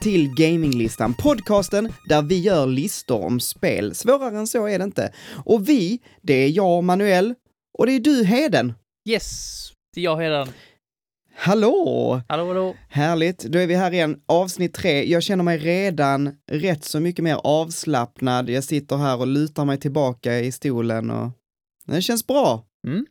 [0.00, 3.94] Till Gaminglistan, podcasten där vi gör listor om spel.
[3.94, 5.12] Svårare än så är det inte.
[5.44, 7.34] Och vi, det är jag, Manuel,
[7.78, 8.72] och det är du, Heden.
[9.08, 10.48] Yes, det är jag redan.
[11.34, 12.20] Hallå!
[12.28, 12.74] Hallå, hallå.
[12.88, 15.10] Härligt, då är vi här igen, avsnitt tre.
[15.10, 18.50] Jag känner mig redan rätt så mycket mer avslappnad.
[18.50, 21.30] Jag sitter här och lutar mig tillbaka i stolen och
[21.86, 22.64] det känns bra.
[22.86, 23.06] Mm.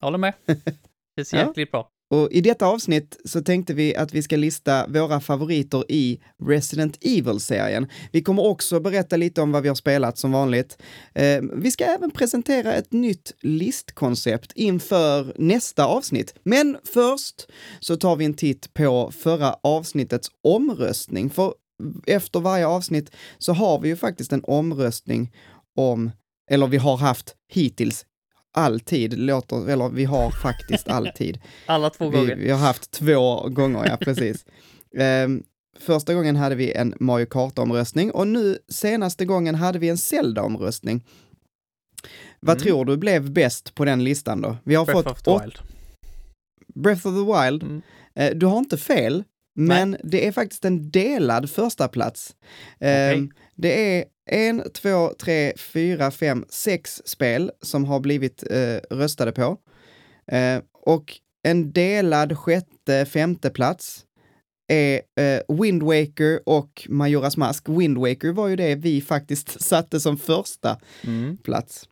[0.00, 0.34] Jag håller med.
[1.16, 1.38] Det Ja.
[1.38, 1.88] jäkligt bra.
[2.12, 6.98] Och i detta avsnitt så tänkte vi att vi ska lista våra favoriter i Resident
[7.00, 7.86] Evil-serien.
[8.10, 10.78] Vi kommer också berätta lite om vad vi har spelat som vanligt.
[11.14, 16.34] Eh, vi ska även presentera ett nytt listkoncept inför nästa avsnitt.
[16.42, 17.46] Men först
[17.80, 21.30] så tar vi en titt på förra avsnittets omröstning.
[21.30, 21.54] För
[22.06, 25.32] efter varje avsnitt så har vi ju faktiskt en omröstning
[25.76, 26.10] om,
[26.50, 28.06] eller vi har haft hittills
[28.52, 31.38] alltid, låter, eller vi har faktiskt alltid.
[31.66, 32.36] Alla två Vi, gånger.
[32.36, 34.44] vi har haft två gånger, ja precis.
[34.98, 35.42] Ehm,
[35.78, 41.04] första gången hade vi en Mario Kart-omröstning och nu senaste gången hade vi en Zelda-omröstning.
[42.40, 42.62] Vad Mm.
[42.62, 44.56] tror du blev bäst på den listan då?
[44.64, 45.58] Vi har Breath fått of the Wild.
[46.74, 47.62] Breath of the Wild.
[47.62, 47.82] Mm.
[48.14, 52.34] Eh, du har inte fel, men det är faktiskt en delad första plats.
[52.80, 53.32] Ehm, Okej.
[53.54, 59.56] Det är en, två, tre, fyra, fem, sex spel som har blivit eh, röstade på.
[60.32, 64.04] Eh, och en delad sjätte, femte plats
[64.72, 67.68] är eh, Wind Waker och Majoras Mask.
[67.68, 71.36] Wind Waker var ju det vi faktiskt satte som första Mm.
[71.36, 71.88] plats.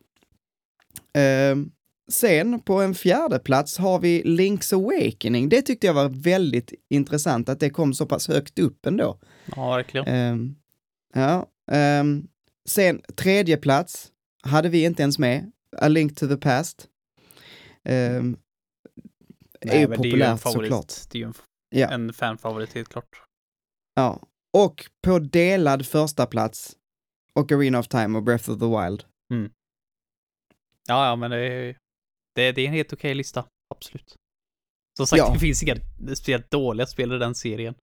[1.13, 1.71] Ehm,
[2.11, 5.49] sen på en fjärde plats har vi Link's Awakening.
[5.49, 9.19] Det tyckte jag var väldigt intressant att det kom så pass högt upp ändå.
[9.55, 10.07] Ja, verkligen.
[10.07, 10.55] Ehm,
[11.13, 12.27] ja, ehm,
[12.69, 14.11] sen tredje plats
[14.43, 16.87] hade vi inte ens med, A Link to the Past.
[17.89, 18.37] Um,
[19.61, 20.93] det är ju populärt såklart.
[21.11, 21.33] Det är ju en,
[21.69, 21.87] Ja.
[21.87, 23.23] en fanfavorit, helt klart.
[23.95, 24.21] Ja.
[24.57, 26.77] Och på delad första plats
[27.35, 29.03] Ocarina of Time och Breath of the Wild.
[30.87, 31.77] Ja, ja, men det är,
[32.35, 33.45] det, det är en helt okej lista.
[33.75, 34.15] Absolut.
[34.97, 35.33] Som sagt, Ja.
[35.33, 35.75] det finns inga
[36.07, 37.75] speciellt dåliga spel i den serien.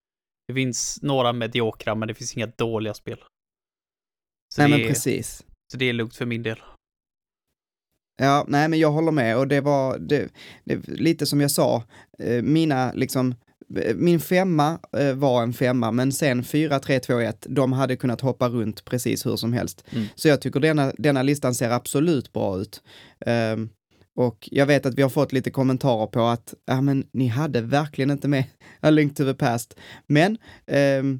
[0.48, 3.24] Det finns några mediokra, men det finns inga dåliga spel.
[4.56, 5.44] Så, Nej men är, precis.
[5.72, 6.58] så det är lugnt för min del.
[8.22, 10.30] Ja, nej men jag håller med och det var det,
[10.63, 11.84] det, lite som jag sa,
[12.19, 13.36] eh, mina liksom,
[13.75, 17.96] eh, min femma eh, var en femma, men sen 4, 3, 2, 1, de hade
[17.96, 19.86] kunnat hoppa runt precis hur som helst.
[19.90, 20.06] Mm.
[20.16, 22.81] Så jag tycker denna, denna listan ser absolut bra ut.
[23.25, 23.69] Ehm,
[24.16, 27.62] och jag vet att vi har fått lite kommentarer på att, ja men ni hade
[27.62, 28.44] verkligen inte med
[28.80, 29.80] A Link to the Past.
[30.07, 30.38] Men
[30.68, 31.19] ehm,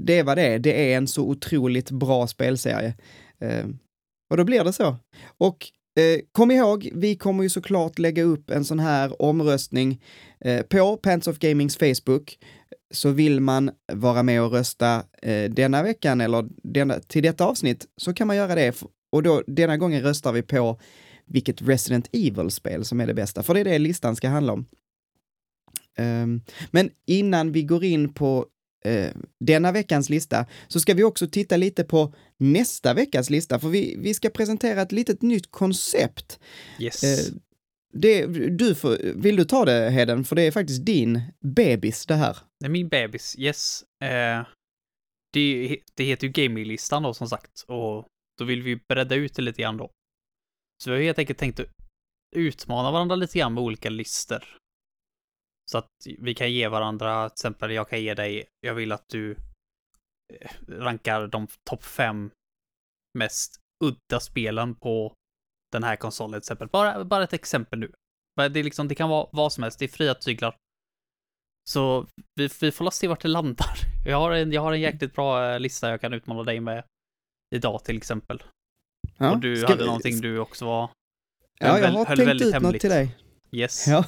[0.00, 2.94] det är vad det är, det är en så otroligt bra spelserie.
[3.40, 3.66] Eh,
[4.30, 4.96] och då blir det så.
[5.38, 5.66] Och
[5.98, 10.02] eh, kom ihåg, vi kommer ju såklart lägga upp en sån här omröstning
[10.40, 12.38] eh, på Pants of Gamings Facebook.
[12.94, 17.86] Så vill man vara med och rösta eh, denna veckan eller denna, till detta avsnitt
[17.96, 18.82] så kan man göra det.
[19.12, 20.80] Och då, denna gången röstar vi på
[21.26, 24.66] vilket Resident Evil-spel som är det bästa, för det är det listan ska handla om.
[25.98, 26.40] Ehm,
[26.70, 28.46] men innan vi går in på
[28.84, 33.68] eh, denna veckans lista så ska vi också titta lite på nästa veckas lista, för
[33.68, 36.40] vi, vi ska presentera ett litet nytt koncept.
[36.80, 37.04] Yes.
[37.04, 37.34] Eh,
[37.92, 38.26] det,
[38.58, 40.24] du får, vill du ta det Heden?
[40.24, 42.36] För det är faktiskt din bebis det här.
[42.60, 43.84] Det är min bebis, yes.
[44.04, 44.46] Eh,
[45.32, 48.06] det, det heter ju gaminglistan då som sagt och
[48.38, 49.90] då vill vi bredda ut det lite grann då.
[50.84, 51.66] Så vi har helt enkelt tänkt att
[52.36, 54.44] utmana varandra lite grann med olika listor.
[55.70, 55.86] Så att
[56.18, 59.30] vi kan ge varandra, till exempel jag kan ge dig, jag vill att du
[60.32, 62.30] eh, rankar de topp fem
[63.18, 65.14] mest udda spelen på
[65.72, 66.68] den här konsolen till exempel.
[66.68, 67.92] Bara, bara ett exempel nu.
[68.36, 70.56] Det, är liksom, det kan vara vad som helst, det är fria tyglar.
[71.70, 73.66] Så vi, vi får se vart det landar.
[74.06, 76.84] Jag har, en, jag har en jäkligt bra eh, lista jag kan utmana dig med
[77.54, 78.42] idag till exempel.
[79.18, 80.90] Ja, och du hade vi- någonting du också var...
[81.60, 82.80] Ja, jag höll- har höll tänkt väldigt ut något hemligt.
[82.80, 83.16] till dig.
[83.52, 83.86] Yes.
[83.88, 84.04] Ja.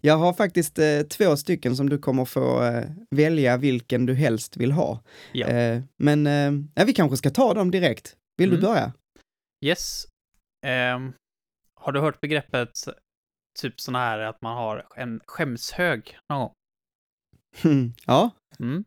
[0.00, 4.56] jag har faktiskt eh, två stycken som du kommer få eh, välja vilken du helst
[4.56, 5.02] vill ha.
[5.32, 5.46] Ja.
[5.46, 8.16] Eh, men eh, ja, vi kanske ska ta dem direkt.
[8.36, 8.60] Vill Mm.
[8.60, 8.92] du börja?
[9.64, 10.04] Yes.
[10.66, 11.12] Ehm,
[11.80, 12.70] har du hört begreppet
[13.60, 16.52] typ sån här att man har en skämshög någon gång?
[18.06, 18.84] ja, Mm.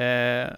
[0.00, 0.56] Eh,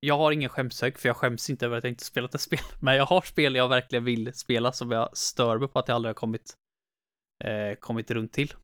[0.00, 2.58] jag har ingen skämshög för jag skäms inte över att jag inte spelat ett spel.
[2.82, 5.94] Men jag har spel jag verkligen vill spela som jag stör mig på att jag
[5.94, 6.54] aldrig har kommit,
[7.44, 8.54] eh, kommit runt till.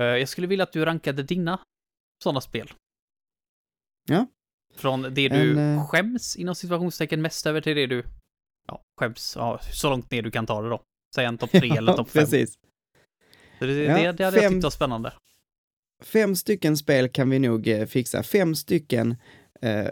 [0.00, 1.60] Eh, jag skulle vilja att du rankade dina
[2.24, 2.72] sådana spel.
[4.08, 4.26] Ja.
[4.76, 8.04] Från det du En, eh, skäms inom situationstecken mest över till det du
[8.68, 10.82] ja, skäms ja, så långt ner du kan ta det då.
[11.14, 12.22] Säg en topp tre eller topp fem.
[12.22, 12.54] precis.
[13.58, 15.12] Så det, Ja, det, det hade jag fem- tyckt var spännande.
[16.02, 18.22] fem stycken spel kan vi nog eh, fixa.
[18.22, 19.16] Fem stycken
[19.60, 19.88] eh,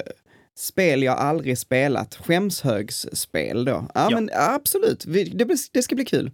[0.59, 3.73] spel jag aldrig spelat, skämshögsspel då.
[3.73, 4.11] Ja, Ja.
[4.11, 6.31] men ja, absolut, vi, det, det ska bli kul.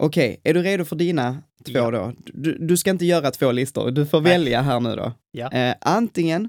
[0.00, 1.90] Okej, är du redo för dina två Ja.
[1.90, 2.12] då?
[2.26, 4.32] Du, du ska inte göra två listor, du får Nej.
[4.32, 5.12] välja här nu då.
[5.30, 5.52] Ja.
[5.52, 6.48] Eh, antingen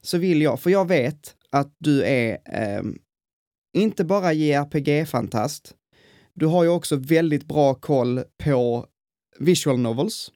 [0.00, 2.98] så vill jag, för jag vet att du är ehm,
[3.76, 5.74] inte bara JRPG-fantast,
[6.34, 8.86] du har ju också väldigt bra koll på
[9.38, 10.32] visual novels.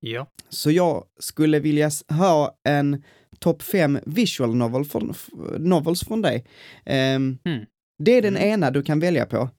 [0.00, 0.26] Ja.
[0.48, 3.02] Så jag skulle vilja ha en
[3.38, 5.14] topp fem visual novel från,
[5.58, 6.46] novels från dig.
[6.84, 7.64] Ehm, Mm.
[8.02, 8.48] Det är den Mm.
[8.48, 9.50] ena du kan välja på.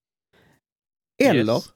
[1.23, 1.69] Eller Yes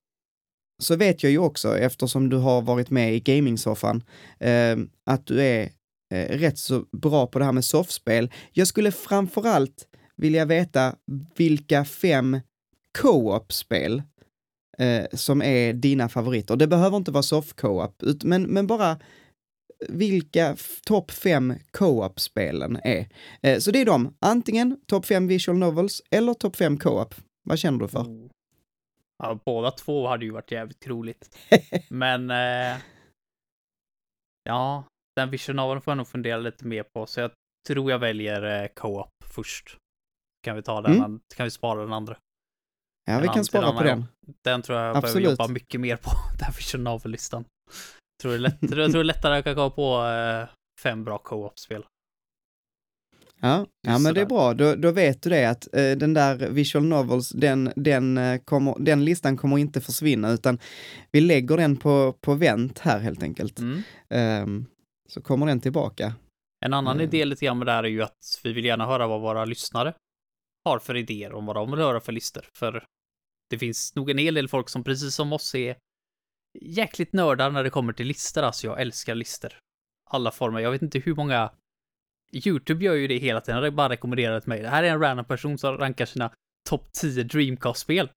[0.81, 4.03] så vet jag ju också, eftersom du har varit med i gamingsoffan,
[4.39, 5.69] eh, att du är
[6.13, 8.31] eh, rätt så bra på det här med soffspel.
[8.51, 10.95] Jag skulle framförallt vilja veta
[11.35, 12.39] vilka fem
[13.01, 14.01] co-op-spel
[14.77, 16.55] eh, som är dina favoriter.
[16.55, 18.99] Det behöver inte vara soft-co-op, men, men bara
[19.89, 20.55] vilka
[20.85, 23.07] topp fem co-op-spelen är.
[23.41, 27.15] Eh, så det är de, antingen topp fem visual novels eller topp fem co-op.
[27.43, 28.05] Vad känner du för?
[28.05, 28.29] Mm.
[29.23, 31.37] Ja, båda två hade ju varit jävligt roligt.
[31.89, 32.29] Men...
[32.31, 32.77] Eh,
[34.43, 34.83] ja,
[35.15, 37.31] den vision noveln får jag nog fundera lite mer på, så jag
[37.67, 39.77] tror jag väljer eh, co-op först.
[40.43, 41.03] Kan vi ta den, Mm.
[41.03, 42.17] an- kan vi spara den andra?
[43.05, 44.35] Ja, vi Den kan spara på sidan, den.
[44.43, 45.29] Den tror jag behöver Absolut.
[45.29, 46.09] jobba mycket mer på,
[46.39, 47.45] den vision novel-listan.
[48.21, 50.49] Tror det är lätt, jag tror det är lättare att komma på eh,
[50.83, 51.85] fem bra co-op-spel.
[53.45, 54.53] Ja, ja men det är bra.
[54.53, 58.75] Då, då vet du det att eh, den där visual novels, den, den, eh, kommer,
[58.79, 60.59] den listan kommer inte försvinna, utan
[61.11, 63.59] vi lägger den på, på vänt här helt enkelt.
[63.59, 63.81] Mm.
[64.09, 64.65] Ehm,
[65.09, 66.13] så kommer den tillbaka.
[66.65, 67.07] En annan Mm.
[67.07, 69.45] idé lite grann med det här är ju att vi vill gärna höra vad våra
[69.45, 69.93] lyssnare
[70.65, 72.45] har för idéer om vad de vill höra för listor.
[72.53, 72.85] För
[73.49, 75.75] det finns nog en hel del folk som precis som oss är
[76.61, 78.41] jäkligt nördar när det kommer till listor.
[78.43, 79.53] Alltså jag älskar listor.
[80.09, 80.59] Alla former.
[80.59, 81.51] Jag vet inte hur många
[82.33, 83.61] YouTube gör ju det hela tiden.
[83.61, 84.61] Det bara rekommenderat mig.
[84.61, 86.31] Det här är en random person som rankar sina
[86.69, 88.09] topp 10 Dreamcast-spel.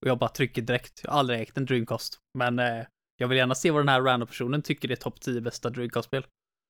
[0.00, 1.00] Och jag bara trycker direkt.
[1.04, 2.18] Jag har aldrig ägt en Dreamcast.
[2.38, 2.84] Men eh,
[3.16, 6.26] jag vill gärna se vad den här random personen tycker är topp 10 bästa Dreamcast-spel.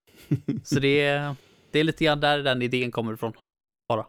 [0.64, 1.36] Så det är,
[1.70, 3.32] det är lite grann där den idén kommer ifrån.
[3.88, 4.06] Bara.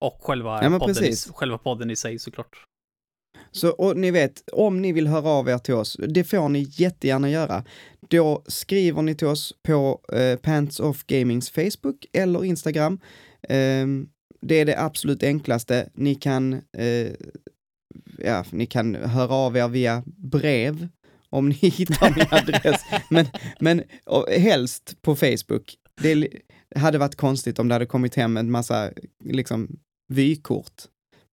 [0.00, 2.64] Och själva, Ja, podden, i, själva podden i sig såklart.
[3.52, 6.66] Så och ni vet, om ni vill höra av er till oss, det får ni
[6.70, 7.64] jättegärna göra.
[8.08, 13.00] Då skriver ni till oss på eh, Pants Off Gamings Facebook eller Instagram.
[13.48, 13.86] Eh,
[14.40, 15.88] det är det absolut enklaste.
[15.94, 17.12] Ni kan, eh,
[18.18, 20.88] ja, ni kan höra av er via brev
[21.28, 22.80] om ni hittar min adress.
[23.10, 23.26] Men,
[23.60, 25.76] men och, helst på Facebook.
[26.02, 26.28] Det
[26.76, 28.90] hade varit konstigt om det hade kommit hem en massa
[29.24, 29.78] liksom
[30.08, 30.82] vykort.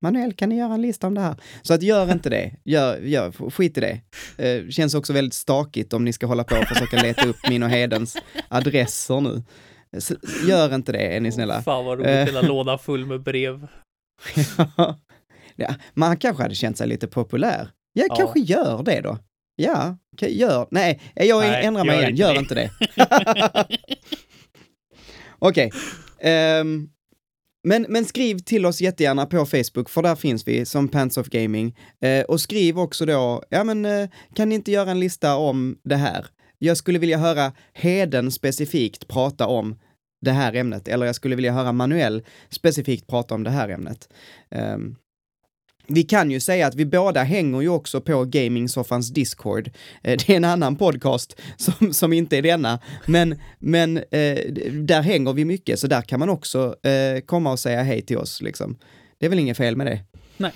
[0.02, 1.36] Manuel, kan ni göra en lista om det här?
[1.62, 2.56] Så att gör inte det.
[2.66, 4.02] Gör, gör, skit i det.
[4.38, 7.64] Eh, känns också väldigt stakigt om ni ska hålla på och försöka leta upp min
[7.64, 8.18] och Hedens
[8.48, 9.44] adresser nu.
[10.00, 10.16] Så,
[10.48, 11.62] gör inte det, är ni snälla.
[11.62, 12.26] Fan vad roligt, Eh.
[12.26, 13.68] hela lådan full med brev.
[15.56, 17.70] ja, man kanske hade känt sig lite populär.
[17.94, 18.16] Jag Ja.
[18.16, 19.18] kanske gör det då.
[19.56, 20.68] Ja, gör.
[20.72, 22.10] Nej, jag Nej, ändrar mig igen.
[22.10, 22.40] inte Gör det.
[22.40, 22.72] inte det.
[25.40, 25.72] Okej.
[26.22, 26.90] ehm,
[27.64, 31.28] men, men skriv till oss jättegärna på Facebook, för där finns vi som Pants of
[31.28, 31.78] Gaming.
[32.02, 35.78] Eh, och skriv också då, ja men eh, kan ni inte göra en lista om
[35.84, 36.26] det här?
[36.58, 39.80] Jag skulle vilja höra Heden specifikt prata om
[40.22, 44.10] det här ämnet, eller jag skulle vilja höra Manuel specifikt prata om det här ämnet.
[44.52, 44.96] Ehm,
[45.90, 49.68] vi kan ju säga att vi båda hänger ju också på Gamingsoffans Discord.
[50.04, 55.02] Eh, Det är en annan podcast som, som inte är denna, men, men eh, där
[55.02, 58.42] hänger vi mycket, så där kan man också eh, komma och säga hej till oss.
[58.42, 58.78] Liksom.
[59.18, 60.04] Det är väl inget fel med det.
[60.38, 60.54] Nej.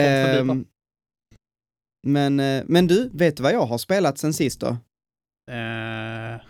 [0.00, 0.64] Ehm,
[2.06, 4.68] men, men du, vet du vad jag har spelat sen sist då?
[5.50, 6.40] Eh,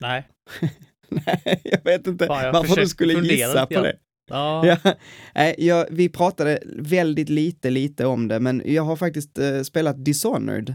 [0.00, 0.28] nej.
[1.10, 3.98] Nej, jag vet inte jag varför du skulle gissa på det.
[4.28, 4.66] Ja.
[4.84, 4.94] Ja,
[5.34, 10.04] nej, jag, vi pratade väldigt lite, lite om det, men jag har faktiskt eh, spelat
[10.04, 10.74] Dishonored.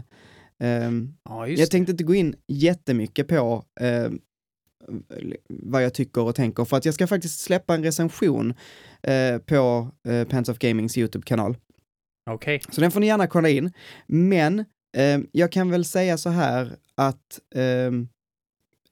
[0.58, 4.10] Ehm, ja, jag tänkte inte gå in jättemycket på eh,
[5.48, 8.54] vad jag tycker och tänker, för att jag ska faktiskt släppa en recension
[9.02, 11.52] eh, på eh, Pants of Gamings YouTube-kanal.
[11.52, 12.32] det.
[12.32, 12.60] Okej.
[12.70, 13.72] Så den får ni gärna kolla in.
[14.06, 14.58] Men
[14.96, 17.90] eh, jag kan väl säga så här att eh,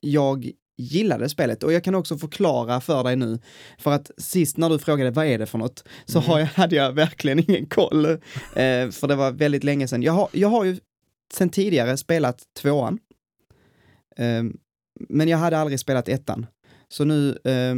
[0.01, 0.51] jag
[0.83, 3.39] gillade spelet och jag kan också förklara för dig nu.
[3.79, 6.39] För att sist när du frågade vad är det för något så Mm.
[6.39, 8.05] jag, hade jag verkligen ingen koll.
[8.07, 10.03] Eh, för det var väldigt länge sedan.
[10.03, 10.77] Jag har, jag har ju
[11.35, 12.99] sedan tidigare spelat tvåan.
[14.17, 14.43] Eh,
[15.09, 16.47] men jag hade aldrig spelat ettan.
[16.89, 17.75] Så nu eh,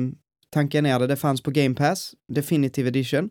[0.50, 1.06] tankade jag ner det.
[1.06, 3.30] Det fanns på Game Pass, Definitive Edition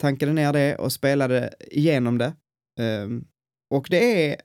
[0.00, 2.32] tankade ner det och spelade igenom det.
[2.80, 3.24] Ehm,
[3.70, 4.36] och det är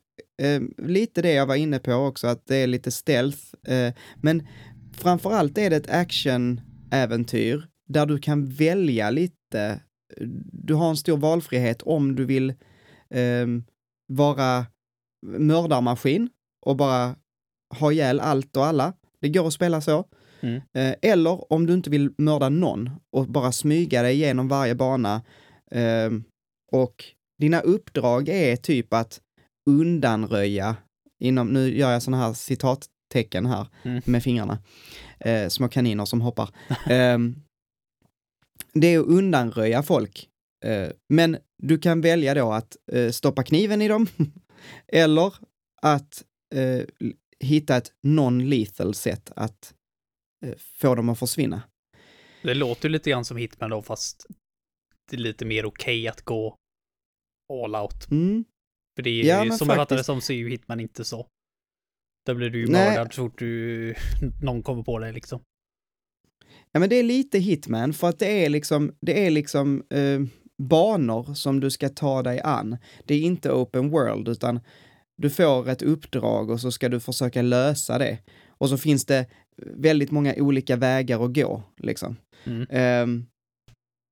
[0.41, 3.39] eh, lite det jag var inne på också, att det är lite stealth.
[3.67, 4.47] Eh, men
[4.93, 9.81] framförallt är det ett actionäventyr där du kan välja lite.
[10.51, 12.49] Du har en stor valfrihet om du vill
[13.09, 13.47] eh,
[14.07, 14.65] vara
[15.25, 16.29] mördarmaskin
[16.65, 17.15] och bara
[17.79, 18.93] ha ihjäl allt och alla.
[19.21, 20.05] Det går att spela så.
[20.41, 20.61] Mm.
[20.73, 25.21] Eh, eller om du inte vill mörda någon och bara smyga dig igenom varje bana.
[25.71, 26.11] Eh,
[26.71, 27.05] och
[27.39, 29.21] dina uppdrag är typ att
[29.69, 30.75] undanröja,
[31.19, 34.01] inom, nu gör jag sådana här citattecken här Mm.
[34.05, 34.57] med fingrarna,
[35.19, 36.49] eh, små kaniner som hoppar.
[36.89, 37.35] Ehm,
[38.73, 40.29] det är att undanröja folk.
[40.65, 44.07] Eh, men du kan välja då att eh, stoppa kniven i dem
[44.88, 45.33] eller
[45.81, 46.23] att
[46.55, 46.85] eh,
[47.39, 49.73] hitta ett non-lethal sätt att
[50.45, 51.61] eh, få dem att försvinna.
[52.43, 54.25] Det låter lite grann som Hitman då, fast
[55.11, 56.55] det är lite mer okej att gå
[57.53, 58.11] all out.
[58.11, 58.45] Mm.
[59.00, 60.06] För det är Ja, som jag fattar det faktiskt.
[60.06, 61.27] som så är ju Hitman inte så.
[62.25, 62.89] Där blir du ju Nej.
[62.89, 63.96] mördad så fort du,
[64.41, 65.39] någon kommer på dig liksom.
[66.72, 70.20] Ja, men det är lite hitman för att det är liksom, det är liksom eh,
[70.58, 72.77] banor som du ska ta dig an.
[73.06, 74.60] Det är inte open world, utan
[75.18, 78.18] du får ett uppdrag och så ska du försöka lösa det.
[78.48, 79.25] Och så finns det
[79.58, 82.15] väldigt många olika vägar att gå, liksom.
[82.46, 82.68] Mm.
[82.70, 83.25] Ehm,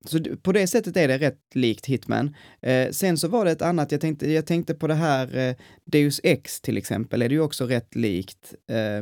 [0.06, 2.36] så på det sättet är det rätt likt Hitman.
[2.62, 5.56] Eh, sen så var det ett annat, jag tänkte, jag tänkte på det här eh,
[5.86, 8.54] Deus Ex till exempel, är det ju också rätt likt.
[8.70, 8.98] Eh,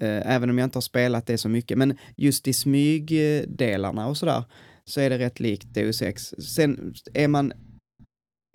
[0.00, 4.16] eh, även om jag inte har spelat det så mycket, men just i smygdelarna och
[4.16, 4.44] sådär
[4.84, 6.34] så är det rätt likt Deus Ex.
[6.38, 7.52] Sen är man,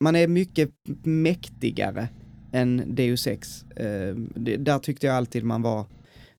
[0.01, 0.69] man är mycket
[1.03, 2.07] mäktigare
[2.51, 3.63] än Deus Ex.
[3.63, 5.86] Eh, det, där tyckte jag alltid man var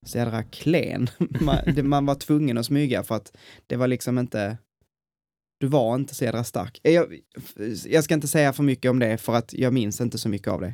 [0.03, 1.09] så jädra klen.
[1.41, 4.57] man, det, man var tvungen att smyga för att det var liksom inte,
[5.59, 6.79] du var inte så jädra stark.
[6.83, 7.19] Eh, Jag,
[7.85, 10.47] jag ska inte säga för mycket om det för att jag minns inte så mycket
[10.47, 10.73] av det.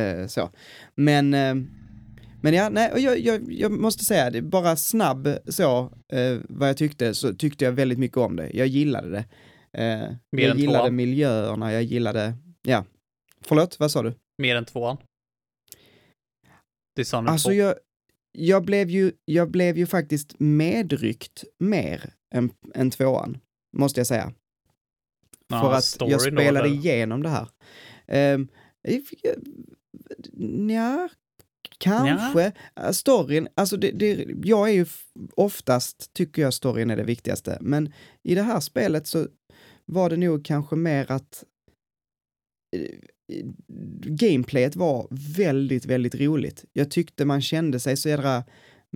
[0.00, 0.50] Eh, så.
[0.94, 1.54] Men, eh,
[2.40, 6.76] men ja, nej, jag, jag, jag måste säga, det, bara snabb så, eh, vad jag
[6.76, 8.50] tyckte, så tyckte jag väldigt mycket om det.
[8.54, 9.24] Jag gillade det.
[9.72, 10.96] Eh, jag gillade tvåan.
[10.96, 12.84] miljöerna, jag gillade, ja.
[13.40, 14.14] Förlåt, vad sa du?
[14.42, 14.96] Mer än tvåan.
[16.96, 17.54] Dishonored Alltså 2.
[17.54, 17.74] jag,
[18.32, 23.38] jag, blev ju, jag blev ju faktiskt medryckt mer än, än tvåan,
[23.78, 24.32] måste jag säga.
[25.48, 27.48] Ja, för att jag spelade igenom det här.
[28.34, 28.48] Um,
[30.70, 31.08] ja,
[31.78, 32.52] kanske.
[32.74, 32.92] Ja.
[32.92, 34.86] Storyn, alltså det, det, jag är ju
[35.36, 37.92] oftast, tycker jag storyn är det viktigaste, men
[38.22, 39.26] i det här spelet så
[39.86, 41.44] var det nog kanske mer att
[42.76, 42.98] eh,
[44.06, 46.64] gameplayet var väldigt, väldigt roligt.
[46.72, 48.44] Jag tyckte man kände sig så jädra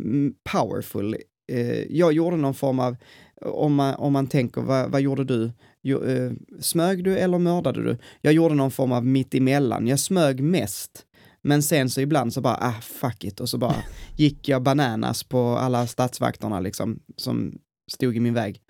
[0.00, 1.16] mm, powerful.
[1.52, 2.96] Eh, jag gjorde någon form av,
[3.44, 5.52] om man, om man tänker, vad, vad gjorde du?
[5.82, 7.98] Jo, eh, smög du eller mördade du?
[8.20, 9.86] Jag gjorde någon form av mittemellan.
[9.86, 11.06] Jag smög mest.
[11.42, 13.76] Men sen så ibland så bara, ah fuck it, och så bara
[14.16, 17.58] gick jag bananas på alla stadsvakterna liksom, som
[17.92, 18.60] stod i min väg.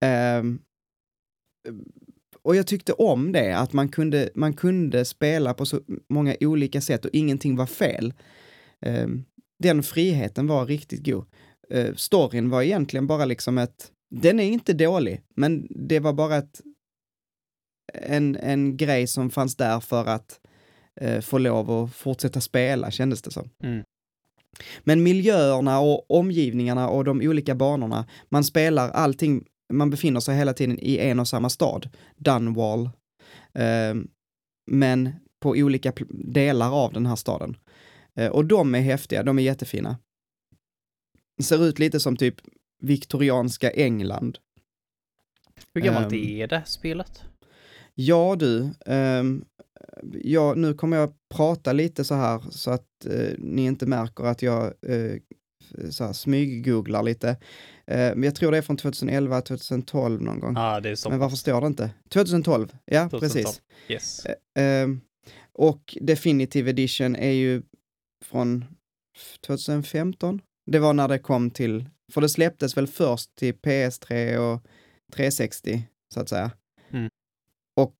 [0.00, 0.58] Ehm,
[2.42, 6.80] och jag tyckte om det, att man kunde, man kunde spela på så många olika
[6.80, 8.14] sätt och ingenting var fel.
[8.80, 9.24] Ehm,
[9.58, 11.24] den friheten var riktigt god.
[11.74, 16.36] Uh, storyn var egentligen bara liksom ett, den är inte dålig, men det var bara
[16.36, 16.60] ett,
[17.92, 20.40] en, en grej som fanns där för att
[21.00, 23.50] eh, få lov att fortsätta spela, kändes det som.
[23.62, 23.82] Mm.
[24.80, 30.54] Men miljöerna och omgivningarna och de olika banorna, man spelar allting, man befinner sig hela
[30.54, 32.90] tiden i en och samma stad, Dunwall,
[33.54, 33.94] eh,
[34.70, 35.10] men
[35.40, 37.56] på olika delar av den här staden.
[38.14, 39.96] Eh, och de är häftiga, de är jättefina.
[41.38, 42.34] Ser ut lite som typ
[42.82, 44.38] viktorianska England.
[45.74, 47.22] Hur gammalt Ehm, är det spelet?
[47.94, 49.44] Ja du, ehm,
[50.12, 54.42] ja, nu kommer jag prata lite så här så att eh, ni inte märker att
[54.42, 55.16] jag eh,
[55.90, 57.36] så här smyggooglar lite.
[57.86, 60.54] Men jag tror det är från 2011, 2012 någon gång.
[60.56, 61.10] Ah, det är så.
[61.10, 61.90] Men varför står det inte?
[62.08, 63.20] 2012, ja 2012.
[63.20, 63.62] precis.
[63.88, 64.26] Yes.
[64.58, 65.00] Ehm,
[65.52, 67.62] och Definitive Edition är ju
[68.24, 68.64] från
[69.46, 70.40] 2015.
[70.70, 74.62] Det var när det kom till, för det släpptes väl först till PS3 och
[75.12, 75.82] 360
[76.14, 76.50] så att säga.
[76.90, 77.10] Mm.
[77.76, 77.96] Och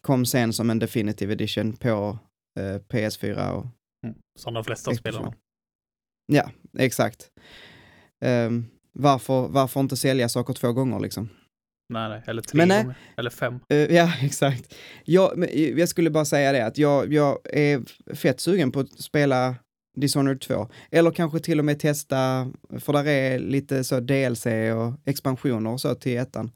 [0.00, 2.18] kom sen som en Definitive Edition på
[2.60, 3.66] eh, PS4 och
[4.04, 4.16] Mm.
[4.38, 5.34] Som de flesta spelarna.
[6.26, 7.30] Ja, exakt.
[8.20, 11.28] Ehm, varför, varför inte sälja saker två gånger liksom?
[11.92, 12.22] Nej, nej.
[12.26, 12.86] Eller tre nej.
[13.16, 13.60] Eller fem.
[13.68, 14.74] Eh, ja, exakt.
[15.04, 17.82] Jag, jag skulle bara säga det att jag, jag är
[18.14, 19.54] fett sugen på att spela
[20.00, 20.68] Dishonored 2.
[20.90, 25.80] Eller kanske till och med testa, för där är lite så DLC och expansioner och
[25.80, 26.50] så till ettan.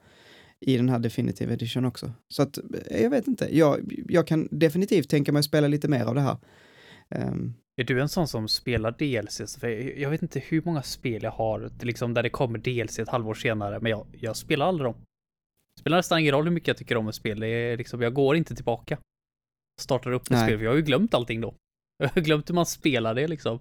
[0.60, 2.12] i den här Definitive Edition också.
[2.28, 5.88] Så att, eh, jag vet inte, jag, jag kan definitivt tänka mig att spela lite
[5.88, 6.36] mer av det här.
[7.08, 9.60] Um, är du en sån som spelar DLC?
[9.60, 9.68] För
[9.98, 13.34] jag vet inte hur många spel jag har, liksom där det kommer DLC ett halvår
[13.34, 14.94] senare, men jag, jag spelar aldrig dem.
[15.80, 18.14] Spelar nästan ingen roll hur mycket jag tycker om ett spel, det är liksom, jag
[18.14, 18.98] går inte tillbaka.
[19.80, 21.54] Startar upp ett spel, för jag har ju glömt allting då.
[22.02, 23.60] Jag har glömt hur man spelar det liksom.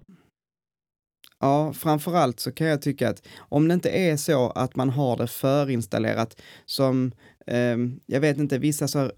[1.40, 5.16] Ja, framförallt så kan jag tycka att om det inte är så att man har
[5.16, 7.12] det förinstallerat som,
[7.46, 9.10] eh, jag vet inte, vissa så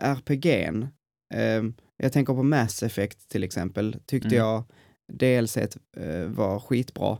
[0.00, 0.88] RPG'n,
[1.34, 1.62] eh,
[1.96, 4.38] jag tänker på Mass Effect till exempel, tyckte mm.
[4.38, 4.64] jag
[5.12, 7.18] DLC eh, var skitbra.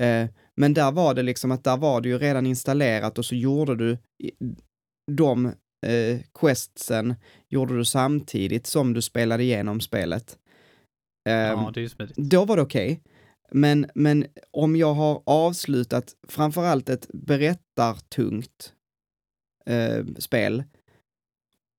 [0.00, 3.34] Eh, men där var det liksom att där var det ju redan installerat och så
[3.34, 3.98] gjorde du
[5.12, 5.46] de
[5.86, 7.14] eh, questsen
[7.48, 10.38] gjorde du samtidigt som du spelade igenom spelet.
[11.24, 12.16] Ja, ehm, det är smidigt.
[12.16, 12.92] Då var det okej.
[12.92, 13.12] Okay.
[13.54, 18.74] Men, men om jag har avslutat framförallt ett berättartungt
[19.66, 20.64] eh, spel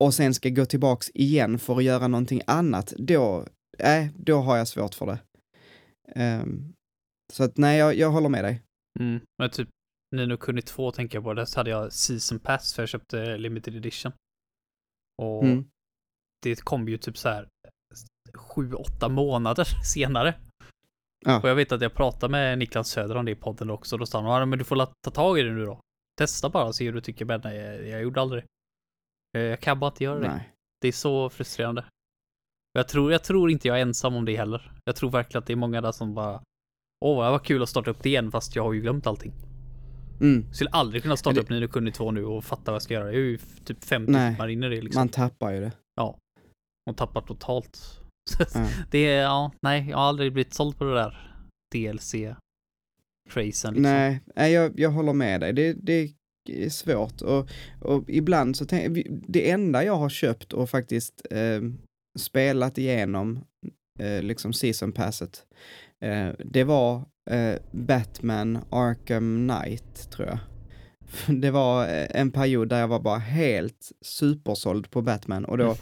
[0.04, 3.48] och sen ska gå tillbaks igen för att göra någonting annat, då,
[3.80, 5.20] äh, då har jag svårt för det.
[6.16, 6.74] Um,
[7.34, 8.62] så att nej, jag, jag håller med dig.
[9.00, 9.70] Mm, men typ
[10.16, 13.76] Nino Kuni 2 tänker jag på, där hade jag Season Pass för jag köpte Limited
[13.76, 14.12] Edition.
[15.22, 15.66] Och mm.
[16.42, 17.48] det kom ju typ så här
[18.38, 19.64] sju, åtta månader
[19.94, 20.36] senare.
[21.26, 21.42] Ja.
[21.42, 23.98] Och jag vet att jag pratade med Niklas Söder om det i podden också.
[23.98, 25.80] Då sa han, men du får ta tag i det nu då.
[26.18, 27.26] Testa bara och se hur du tycker.
[27.26, 28.44] Men nej, jag, jag gjorde aldrig
[29.34, 29.40] det.
[29.40, 30.28] Jag kan bara inte göra det.
[30.28, 30.50] Nej.
[30.82, 31.86] Det är så frustrerande.
[32.74, 34.72] Jag tror, jag tror inte jag är ensam om det heller.
[34.86, 36.42] Jag tror verkligen att det är många där som bara
[37.06, 39.34] Åh, var kul att starta upp det igen fast jag har ju glömt allting.
[40.22, 40.44] Mm.
[40.48, 41.42] Jag skulle aldrig kunna starta det...
[41.42, 43.06] upp Nino Kuni 2 nu och fatta vad jag ska göra.
[43.06, 45.00] Jag är ju typ fem timmar in i det liksom.
[45.00, 45.72] Man tappar ju det.
[45.96, 46.18] Ja.
[46.86, 48.03] Man tappar totalt.
[48.56, 48.68] Mm.
[48.92, 51.38] det är, ja, nej, jag har aldrig blivit såld på det där
[51.76, 53.74] DLC-tracen.
[53.74, 53.74] Liksom.
[54.36, 55.54] Nej, jag, jag håller med dig.
[55.54, 56.12] Det, det
[56.48, 57.50] är svårt och,
[57.82, 61.62] och ibland så tänker det enda jag har köpt och faktiskt eh,
[62.20, 63.40] spelat igenom
[64.00, 65.46] eh, liksom season passet,
[66.02, 70.40] eh, det var eh, Batman Arkham Knight, tror jag.
[71.42, 75.66] Det var eh, en period där jag var bara helt supersåld på Batman och då
[75.66, 75.78] mm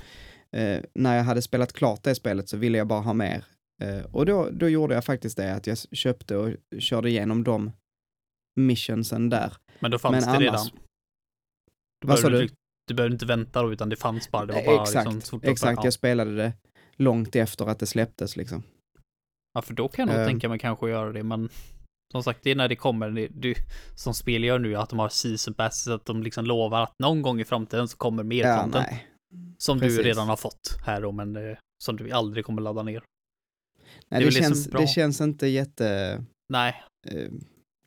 [0.58, 3.46] eh, när jag hade spelat klart det spelet så ville jag bara ha mer.
[3.82, 7.72] Eh, och då, då gjorde jag faktiskt det, att jag köpte och körde igenom de
[8.56, 9.54] missionsen där.
[9.80, 10.68] Men då fanns Men det annars, redan?
[12.06, 12.50] Vad sa du?
[12.88, 14.46] Du behövde inte vänta då, utan det fanns bara.
[14.46, 15.84] Det var bara exakt, liksom, exakt.
[15.84, 16.54] Jag spelade det
[16.96, 18.64] långt efter att det släpptes liksom.
[19.54, 21.50] Ja, för då kan jag nog uh, tänka mig kanske göra det, men
[22.12, 23.56] som sagt, det är när det kommer, det, du,
[23.96, 27.22] som spel gör nu, att de har season passes, att de liksom lovar att någon
[27.22, 28.88] gång i framtiden så kommer mer ja, content.
[28.92, 29.11] Nej.
[29.62, 29.98] Som Precis.
[29.98, 33.04] du redan har fått här då, men eh, som du aldrig kommer ladda ner.
[34.10, 36.24] Nej, det, det känns, det, det känns inte jätte...
[36.50, 36.84] Nej.
[37.14, 37.32] Uh,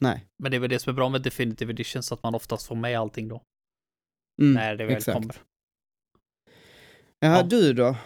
[0.01, 0.27] nej.
[0.43, 2.67] Men det är väl det som är bra med Definitive Edition, så att man oftast
[2.67, 3.43] får med allting då.
[4.43, 5.19] Mm, när det väl exakt.
[5.19, 5.37] kommer.
[7.21, 7.43] Jaha, ja.
[7.43, 7.97] du då?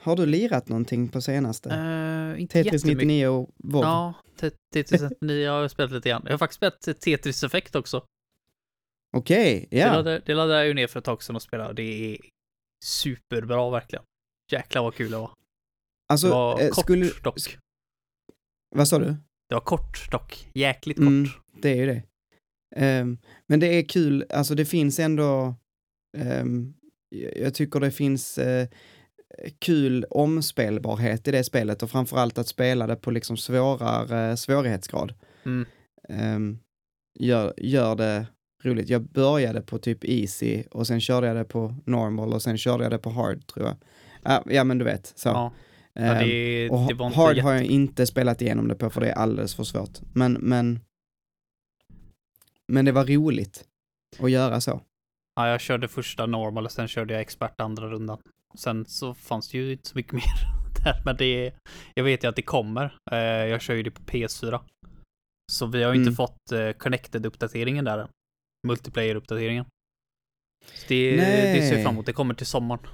[0.00, 1.68] Har du lirat någonting på senaste?
[1.68, 3.84] Uh, inte Tetris 99 och WoW?
[3.84, 4.14] Ja,
[4.72, 6.22] Tetris 99 har jag spelat lite grann.
[6.24, 8.04] Jag har faktiskt spelat Tetris Effect också.
[9.16, 10.02] Okej, okay, ja.
[10.02, 11.74] Det laddade jag ju ner för ett tag sedan och spelade.
[11.74, 12.18] Det är
[12.84, 14.04] superbra verkligen.
[14.52, 15.30] Jäklar vad kul det var.
[16.08, 17.10] Alltså, det var eh, kort skulle...
[17.22, 17.58] dock.
[18.76, 19.16] Vad sa du?
[19.48, 20.48] Det var kort dock.
[20.54, 21.06] Jäkligt kort.
[21.06, 21.28] Mm,
[21.62, 22.02] det är ju det.
[22.76, 25.54] Um, men det är kul, alltså det finns ändå,
[26.18, 26.74] um,
[27.34, 28.66] jag tycker det finns uh,
[29.58, 35.14] kul omspelbarhet i det spelet och framförallt att spela det på liksom svårare svårighetsgrad.
[35.44, 35.66] Mm.
[36.08, 36.58] Um,
[37.18, 38.26] gör, gör det
[38.66, 38.88] roligt.
[38.88, 42.84] Jag började på typ easy och sen körde jag det på normal och sen körde
[42.84, 43.76] jag det på hard tror jag.
[44.22, 45.28] Ja, ja men du vet, så.
[45.28, 45.52] Ja.
[45.96, 47.46] Ja, det, och det hard jätte...
[47.46, 49.98] har jag inte spelat igenom det på för det är alldeles för svårt.
[50.14, 50.80] Men, men,
[52.72, 53.64] men det var roligt
[54.18, 54.80] att göra så.
[55.34, 58.18] Ja, jag körde första normal och sen körde jag expert andra rundan.
[58.58, 60.46] Sen så fanns det ju inte så mycket mer
[60.84, 61.52] där, men det
[61.94, 62.98] jag vet ju att det kommer.
[63.10, 64.60] Eh, jag kör ju det på PS4.
[65.52, 66.08] Så vi har ju mm.
[66.08, 68.08] inte fått eh, connected-uppdateringen där än
[68.64, 69.64] multiplayer-uppdateringen.
[70.88, 72.86] Det, det ser fram emot, det kommer till sommaren.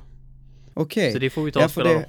[0.75, 1.03] Okej.
[1.03, 1.13] Okay.
[1.13, 2.09] Så det får vi ta och spela det,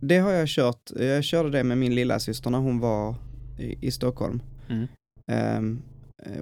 [0.00, 3.14] det har jag kört, jag körde det med min lilla syster när hon var
[3.58, 4.42] i, i Stockholm.
[4.68, 4.88] Mm.
[5.58, 5.82] Um,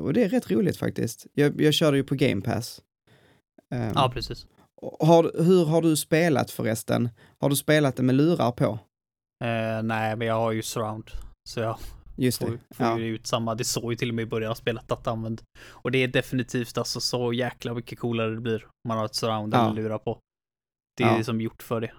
[0.00, 1.26] och det är rätt roligt faktiskt.
[1.34, 2.82] Jag, jag körde ju på Game Pass.
[3.74, 4.46] Um, ja, precis.
[5.00, 7.08] Har, hur har du spelat förresten?
[7.40, 8.78] Har du spelat det med lurar på?
[9.44, 11.10] Uh, nej, men jag har ju surround.
[11.48, 11.78] Så jag
[12.16, 12.46] Just det.
[12.46, 12.98] Får, får ja.
[12.98, 15.42] ju ut samma, det såg ju till och med i början av spelet att använd.
[15.68, 18.64] Och det är definitivt alltså så jäkla mycket coolare det blir.
[18.64, 19.64] Om man har ett surround ja.
[19.70, 20.18] eller lurar på.
[20.96, 21.16] Det är ja.
[21.16, 21.92] liksom gjort för det.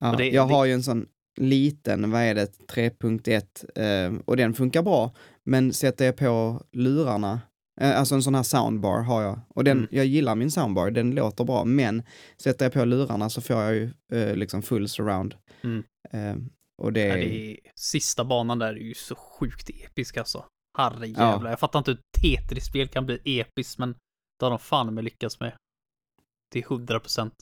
[0.00, 0.54] Ja, det, jag det...
[0.54, 1.06] har ju en sån
[1.40, 5.14] liten, vad är det, 3.1 eh, och den funkar bra.
[5.44, 7.40] Men sätter jag på lurarna
[7.80, 9.40] Eh, Alltså en sån här soundbar har jag.
[9.48, 9.88] Och den, Mm.
[9.90, 12.02] jag gillar min soundbar, den låter bra, men
[12.36, 15.34] sätter jag på lurarna så får jag ju eh, liksom full surround.
[15.62, 15.84] Mm.
[16.82, 20.44] Och det, Ja, är- det är, sista banan där är ju så sjukt episk alltså.
[20.78, 21.50] Herrejävlar.
[21.50, 23.92] Jag fattar inte hur Tetris-spel kan bli episkt, men
[24.38, 25.52] det har de fan med lyckats med.
[26.52, 27.34] Det är 100 procent.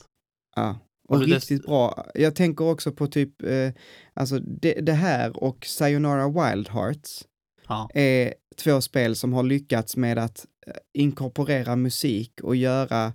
[0.57, 0.79] ja.
[1.09, 2.07] Och du riktigt dess- bra.
[2.15, 3.73] Jag tänker också på typ, eh,
[4.15, 7.27] alltså det, det här och Sayonara Wild Hearts
[7.69, 7.91] Ja.
[7.95, 13.13] är två spel som har lyckats med att eh, inkorporera musik och göra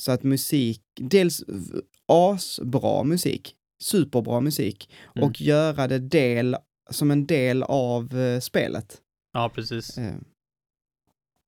[0.00, 1.44] så att musik, dels
[2.06, 5.28] asbra musik, superbra musik, Mm.
[5.28, 6.56] och göra det del,
[6.90, 9.02] som en del av eh, spelet.
[9.32, 9.98] ja, precis.
[9.98, 10.14] Eh,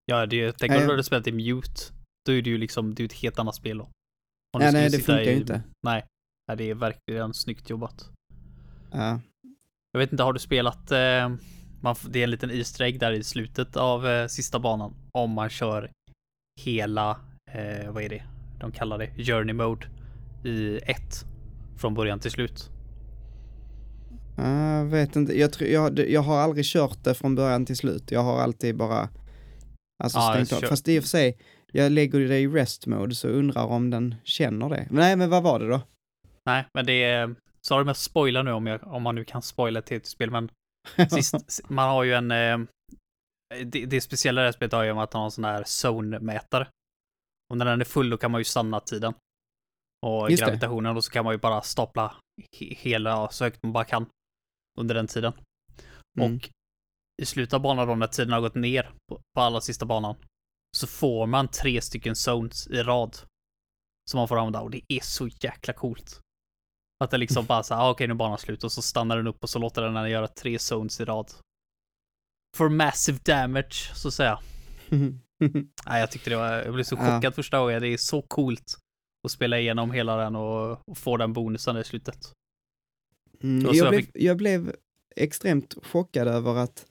[0.06, 1.80] Ja, det, tänk om du hade spelat i Mute.
[2.26, 3.84] Då är det ju liksom, det är ett helt annat spel då.
[4.56, 5.62] Om Ja, nej, det funkar ju inte.
[5.82, 6.04] Nej.
[6.48, 8.10] nej, det är verkligen snyggt jobbat.
[8.92, 9.20] ja.
[9.92, 11.28] Jag vet inte, har du spelat, eh,
[11.82, 14.94] man, det är en liten Easter egg där i slutet av eh, sista banan.
[15.12, 15.90] Om man kör
[16.60, 17.10] hela,
[17.50, 18.22] eh, vad är det?
[18.60, 19.86] De kallar det Journey Mode
[20.44, 21.24] i ett.
[21.80, 22.70] Från början till slut.
[24.36, 28.10] Jag vet inte, jag, tror, jag, jag har aldrig kört det från början till slut.
[28.10, 29.08] Jag har alltid bara
[30.04, 30.68] alltså Ja, stängt jag av.
[30.68, 31.38] Fast i och för sig,
[31.72, 34.86] jag lägger det i rest mode så undrar om den känner det.
[34.90, 35.80] Nej, men vad var det då?
[36.46, 39.42] Nej, men det är, sorry med att spoila nu om, jag, om man nu kan
[39.42, 40.50] spoila ett TT-spel, men
[41.10, 42.58] sist, man har ju en, eh,
[43.64, 45.62] det, det speciella i det här spelet har ju att man har en sån här
[45.62, 46.66] zone-mätare.
[47.50, 49.14] Och när den är full då kan man ju stanna tiden.
[50.06, 50.46] Och Just det.
[50.46, 52.16] gravitationen, och så kan man ju bara stapla
[52.58, 54.06] he, hela så högt man bara kan
[54.78, 55.32] under den tiden.
[56.20, 56.34] Mm.
[56.36, 56.50] Och
[57.22, 60.16] i slutet av banan då, när tiden har gått ner på, på alla sista banan,
[60.76, 63.16] så får man tre stycken zones i rad.
[64.10, 66.20] Som man får använda och det är så jäkla coolt.
[67.04, 69.16] Att det liksom bara så här, ah, okej nu är banan slut och så stannar
[69.16, 71.32] den upp och så låter den den göra tre zones i rad.
[72.56, 74.38] For massive damage, så att säga.
[75.86, 77.16] Nej, jag tyckte det var, jag blev så Ja.
[77.16, 77.82] chockad första gången.
[77.82, 78.78] Det är så coolt
[79.24, 82.18] att spela igenom hela den och, och få den bonusen i slutet.
[83.42, 84.76] Mm, Och jag, jag blev, fick- jag blev
[85.16, 86.86] extremt chockad över att,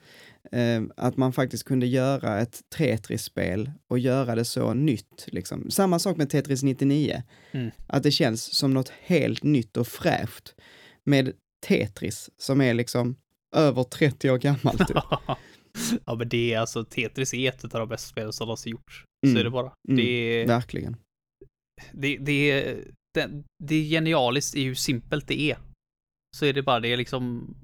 [0.52, 5.24] eh, att man faktiskt kunde göra ett Tetris-spel och göra det så nytt.
[5.26, 5.70] Liksom.
[5.70, 7.22] Samma sak med Tetris 99.
[7.52, 7.70] Mm.
[7.86, 10.54] Att det känns som något helt nytt och fräscht
[11.04, 11.32] med
[11.66, 13.16] Tetris som är liksom
[13.56, 14.78] över 30 år gammalt.
[14.88, 14.96] Typ.
[16.06, 19.04] ja, men det är alltså, Tetris är ett av de bästa spelen som någonsin gjorts.
[19.26, 19.34] Mm.
[19.36, 19.72] Så är det bara.
[19.88, 19.96] Mm.
[19.96, 20.02] Det,
[20.42, 20.96] är, Verkligen.
[21.92, 23.30] Det, det, är, det,
[23.64, 25.58] det är genialiskt i hur simpelt det är.
[26.36, 27.54] Så är det bara, det är liksom,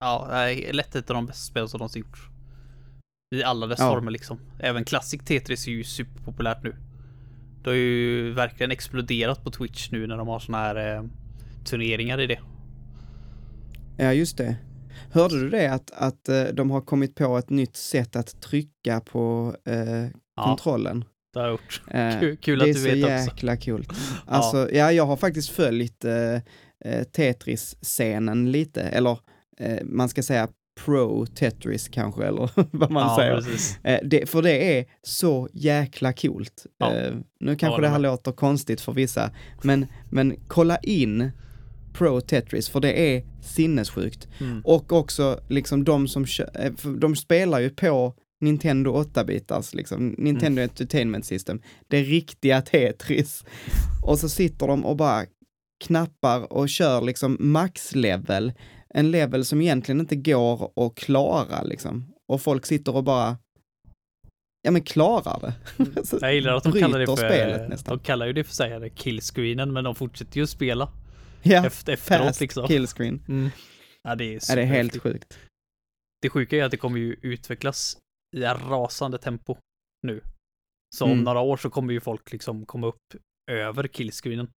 [0.00, 2.20] ja, det är lätt ett av de bästa spelen som någonsin gjorts.
[3.34, 3.90] I alla dess Ja.
[3.94, 4.40] former liksom.
[4.60, 6.76] Även Classic Tetris är ju superpopulärt nu.
[7.62, 11.04] Det har ju verkligen exploderat på Twitch nu när de har såna här eh,
[11.64, 12.40] turneringar i det.
[13.96, 14.56] Ja, just det.
[15.10, 19.00] Hörde du det att, att eh, de har kommit på ett nytt sätt att trycka
[19.00, 20.04] på eh,
[20.36, 21.04] Ja, kontrollen?
[21.34, 21.82] Det har jag gjort.
[21.90, 23.10] Eh, Kul, kul det att är du så vet också.
[23.10, 23.92] jäkla coolt.
[24.26, 24.92] Alltså, ja.
[24.92, 26.34] jag har faktiskt följt eh,
[26.84, 29.18] eh, Tetris-scenen lite, eller
[29.58, 30.48] eh, man ska säga
[30.84, 33.58] pro Tetris kanske, eller vad man ja, säger.
[33.82, 36.66] Eh, det, för det är så jäkla coolt.
[36.78, 36.94] Ja.
[36.94, 38.10] Eh, nu kanske håller det här med.
[38.10, 39.30] låter konstigt för vissa,
[39.62, 41.30] men, men kolla in
[41.92, 44.28] Pro Tetris, för det är sinnessjukt.
[44.40, 44.62] Mm.
[44.64, 46.26] Och också liksom de som
[47.00, 50.70] de spelar ju på Nintendo 8-bitars, liksom, Nintendo Mm.
[50.70, 53.44] Entertainment System, det riktiga Tetris.
[54.02, 55.26] Och så sitter de och bara
[55.84, 58.52] knappar och kör liksom max-level,
[58.94, 62.12] en level som egentligen inte går att klara liksom.
[62.32, 63.36] Och folk sitter och bara,
[64.62, 65.54] ja men klarar det.
[66.06, 67.98] Så Jag gillar att de kallar det för, spelet nästan.
[67.98, 70.88] de kallar ju det för här killscreenen, men de fortsätter ju spela
[71.42, 72.66] Ja, efter, efteråt fast liksom.
[72.66, 73.22] killscreen.
[73.28, 73.50] Mm.
[74.02, 75.38] Ja, det är, Ja, det är helt sjukt.
[76.22, 77.96] Det sjuka är att det kommer ju utvecklas
[78.34, 79.56] i rasande tempo
[80.06, 80.20] nu.
[80.96, 81.24] Så om Mm.
[81.24, 83.02] några år så kommer ju folk liksom komma upp
[83.50, 84.50] över killscreenen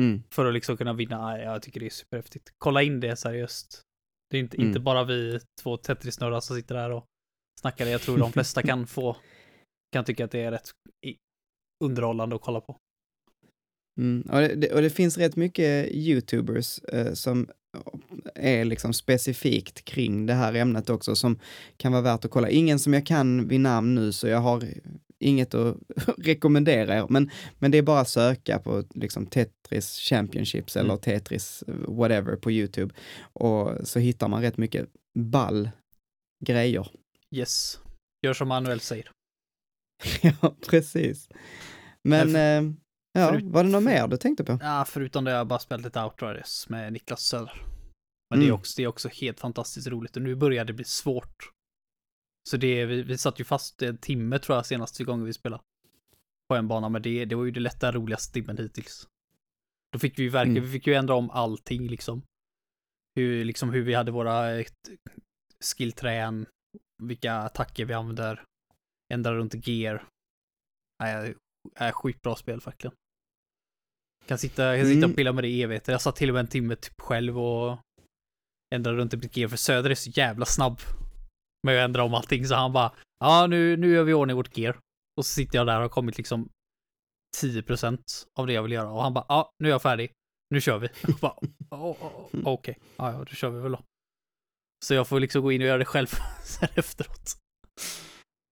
[0.00, 0.22] Mm.
[0.30, 1.38] för att liksom kunna vinna.
[1.38, 2.50] Ja, jag tycker det är superhäftigt.
[2.58, 3.82] Kolla in det seriöst.
[4.30, 4.68] Det är inte, Mm.
[4.68, 7.04] inte bara vi två Tetris-snurrar som sitter här och
[7.60, 7.86] snackar.
[7.86, 9.16] Jag tror de flesta kan få,
[9.92, 10.70] kan tycka att det är rätt
[11.84, 12.76] underhållande att kolla på.
[14.00, 14.22] Mm.
[14.30, 17.48] Och, det, det- och det finns rätt mycket YouTubers eh, som
[18.34, 21.38] är liksom specifikt kring det här ämnet också som
[21.76, 22.50] kan vara värt att kolla.
[22.50, 24.64] Ingen som jag kan vid namn nu så jag har
[25.18, 25.76] inget att
[26.18, 31.00] rekommendera er, men, men det är bara att söka på liksom Tetris Championships eller Mm.
[31.00, 35.70] Tetris whatever på YouTube och så hittar man rätt mycket ball
[36.44, 36.88] grejer.
[37.30, 37.78] Yes.
[38.22, 39.10] Gör som Manuel säger.
[40.22, 41.28] ja, precis.
[42.02, 42.76] Men,
[43.14, 44.58] ja, förut- var det något mer du tänkte på?
[44.62, 47.62] Ja, förutom det har jag bara spelat lite Outriders med Niklas Söder.
[48.30, 48.60] Men det, är Mm.
[48.60, 51.50] också, det är också helt fantastiskt roligt och nu börjar det bli svårt.
[52.50, 55.62] Så det, vi, vi satt ju fast en timme tror jag senaste gången vi spelade.
[56.48, 59.08] På en bana, men det, det var ju det lätta roligaste timmen hittills.
[59.92, 60.70] Då fick vi ju verkligen, Mm.
[60.70, 62.22] vi fick ju ändra om allting liksom.
[63.14, 64.64] Hur, liksom hur vi hade våra
[65.76, 66.46] skillträn,
[67.02, 68.44] vilka attacker vi använder,
[69.12, 70.08] ändra runt gear.
[71.02, 71.34] Nej,
[71.74, 72.96] är sjukt bra spel verkligen.
[74.26, 75.10] Kan sitta, kan sitta Mm.
[75.10, 75.92] och pilla med det i evigheter.
[75.92, 77.78] Jag satt till och med en timme typ själv och
[78.74, 80.80] ändrade runt i mitt gear, för Söder är så jävla snabb
[81.66, 84.36] med att ändra om allting, så han bara ja, nu, nu gör vi i ordning
[84.36, 84.78] vårt gear.
[85.16, 86.48] Och så sitter jag där och har kommit liksom
[87.42, 87.98] 10%
[88.38, 90.12] av det jag vill göra och han bara ja, nu är jag färdig.
[90.50, 90.88] Nu kör vi.
[91.02, 91.36] Jag bara,
[91.70, 93.80] "Åh, åh, åh, Okej, ja, ja, då kör vi väl då.
[94.84, 96.06] Så jag får liksom gå in och göra det själv
[96.44, 97.36] sen efteråt.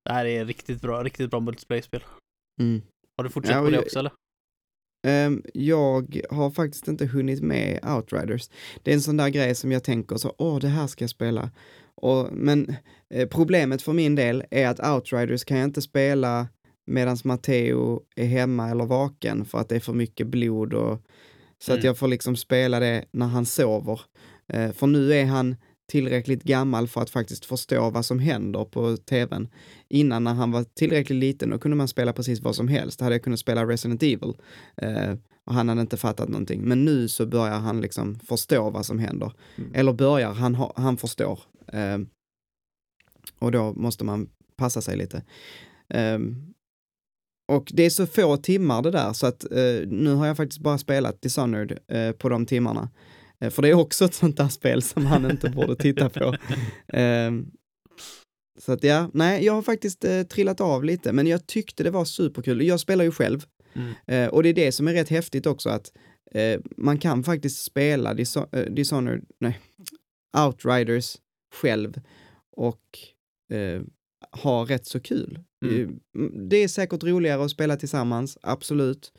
[0.04, 2.04] Det här är riktigt bra, riktigt bra multiplayer-spel.
[2.60, 2.82] Mm.
[3.16, 4.12] Har du fortsatt Ja, på det också eller?
[5.02, 8.50] Ehm, jag har faktiskt inte hunnit med Outriders.
[8.82, 11.10] Det är en sån där grej som jag tänker så, åh, det här ska jag
[11.10, 11.50] spela.
[11.94, 12.74] Och, men
[13.10, 16.48] eh, problemet för min del är att Outriders kan jag inte spela
[16.86, 21.02] medan Matteo är hemma eller vaken för att det är för mycket blod och
[21.58, 21.86] så att Mm.
[21.86, 24.00] jag får liksom spela det när han sover.
[24.48, 25.56] Eh, för nu är han
[25.92, 29.48] tillräckligt gammal för att faktiskt förstå vad som händer på tvn.
[29.88, 32.98] Innan när han var tillräckligt liten, då kunde man spela precis vad som helst.
[32.98, 34.34] Då hade jag kunnat spela Resident Evil.
[34.76, 36.60] Eh, och han hade inte fattat någonting.
[36.62, 39.32] Men nu så börjar han liksom förstå vad som händer.
[39.56, 39.70] Mm.
[39.74, 41.40] Eller börjar, han, ha, han förstår.
[41.72, 41.98] Eh,
[43.38, 45.22] och då måste man passa sig lite.
[45.88, 46.54] Ehm,
[47.48, 50.60] och det är så få timmar det där så att eh, nu har jag faktiskt
[50.60, 52.88] bara spelat Dishonored eh, på de timmarna.
[53.42, 56.34] Eh, för det är också ett sånt där spel som han inte borde titta på.
[56.88, 57.46] Ehm,
[58.60, 61.90] så att ja, nej, jag har faktiskt eh, trillat av lite, men jag tyckte det
[61.90, 62.62] var superkul.
[62.66, 63.92] Jag spelar ju själv Mm.
[64.06, 65.92] eh, och det är det som är rätt häftigt också att
[66.34, 69.60] eh, man kan faktiskt spela Diso- eh, Dishonored, nej,
[70.46, 71.16] Outriders
[71.54, 72.00] själv
[72.56, 72.98] och
[73.52, 73.82] eh,
[74.42, 75.38] ha rätt så kul.
[75.64, 76.00] Mm.
[76.48, 79.12] Det är säkert roligare att spela tillsammans, absolut.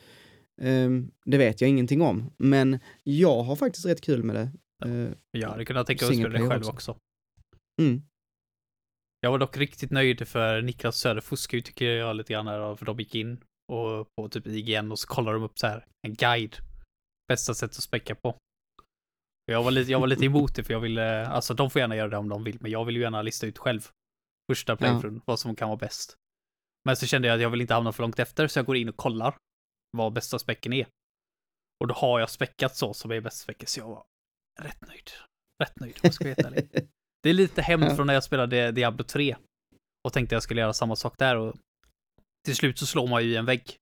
[0.61, 0.89] Eh,
[1.25, 4.51] det vet jag ingenting om, men jag har faktiskt rätt kul med det.
[4.85, 6.91] Eh, Jag hade kunnat tänka mig att spela det själv också.
[6.91, 6.97] också.
[7.81, 8.01] mm,
[9.21, 12.75] Jag var dock riktigt nöjd för Niklas Söder fuskade ju tycker jag lite grann här,
[12.75, 15.85] för de gick in och på typ IGN och så kollade de upp så här
[16.07, 16.55] en guide.
[17.27, 18.35] Bästa sätt att späcka på.
[19.45, 21.95] Jag var lite, jag var lite emot det för jag ville, alltså de får gärna
[21.95, 23.87] göra det om de vill, men jag vill ju gärna lista ut själv.
[24.51, 26.17] Första playthroughen, vad som kan vara bäst.
[26.85, 28.75] Men så kände jag att jag vill inte hamna för långt efter, så jag går
[28.75, 29.35] in och kollar
[29.97, 30.87] vad bästa späcken är.
[31.79, 34.03] Och då har jag späckat så som är bäst späcket, så jag var
[34.61, 35.09] rätt nöjd.
[35.63, 36.69] Rätt nöjd, om jag ska helt ärlig.
[37.23, 37.95] Det är lite hämnd Ja.
[37.95, 39.35] från när jag spelade Diablo 3
[40.07, 41.55] och tänkte jag skulle göra samma sak där och
[42.45, 43.75] till slut så slår man ju i en vägg.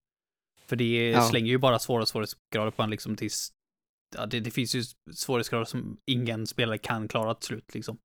[0.65, 1.29] För det Ja.
[1.29, 3.51] slänger ju bara svåra svårighetsgrader på en liksom tills
[4.15, 7.97] ja, det, det finns ju svårighetsgrader som ingen spelare kan klara till slut liksom.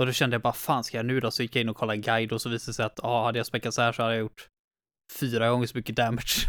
[0.00, 1.30] Och då kände jag bara, fan ska jag nu då?
[1.30, 3.24] Så gick jag in och kollade en guide och så visade det sig att, ja,
[3.24, 4.48] hade jag späckat så här så hade jag gjort
[5.20, 6.46] fyra gånger så mycket damage.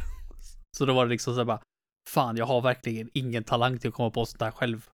[0.78, 1.62] Så då var det liksom så här bara,
[2.10, 4.90] fan, jag har verkligen ingen talang till att komma på sånt där själv.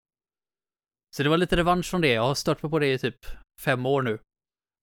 [1.16, 2.14] Så det var lite revansch från det.
[2.14, 3.26] Jag har stört mig på det i typ
[3.62, 4.20] fem år nu.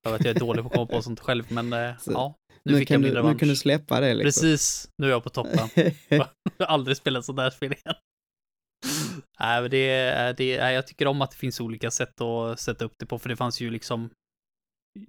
[0.06, 2.36] För att jag är dålig på att komma på sånt själv, men eh, Så ja,
[2.62, 3.38] nu, nu, fick jag min du, nu revansch.
[3.38, 4.24] kan du släppa det liksom.
[4.24, 5.68] Precis, nu är jag på toppen.
[6.08, 7.94] Jag har aldrig spelat sånt där spel igen.
[9.40, 12.92] Nej, men det, det, jag tycker om att det finns olika sätt att sätta upp
[12.98, 14.10] det på, för det fanns ju liksom...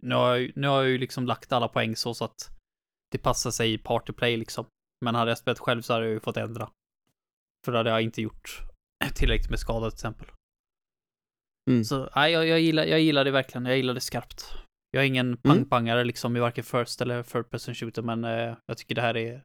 [0.02, 2.52] Nu har jag, nu har jag ju liksom lagt alla poäng så, så att
[3.12, 4.66] det passar sig i partyplay liksom.
[5.02, 6.70] Men hade jag spelat själv så hade jag ju fått ändra.
[7.66, 8.62] För då hade jag inte gjort
[9.16, 10.28] tillräckligt med skada till exempel.
[11.70, 11.84] Mm.
[11.84, 13.66] Så nej, jag, jag, gillar, jag gillar det verkligen.
[13.66, 14.46] Jag gillar det skarpt.
[14.92, 18.78] Jag är ingen pangpangare liksom i varken first eller third person shooter, men eh, jag
[18.78, 19.44] tycker det här är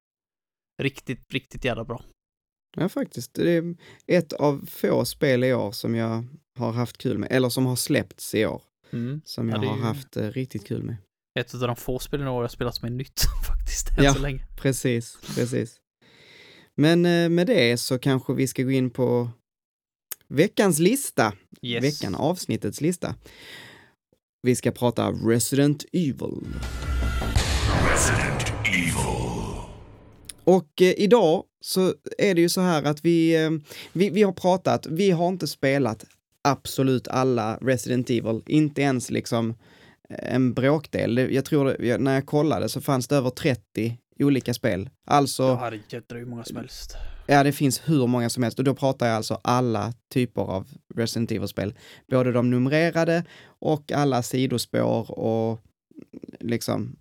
[0.82, 2.04] riktigt, riktigt jävla bra.
[2.76, 3.34] Ja, faktiskt.
[3.34, 6.24] Det är ett av få spel i år som jag
[6.58, 9.20] har haft kul med, eller som har släppts i år, Mm.
[9.24, 10.96] som Ja, jag är har ju- haft eh, riktigt kul med.
[11.38, 14.14] Ett av de få spelen i år jag spelat som är nytt faktiskt, än Ja.
[14.14, 14.46] så länge.
[14.56, 15.76] Precis, precis.
[16.74, 19.30] Men eh, med det så kanske vi ska gå in på
[20.28, 21.32] veckans lista.
[21.62, 21.84] Yes.
[21.84, 23.14] Veckan, avsnittets lista.
[24.42, 26.46] Vi ska prata Resident Evil.
[27.90, 29.62] Resident Evil.
[30.44, 33.50] Och eh, idag så är det ju så här att vi, eh,
[33.92, 36.04] vi, vi har pratat, vi har inte spelat
[36.42, 39.56] absolut alla Resident Evil, inte ens liksom eh,
[40.08, 41.28] en bråkdel.
[41.34, 44.90] Jag tror, när jag kollade så fanns det över 30 olika spel.
[45.06, 46.96] Alltså, Jag hade jädrar hur många som helst.
[47.26, 50.68] ja det finns hur många som helst och då pratar jag alltså alla typer av
[50.94, 51.74] Resident Evil-spel.
[52.10, 55.60] Både de numrerade och alla sidospår och
[56.40, 56.96] liksom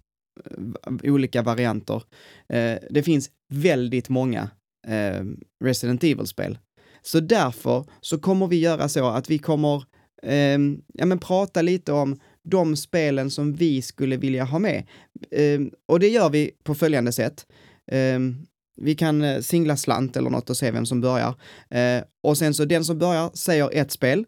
[0.86, 2.04] eh, olika varianter.
[2.50, 4.50] Eh, det finns väldigt många
[4.88, 5.24] eh,
[5.64, 6.58] Resident Evil-spel.
[7.02, 9.84] Så därför så kommer vi göra så att vi kommer
[10.24, 10.60] eh,
[10.94, 14.88] ja, men prata lite om de spelen som vi skulle vilja ha med.
[15.32, 17.46] Ehm, och det gör vi på följande sätt.
[17.92, 18.46] Ehm,
[18.82, 21.36] vi kan eh, singla slant eller något och se vem som börjar.
[21.70, 24.26] Eh, och sen så den som börjar säger ett spel.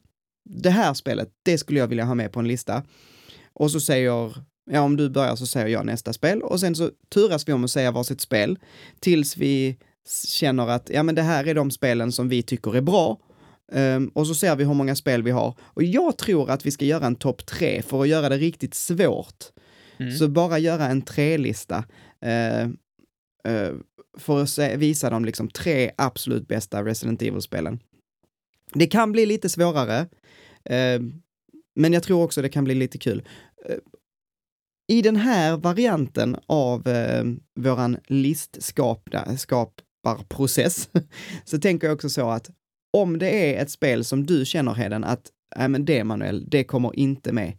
[0.50, 2.84] Det här spelet, det skulle jag vilja ha med på en lista.
[3.54, 4.36] Och så säger,
[4.72, 7.64] ja om du börjar så säger jag nästa spel och sen så turas vi om
[7.64, 8.60] att säga varsitt spel
[9.00, 9.78] tills vi
[10.28, 13.18] känner att ja men det här är de spelen som vi tycker är bra.
[13.72, 15.56] Um, och så ser vi hur många spel vi har.
[15.62, 18.74] Och jag tror att vi ska göra en topp tre för att göra det riktigt
[18.74, 19.46] svårt.
[19.98, 20.12] Mm.
[20.12, 21.84] Så bara göra en tre-lista.
[22.26, 22.68] Uh,
[23.48, 23.72] uh,
[24.18, 27.80] för att se, visa de liksom tre absolut bästa Resident Evil-spelen.
[28.74, 30.08] Det kan bli lite svårare,
[30.70, 31.02] uh,
[31.76, 33.24] men jag tror också det kan bli lite kul.
[34.88, 36.84] I den här varianten av
[37.60, 40.90] våran listskaparprocess
[41.46, 42.50] så tänker jag också så att
[42.94, 46.64] om det är ett spel som du känner Heden att, nej men det Manuel, det
[46.64, 47.58] kommer inte med.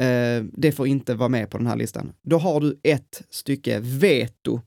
[0.00, 2.12] Uh, det får inte vara med på den här listan.
[2.22, 4.60] Då har du ett stycke veto.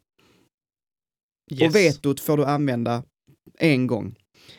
[1.52, 1.62] Yes.
[1.62, 3.04] Och vetot får du använda
[3.60, 4.16] en gång.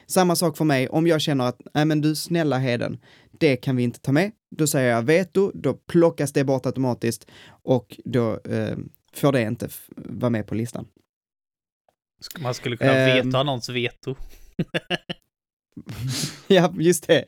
[0.07, 2.99] Samma sak för mig, om jag känner att, nej men du snälla Heden,
[3.31, 4.33] det kan vi inte ta med.
[4.57, 8.77] Då säger jag veto, då plockas det bort automatiskt och då uh,
[9.12, 10.87] får det inte vara med på listan.
[12.38, 14.14] Man skulle kunna veta um, någons veto.
[16.47, 17.25] ja, just det.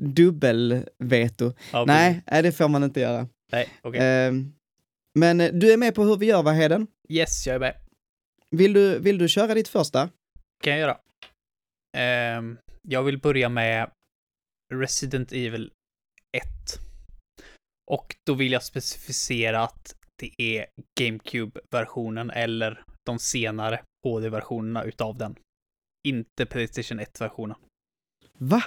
[0.00, 1.52] Dubbelveto.
[1.72, 3.28] Ja, nej, nej, det får man inte göra.
[3.52, 3.68] Nej.
[3.82, 4.28] Okay.
[4.30, 4.44] Uh,
[5.18, 6.86] men eh, du är med på hur vi gör, va, Heden?
[7.08, 7.74] Yes, jag är med.
[8.50, 10.10] Vill du, vill du köra ditt första?
[10.64, 10.98] kan jag göra.
[11.96, 13.90] Uh, jag vill börja med
[14.74, 15.72] Resident Evil
[16.36, 16.44] 1.
[17.90, 20.66] Och då vill jag specificera att det är
[21.00, 25.36] GameCube-versionen eller de senare HD-versionerna utav den
[26.04, 27.56] inte Playstation 1-versionen.
[28.38, 28.62] Va?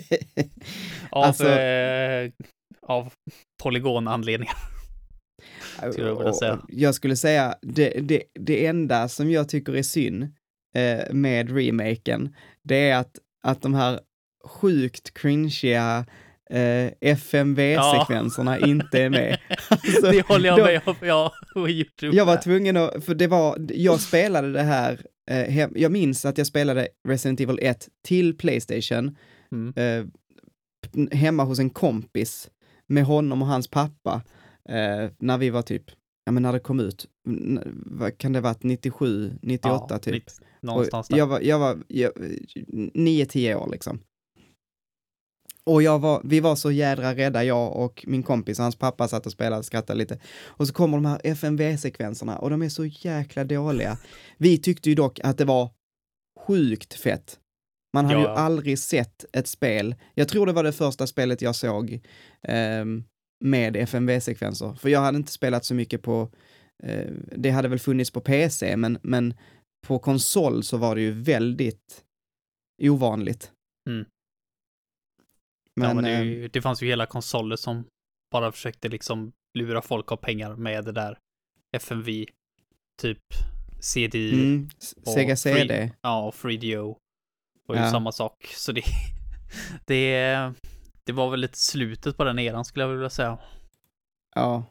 [1.10, 1.48] av, alltså...
[1.48, 2.30] eh,
[2.82, 3.12] av
[3.62, 4.56] polygonanledningar.
[5.82, 10.22] Jag, jag skulle säga, det, det, det enda som jag tycker är synd
[10.74, 14.00] eh, med remaken, det är att, att de här
[14.44, 16.06] sjukt cringeiga
[16.50, 18.66] eh, FMV-sekvenserna ja.
[18.66, 19.38] inte är med.
[19.70, 22.16] Alltså, det håller jag med om, ja, på YouTube.
[22.16, 26.38] Jag var tvungen att, för det var, jag spelade det här eh, jag minns att
[26.38, 29.16] jag spelade Resident Evil 1 till Playstation
[29.52, 29.74] mm.
[29.76, 30.06] eh,
[31.12, 32.50] hemma hos en kompis
[32.86, 34.22] med honom och hans pappa
[34.68, 35.84] eh, när vi var typ,
[36.24, 37.06] ja men när det kom ut,
[38.16, 40.24] kan det varit, 97, 98 ja, typ?
[40.60, 41.16] någonstans där.
[41.16, 44.00] Jag var, jag var, jag, 9-10 år liksom.
[45.66, 49.26] Och jag var, vi var så jädra rädda, jag och min kompis, hans pappa satt
[49.26, 50.18] och spelade och skrattade lite.
[50.44, 53.98] Och så kommer de här FMV-sekvenserna och de är så jäkla dåliga.
[54.38, 55.70] Vi tyckte ju dock att det var
[56.46, 57.38] sjukt fett.
[57.94, 58.22] Man hade ja.
[58.22, 62.00] ju aldrig sett ett spel, jag tror det var det första spelet jag såg
[62.42, 62.84] eh,
[63.44, 64.74] med FMV-sekvenser.
[64.74, 66.30] För jag hade inte spelat så mycket på,
[66.82, 69.34] eh, det hade väl funnits på PC, men, men
[69.86, 72.04] på konsol så var det ju väldigt
[72.82, 73.50] ovanligt.
[73.88, 74.06] Mm.
[75.76, 77.84] Men, ja, men det, eh, det, fanns ju hela konsoler som
[78.30, 81.18] bara försökte liksom lura folk av pengar med det där
[81.76, 82.26] FMV,
[83.02, 83.22] typ
[83.80, 84.32] CD.
[84.32, 84.68] Mm,
[85.14, 85.66] Sega CD.
[85.66, 86.98] Free, ja, och FreeDO.
[87.68, 87.90] Och ja.
[87.90, 88.46] samma sak.
[88.46, 88.82] Så det,
[89.86, 90.52] det,
[91.04, 93.38] det var väl lite slutet på den eran skulle jag vilja säga.
[94.34, 94.64] Ja.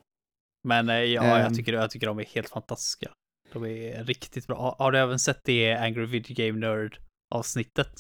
[0.63, 1.53] Men eh, ja, jag, ehm.
[1.53, 3.11] tycker, jag tycker de är helt fantastiska.
[3.53, 4.61] De är riktigt bra.
[4.61, 6.97] Har, har du även sett det Angry Video Game Nerd
[7.35, 7.93] avsnittet?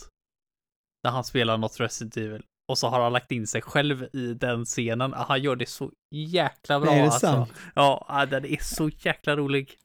[1.03, 2.43] När han spelar något Resident Evil.
[2.67, 5.13] Och så har han lagt in sig själv i den scenen.
[5.13, 6.91] Han gör det så jäkla bra.
[6.91, 7.19] Är det alltså.
[7.19, 7.53] sant?
[7.75, 9.77] Ja, den är så jäkla rolig.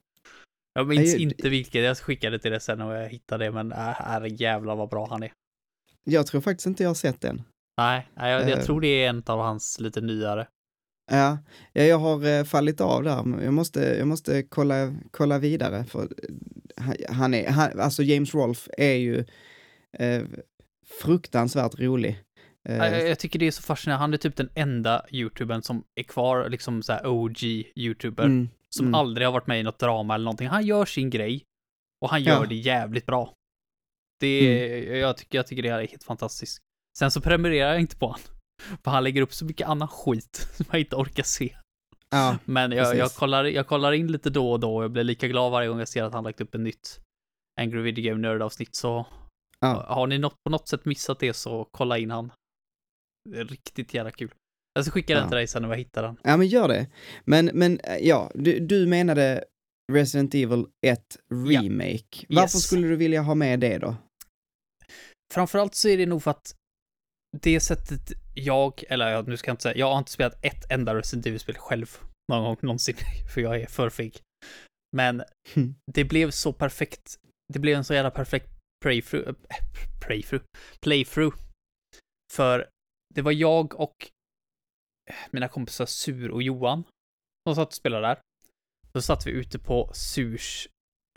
[0.72, 3.72] Jag minns Nej, inte vilket, jag skickade till det sen och jag hittade det, men
[3.72, 5.32] äh, jävlar vad bra han är.
[6.04, 7.42] Jag tror faktiskt inte jag har sett den.
[7.78, 10.46] Nej, jag, jag uh, tror det är en av hans lite nyare.
[11.10, 11.38] Ja,
[11.72, 13.42] jag har uh, fallit av där.
[13.42, 15.84] Jag måste, jag måste kolla, kolla vidare.
[15.84, 16.08] För
[17.08, 19.18] han är, han, alltså James Rolfe är ju
[20.00, 20.24] uh,
[21.02, 22.22] fruktansvärt rolig.
[22.70, 24.02] Uh, jag tycker det är så fascinerande.
[24.02, 28.24] Han är typ den enda youtubern som är kvar, liksom så OG-youtuber.
[28.24, 28.94] Mm, som mm.
[28.94, 30.48] aldrig har varit med i något drama eller någonting.
[30.48, 31.44] Han gör sin grej.
[32.00, 32.46] Och han gör ja.
[32.46, 33.34] det jävligt bra.
[34.20, 34.98] Det mm.
[34.98, 36.58] jag, tycker, jag tycker det är helt fantastiskt.
[36.98, 38.20] Sen så prenumererar jag inte på honom.
[38.84, 41.56] För han lägger upp så mycket annan skit som jag inte orkar se.
[42.10, 45.04] Ja, Men jag, jag, kollar, jag kollar in lite då och då och jag blir
[45.04, 47.00] lika glad varje gång jag ser att han lagt upp en nytt
[47.60, 49.06] Angry Video Game Nerd avsnitt så
[49.60, 49.84] ja.
[49.88, 52.32] har ni något, på något sätt missat det så kolla in han.
[53.30, 54.34] Riktigt jävla kul.
[54.74, 56.16] Jag ska skicka den till dig sen när jag hittar den.
[56.22, 56.86] Ja, men gör det.
[57.24, 59.44] Men, men eh, ja, du, du menade
[59.92, 61.00] Resident Evil 1
[61.34, 62.26] Remake.
[62.28, 62.40] Ja.
[62.40, 62.62] Varför yes.
[62.66, 63.96] skulle du vilja ha med det då?
[65.34, 66.54] Framförallt så är det nog för att
[67.42, 70.70] det sättet jag, eller ja, nu ska jag inte säga, jag har inte spelat ett
[70.70, 71.98] enda Resident Evil-spel själv
[72.32, 72.96] någon gång någonsin,
[73.34, 74.20] för jag är för feg.
[74.96, 75.22] Men
[75.54, 75.74] Mm.
[75.92, 77.16] det blev så perfekt,
[77.52, 78.48] det blev en så jävla perfekt
[78.84, 79.34] playthrough, äh,
[80.06, 80.44] playthrough,
[80.80, 81.36] playthrough.
[82.32, 82.68] För
[83.14, 84.10] det var jag och
[85.30, 86.84] mina kompisar Sur och Johan
[87.46, 88.20] som satt och spelade där.
[88.92, 90.68] Då satt vi ute på Surs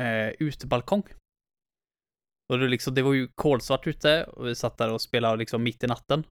[0.02, 1.04] eh, utebalkong.
[2.50, 5.64] Och det, liksom, det var ju kolsvart ute och vi satt där och spelade liksom
[5.64, 6.24] mitt i natten.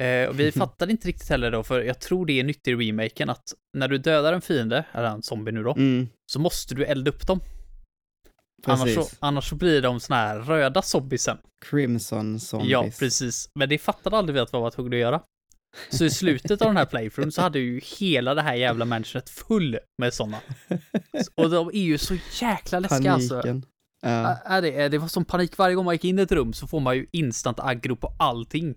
[0.00, 2.74] Eh, och vi fattade inte riktigt heller då, för jag tror det är nytt i
[2.74, 6.74] remaken att när du dödar en fiende, eller en zombie nu då, Mm, så måste
[6.74, 7.40] du elda upp dem.
[8.66, 11.38] Annars så, annars så blir de såna här röda zombiesen.
[11.70, 12.70] Crimson zombies.
[12.70, 13.48] Ja, precis.
[13.54, 15.20] Men det fattade aldrig vi att vi var tvungna att göra.
[15.90, 19.30] Så i slutet av den här playthroughen så hade ju hela det här jävla mansionet
[19.30, 20.38] full med sådana.
[21.34, 23.34] Och de är ju så jäkla läskiga alltså.
[23.34, 23.64] Paniken.
[24.02, 24.08] Ja.
[24.32, 26.52] Ä- är det, det var som panik varje gång man gick in i ett rum
[26.52, 28.74] så får man ju instant aggro på allting.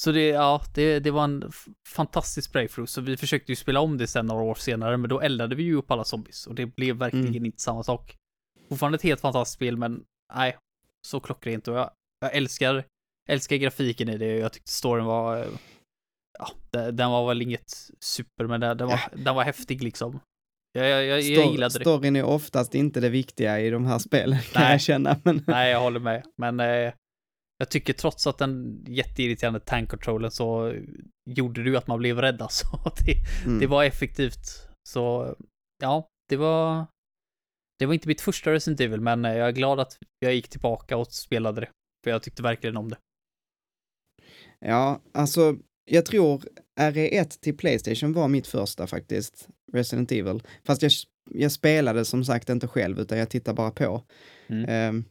[0.00, 1.52] Så det, ja, det, det var en
[1.96, 5.20] fantastisk playthrough, så vi försökte ju spela om det sen några år senare, men då
[5.20, 7.46] eldade vi ju upp alla zombies och det blev verkligen Mm.
[7.46, 8.16] inte samma sak.
[8.72, 10.04] Fortfarande ett helt fantastiskt spel, men
[10.34, 10.56] nej,
[11.06, 12.84] så klockrent och jag, jag älskar,
[13.28, 15.46] älskar grafiken i det och jag tyckte storyn var, eh,
[16.38, 20.20] ja, den var väl inget super, men den, den, var, den var häftig liksom.
[20.72, 21.84] Jag, jag, jag, jag Stor- gillade det.
[21.84, 24.72] Storyn är oftast inte det viktiga i de här spelen, kan Nej.
[24.72, 25.20] jag känna.
[25.24, 25.44] Men...
[25.46, 26.26] Nej, jag håller med.
[26.36, 26.92] Men eh,
[27.58, 30.74] jag tycker trots att den jätteirriterande tank-controllen så
[31.30, 32.66] gjorde ju att man blev rädd alltså.
[33.06, 33.14] Det,
[33.46, 33.58] Mm.
[33.60, 34.68] det var effektivt.
[34.88, 35.34] Så
[35.82, 36.86] ja, det var...
[37.82, 40.48] Det var inte mitt första Resident Evil, men eh, jag är glad att jag gick
[40.48, 41.68] tillbaka och spelade det.
[42.04, 42.96] För jag tyckte verkligen om det.
[44.60, 45.56] Ja, alltså,
[45.90, 46.42] jag tror
[46.80, 50.42] RE1 till Playstation var mitt första faktiskt, Resident Evil.
[50.66, 50.92] Fast jag,
[51.30, 54.02] jag spelade som sagt inte själv, utan jag tittade bara på.
[54.48, 54.64] Mm.
[54.68, 55.04] Ehm,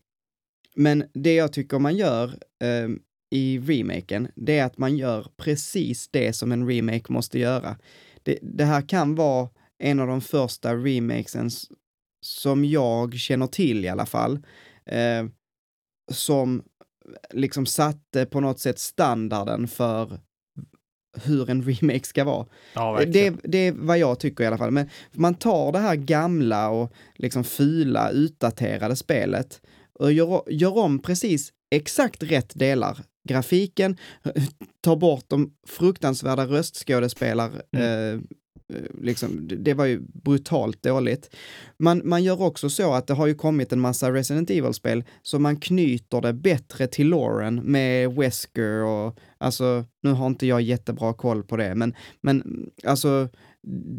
[0.76, 3.00] men det jag tycker man gör ehm,
[3.32, 7.78] i remaken, det är att man gör precis det som en remake måste göra.
[8.24, 9.50] Det, det här kan vara
[9.84, 11.68] en av de första remakesen s-
[12.22, 14.40] som jag känner till i alla fall,
[14.86, 15.26] eh,
[16.12, 16.64] som
[17.30, 20.20] liksom satte på något sätt standarden för
[21.24, 22.46] hur en remake ska vara.
[22.74, 24.72] Ja, Det, det är vad jag tycker i alla fall.
[24.72, 29.62] Men man tar det här gamla och liksom fula, utdaterade spelet
[29.94, 32.98] och gör, gör om precis exakt rätt delar.
[33.30, 33.98] Grafiken,
[34.82, 38.20] tar bort de fruktansvärda röstskådespelar, eh, eh,
[38.72, 41.36] Eh, liksom, det- var ju brutalt dåligt.
[41.80, 45.40] Man, man gör också så att det har ju kommit en massa Resident Evil-spel, så
[45.40, 51.14] man knyter det bättre till Lauren med Wesker och, alltså, nu har inte jag jättebra
[51.14, 53.30] koll på det, men, men alltså,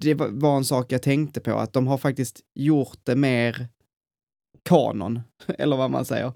[0.01, 3.69] det var, var en sak jag tänkte på, att de har faktiskt gjort det mer
[4.63, 5.21] kanon,
[5.59, 6.33] eller vad man säger.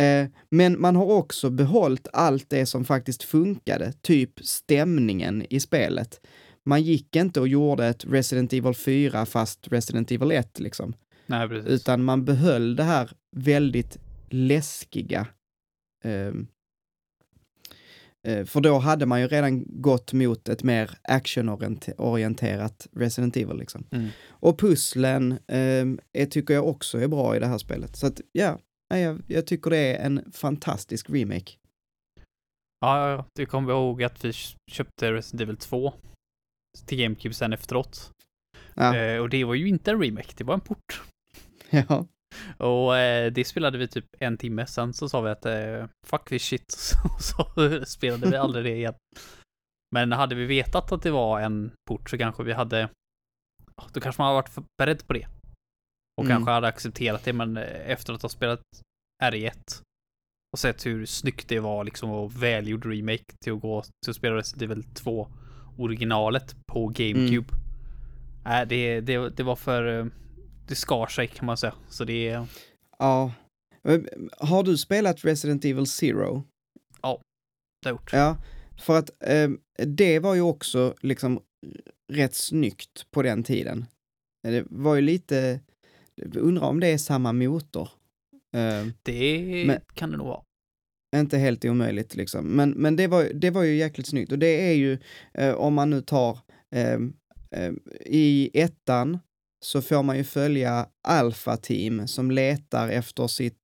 [0.00, 6.20] Eh, men man har också behållit allt det som faktiskt funkade, typ stämningen i spelet.
[6.66, 10.94] Man gick inte och gjorde ett Resident Evil 4 fast Resident Evil 1 liksom,
[11.26, 11.70] Nej, precis.
[11.70, 13.98] utan man behöll det här väldigt
[14.30, 15.26] läskiga.
[16.04, 16.32] eh,
[18.44, 23.86] för då hade man ju redan gått mot ett mer actionorienterat Resident Evil liksom.
[23.90, 24.08] Mm.
[24.28, 27.96] Och pusslen är, tycker jag också är bra i det här spelet.
[27.96, 28.58] Så att ja,
[28.88, 31.52] jag, jag tycker det är en fantastisk remake.
[32.80, 33.24] Ja.
[33.34, 34.32] Du kommer ihåg att vi
[34.72, 35.92] köpte Resident Evil 2
[36.86, 38.10] till GameCube sen efteråt.
[38.74, 41.02] Ja, Eh, och det var ju inte en remake, det var en port.
[41.70, 42.06] ja.
[42.58, 46.28] Och eh, det spelade vi typ en timme, sen så sa vi att eh, fuck
[46.28, 48.94] this shit, så, så spelade vi aldrig det igen.
[49.94, 52.88] Men hade vi vetat att det var en port så kanske vi hade,
[53.92, 55.26] då kanske man hade varit beredd på det.
[56.18, 56.36] Och Mm.
[56.36, 58.60] kanske hade accepterat det, men eh, efter att ha spelat
[59.24, 59.82] RE1
[60.52, 64.16] och sett hur snyggt det var liksom och välgjord remake till att gå till att
[64.16, 65.28] spela Resident Evil 2
[65.76, 67.48] originalet på GameCube.
[68.44, 70.06] Nej, det, det, det var för, eh,
[70.68, 71.74] det skar sig kan man säga.
[71.88, 72.24] Så det
[72.98, 73.32] ja.
[74.38, 76.42] Har du spelat Resident Evil Zero?
[77.82, 78.12] det har jag gjort.
[78.12, 78.36] Ja,
[78.78, 81.40] för att ehm, det var ju också liksom
[82.12, 83.84] rätt snyggt på den tiden.
[84.42, 85.60] Det var ju lite,
[86.34, 87.88] undrar om det är samma motor.
[88.52, 90.42] Ehm, Det Men- kan det nog vara.
[91.20, 92.46] Inte helt omöjligt liksom.
[92.46, 94.98] Men, men det, var, det var ju jäkligt snyggt och det är ju,
[95.34, 96.38] eh, om man nu tar,
[96.74, 97.12] ehm,
[97.50, 99.18] ehm, i ettan
[99.64, 103.58] så får man ju följa Alpha Team som letar efter sitt,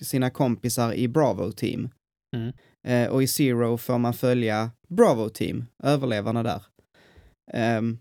[0.00, 1.88] sina kompisar i Bravo Team.
[2.36, 2.52] Mm.
[2.86, 6.62] Eh, och i Zero får man följa Bravo Team, överlevarna där.
[7.52, 7.98] Ehm,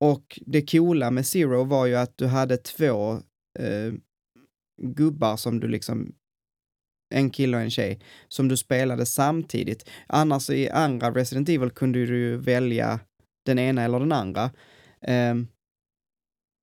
[0.00, 3.12] och det coola med Zero var ju att du hade två
[3.58, 3.92] eh,
[4.82, 6.14] gubbar som du liksom
[7.14, 9.90] en kille och en tjej, som du spelade samtidigt.
[10.06, 13.00] Annars i andra Resident Evil kunde du ju välja
[13.46, 14.50] den ena eller den andra.
[15.08, 15.48] Um,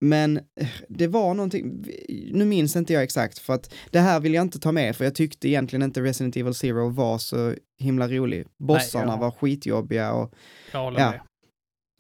[0.02, 1.86] men eh, det var någonting,
[2.32, 5.04] nu minns inte jag exakt, för att det här vill jag inte ta med, för
[5.04, 8.48] jag tyckte egentligen inte Resident Evil Zero var så himla rolig.
[8.60, 9.20] Bossarna Nej, ja.
[9.20, 10.34] var skitjobbiga och...
[10.72, 11.12] Jag håller ja.
[11.12, 11.20] med.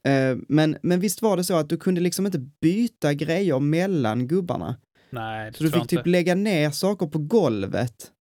[0.07, 4.27] Uh, men, men visst var det så att du kunde liksom inte byta grejer mellan
[4.27, 4.75] gubbarna?
[5.09, 8.11] Nej, det Så du fick typ lägga ner saker på golvet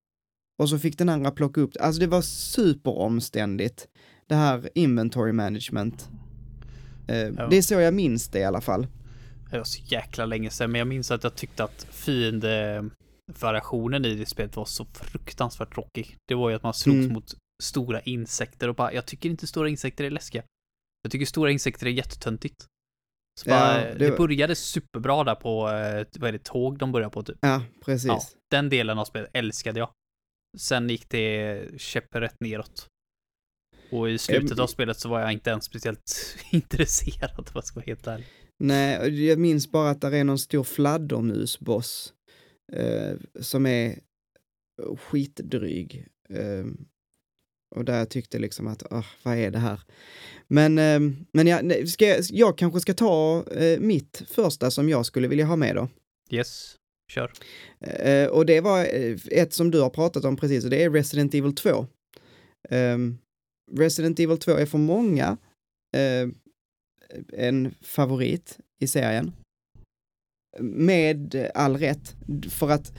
[0.59, 3.89] och så fick den andra plocka upp Alltså det var superomständigt,
[4.27, 6.09] det här inventory management.
[7.07, 7.47] Ja.
[7.51, 8.87] Det är så jag minns det i alla fall.
[9.51, 14.15] Det var så jäkla länge sedan, men jag minns att jag tyckte att fiendevariationen i
[14.15, 16.17] det spelet var så fruktansvärt tråkig.
[16.29, 17.13] Det var ju att man slogs mm.
[17.13, 20.43] mot stora insekter och bara, jag tycker inte stora insekter är läskiga.
[21.03, 22.67] Jag tycker stora insekter är jättetöntigt.
[23.41, 24.11] Så bara, ja, det...
[24.11, 27.39] det började superbra där på, eh, vad är det, tåg de började på typ.
[27.41, 28.09] Ja, precis.
[28.09, 29.91] Ja, den delen av spelet älskade jag.
[30.59, 32.89] Sen gick det käpprätt neråt.
[33.91, 37.75] Och i slutet av spelet så var jag inte ens speciellt intresserad, om jag ska
[37.75, 38.27] vara helt ärlig.
[38.59, 42.13] Nej, jag minns bara att det är någon stor fladdermusboss
[42.73, 43.99] eh, som är
[44.97, 46.07] skitdryg.
[46.29, 46.65] Eh,
[47.75, 49.81] och där jag tyckte liksom att, oh, vad är det här?
[50.49, 51.01] Men, eh,
[51.33, 55.45] men jag, ska jag, jag kanske ska ta eh, mitt första som jag skulle vilja
[55.45, 55.89] ha med då.
[56.31, 56.77] Yes,
[57.13, 57.33] kör.
[57.81, 60.91] Eh, och det var eh, ett som du har pratat om precis, och det är
[60.91, 61.87] Resident Evil 2.
[62.69, 62.99] Eh,
[63.73, 65.37] Resident Evil 2 är för många
[65.97, 66.29] eh,
[67.33, 69.33] en favorit i serien.
[70.61, 72.15] Med all rätt,
[72.51, 72.93] för att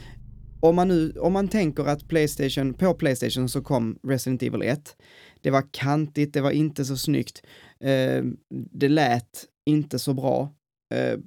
[0.59, 4.95] om man nu, om man tänker att Playstation, på Playstation så kom Resident Evil 1.
[5.41, 7.41] Det var kantigt, det var inte så snyggt.
[7.79, 8.23] Eh,
[8.71, 10.53] det lät inte så bra.
[10.93, 11.19] Eh,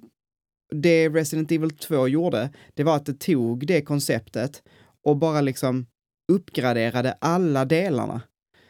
[0.72, 4.62] Eh, det Resident Evil 2 gjorde, det var att det tog det konceptet
[5.02, 5.86] och bara liksom
[6.32, 8.22] uppgraderade alla delarna.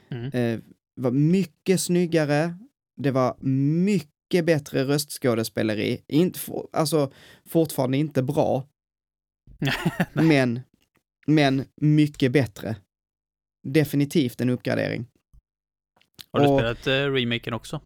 [0.08, 0.30] Mm.
[0.32, 0.60] Eh,
[0.96, 2.58] var mycket snyggare,
[2.96, 6.02] det var mycket bättre röstskådespeleri.
[6.08, 6.40] Inte,
[6.72, 7.12] alltså,
[7.48, 8.66] fortfarande inte bra.
[10.12, 10.60] men,
[11.26, 12.76] men mycket bättre.
[13.68, 15.06] Definitivt en uppgradering.
[16.30, 17.80] Har du och, spelat uh, remaken också?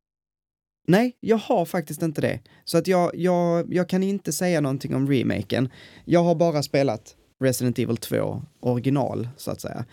[0.91, 2.41] Nej, jag har faktiskt inte det.
[2.65, 5.69] Så att jag, jag, jag kan inte säga någonting om remaken.
[6.05, 9.85] Jag har bara spelat Resident Evil 2 original, så att säga.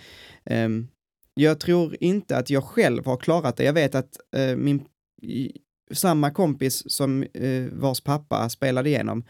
[0.49, 0.87] Um,
[1.33, 3.63] jag tror inte att jag själv har klarat det.
[3.63, 4.85] Jag vet att uh, min
[5.91, 9.23] samma kompis som uh, vars pappa spelade igenom,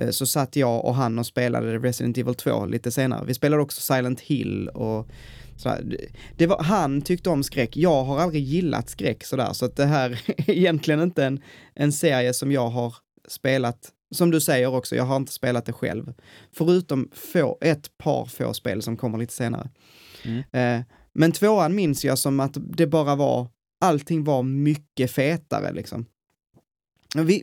[0.00, 3.24] uh, så satt jag och han och spelade Resident Evil 2 lite senare.
[3.26, 5.08] Vi spelade också Silent Hill och
[5.62, 5.96] sådär.
[6.36, 7.76] Det var, han tyckte om skräck.
[7.76, 11.40] Jag har aldrig gillat skräck sådär, så att det här är egentligen inte en,
[11.74, 12.94] en serie som jag har
[13.28, 16.14] spelat som du säger också, jag har inte spelat det själv.
[16.52, 19.70] Förutom få, ett par få spel som kommer lite senare.
[20.22, 20.42] Mm.
[20.52, 23.48] Eh, men tvåan minns jag som att det bara var
[23.80, 26.06] allting var mycket fetare liksom.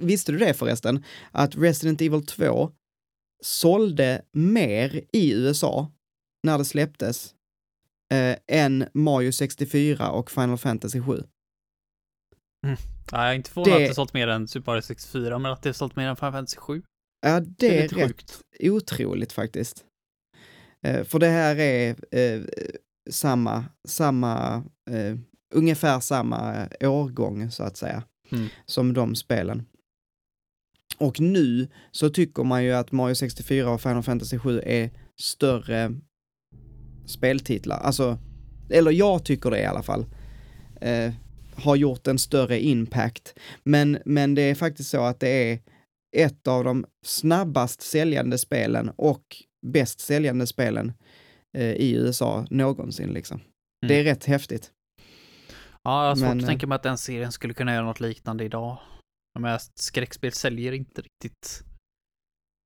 [0.02, 1.04] Visste du det förresten?
[1.32, 2.72] Att Resident Evil 2
[3.42, 5.92] sålde mer i USA
[6.44, 7.34] när det släpptes
[8.14, 11.24] eh, än Mario 64 och Final Fantasy 7.
[12.66, 12.78] Mm.
[13.12, 13.84] Ja, jag är inte förvånad det...
[13.84, 16.32] att det sålt mer än Super Mario 64, men att det sålt mer än Final
[16.32, 16.84] Fantasy 7.
[17.22, 18.42] Ja, det, det är, rätt sjukt.
[18.60, 19.86] otroligt faktiskt.
[20.86, 22.42] Eh, för det här är eh,
[23.10, 25.18] samma, samma eh,
[25.54, 28.48] ungefär samma årgång så att säga, mm.
[28.66, 29.66] som de spelen.
[30.98, 34.90] Och nu så tycker man ju att Mario 64 och Final Fantasy 7 är
[35.22, 35.96] större
[37.10, 37.78] speltitlar.
[37.78, 38.18] Alltså,
[38.70, 40.06] eller jag tycker det i alla fall.
[40.82, 41.14] Eh,
[41.56, 43.40] har gjort en större impact.
[43.64, 45.60] Men, men det är faktiskt så att det är
[46.18, 49.24] ett av de snabbast säljande spelen och
[49.68, 50.94] bäst säljande spelen
[51.58, 53.38] eh, i USA någonsin liksom.
[53.38, 53.48] Mm.
[53.88, 54.72] Det är rätt häftigt.
[55.84, 58.00] Ja, jag har svårt Men, att tänka mig att den serien skulle kunna göra något
[58.00, 58.78] liknande idag.
[59.40, 61.64] Men skräckspel säljer inte riktigt.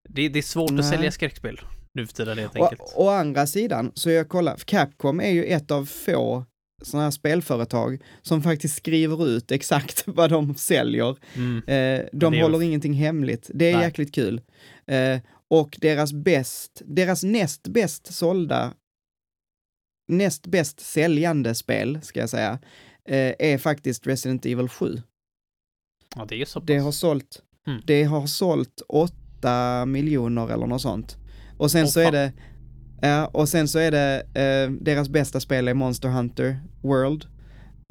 [0.09, 0.79] Det, det är svårt nej.
[0.79, 1.61] att sälja skräckspel
[1.93, 2.81] nu för tiden helt enkelt.
[2.81, 6.45] Å, å andra sidan, så jag kollar, Capcom är ju ett av få
[6.81, 11.17] sådana här spelföretag som faktiskt skriver ut exakt vad de säljer.
[11.35, 11.63] Mm.
[11.67, 12.61] Eh, de håller var...
[12.61, 13.49] ingenting hemligt.
[13.53, 13.85] Det är Nej.
[13.85, 14.41] jäkligt kul.
[14.87, 18.73] Eh, och deras bäst, deras näst bäst sålda,
[20.07, 22.59] näst bäst säljande spel, ska jag säga,
[23.05, 25.01] eh, är faktiskt Resident Evil 7.
[26.15, 26.67] Ja, det är så pass.
[26.67, 27.81] Det har sålt, mm.
[27.85, 31.17] det har sålt 8 miljoner eller något sånt.
[31.63, 32.07] Och sen oh, så fan.
[32.07, 32.33] är det,
[33.01, 37.25] ja, och sen så är det, eh, deras bästa spel är Monster Hunter World,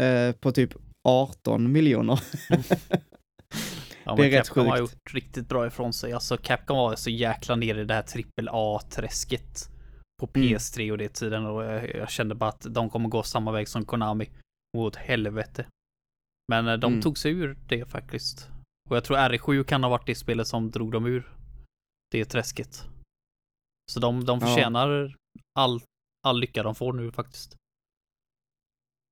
[0.03, 0.75] eh, på typ
[1.09, 2.21] 18 miljoner.
[4.05, 4.69] Ja, det är rätt sjukt.
[4.69, 6.13] har gjort riktigt bra ifrån sig.
[6.13, 9.71] Alltså Capcom var så jäkla nere i det här trippel A-träsket
[10.21, 10.49] på Mm.
[10.49, 13.69] PS3 och det tiden och jag, jag kände bara att de kommer gå samma väg
[13.69, 14.31] som Konami.
[14.77, 15.67] Åt helvete.
[16.49, 17.03] Men eh, de Mm.
[17.03, 18.49] tog sig ur det faktiskt.
[18.91, 21.33] Och jag tror RE7 kan ha varit det spelet som drog dem ur
[22.11, 22.85] det träsket.
[23.91, 24.47] Så de, de Ja.
[24.47, 25.17] förtjänar
[25.59, 25.81] all,
[26.27, 27.57] all lycka de får nu faktiskt.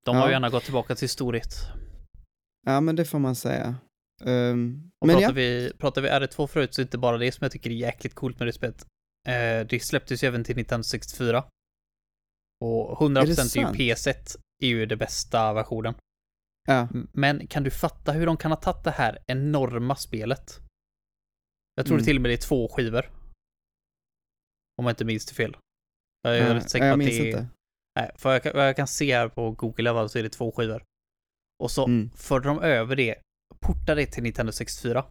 [0.05, 0.29] De har Ja.
[0.29, 1.55] ju gärna gått tillbaka till storhet.
[2.67, 3.75] Ja, men det får man säga.
[4.21, 7.33] Och men pratar, ja, vi, pratar vi R2 förut så är det inte bara det
[7.33, 8.87] som jag tycker är jäkligt coolt med det spelet.
[9.29, 11.45] Eh, det släpptes ju även till 1964.
[12.65, 13.79] Och 100% är, sant?
[13.79, 15.95] ju PS1 är ju det bästa versionen.
[16.69, 20.59] ja, Men kan du fatta hur de kan ha tagit det här enorma spelet?
[21.75, 22.05] Jag tror Mm.
[22.05, 23.11] till och med det är två skivor.
[24.81, 25.57] Om jag inte minns det fel.
[26.23, 27.27] Jag är rätt säker på att minns det är...
[27.27, 27.47] inte.
[28.01, 30.53] Nej, för jag, jag kan se här på Google i alla så är det två
[30.53, 30.83] skivor.
[31.63, 32.11] Och så Mm.
[32.17, 33.15] förde de över det,
[33.61, 35.05] portade det till Nintendo 64.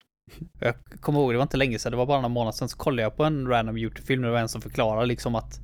[0.60, 2.76] Jag kommer ihåg, det var inte länge sedan, det var bara några månader sedan, så
[2.76, 5.60] kollade jag på en random YouTube-film där det var en som förklarade liksom att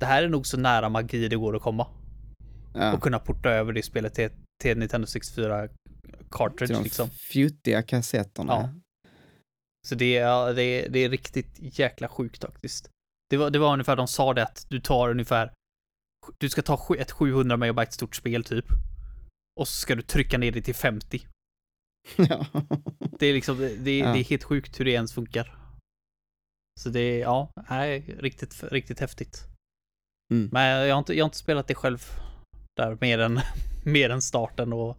[0.00, 1.86] det här är nog så nära magi det går att komma.
[2.74, 4.30] Ja, Och kunna porta över det spelet till,
[4.62, 5.76] till Nintendo 64 till
[6.30, 7.10] cartridge de liksom.
[7.10, 8.52] fjuttiga kassetterna.
[8.52, 8.70] Ja.
[9.88, 12.90] Så det är, det, är, det är riktigt jäkla sjukt faktiskt.
[13.30, 15.52] Det var, det var ungefär, de sa det att du tar ungefär,
[16.38, 18.64] du ska ta ett 700 megabyte stort spel typ.
[19.60, 21.26] Och så ska du trycka ner det till 50.
[22.16, 22.46] Ja.
[23.18, 24.12] Det är liksom, det, det, Ja.
[24.12, 25.58] det är helt sjukt hur det ens funkar.
[26.80, 29.44] Så det är, ja, nej, riktigt, riktigt häftigt.
[30.32, 30.48] Mm.
[30.52, 31.98] Men jag har inte, jag har inte spelat det själv.
[32.76, 33.40] Där mer än,
[33.84, 34.98] mer än starten och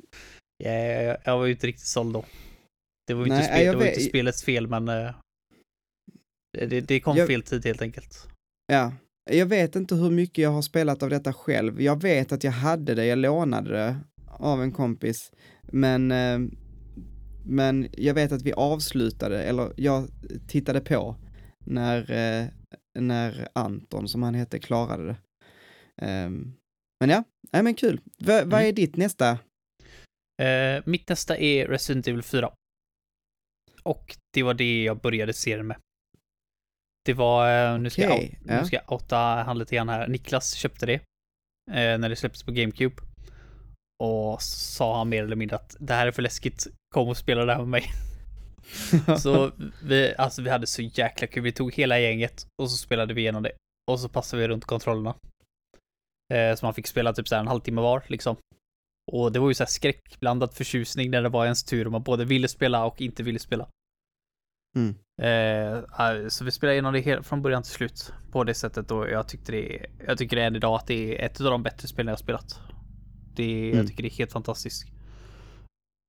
[0.64, 2.26] jag, jag var ju inte riktigt såld då.
[3.10, 5.12] Det var ju inte, spel, det var inte spelets fel men eh,
[6.52, 8.28] det, det kom Jag- fel tid helt enkelt.
[8.72, 8.94] Ja,
[9.32, 11.82] jag vet inte hur mycket jag har spelat av detta själv.
[11.82, 13.96] Jag vet att jag hade det, jag lånade det
[14.28, 15.32] av en kompis.
[15.62, 16.40] Men, eh,
[17.46, 20.08] men jag vet att vi avslutade, eller jag
[20.48, 21.16] tittade på
[21.66, 22.46] när, eh,
[23.00, 25.16] när Anton, som han hette, klarade det.
[26.06, 26.54] Ehm,
[27.00, 28.02] men ja, nej men kul.
[28.20, 28.68] V- Vad Mm.
[28.68, 29.30] är ditt nästa?
[30.42, 32.52] Eh, mitt nästa är Resident Evil 4.
[33.90, 35.78] Och det var det jag började serien med.
[37.06, 38.60] Det var, eh, nu ska, jag, Okej, out- ja.
[38.60, 40.08] nu ska jag outa han lite grann här.
[40.08, 40.94] Niklas köpte det.
[41.72, 42.96] Eh, när det släpptes på GameCube.
[44.04, 46.68] Och sa han mer eller mindre att det här är för läskigt.
[46.96, 47.84] Kom och spela det här med mig.
[49.20, 49.52] Så
[49.84, 51.44] vi, alltså vi hade så jäkla kul.
[51.44, 53.52] Vi tog hela gänget och så spelade vi igenom det.
[53.92, 55.16] Och så passade vi runt kontrollerna.
[56.34, 58.36] Eh, så man fick spela typ så här en halvtimme var liksom.
[59.12, 62.04] Och det var ju så här skräckblandad förtjusning när det var ens tur och man
[62.04, 63.70] både ville spela och inte ville spela.
[64.76, 64.96] Mm.
[65.22, 68.92] Eh, eh, så vi spelade igenom det helt från början till slut på det sättet
[68.92, 71.64] och jag tyckte det, jag tycker det än idag att det är ett av de
[71.64, 72.60] bättre spelen jag spelat.
[73.36, 73.78] Det, Mm.
[73.78, 74.86] Jag tycker det är helt fantastiskt.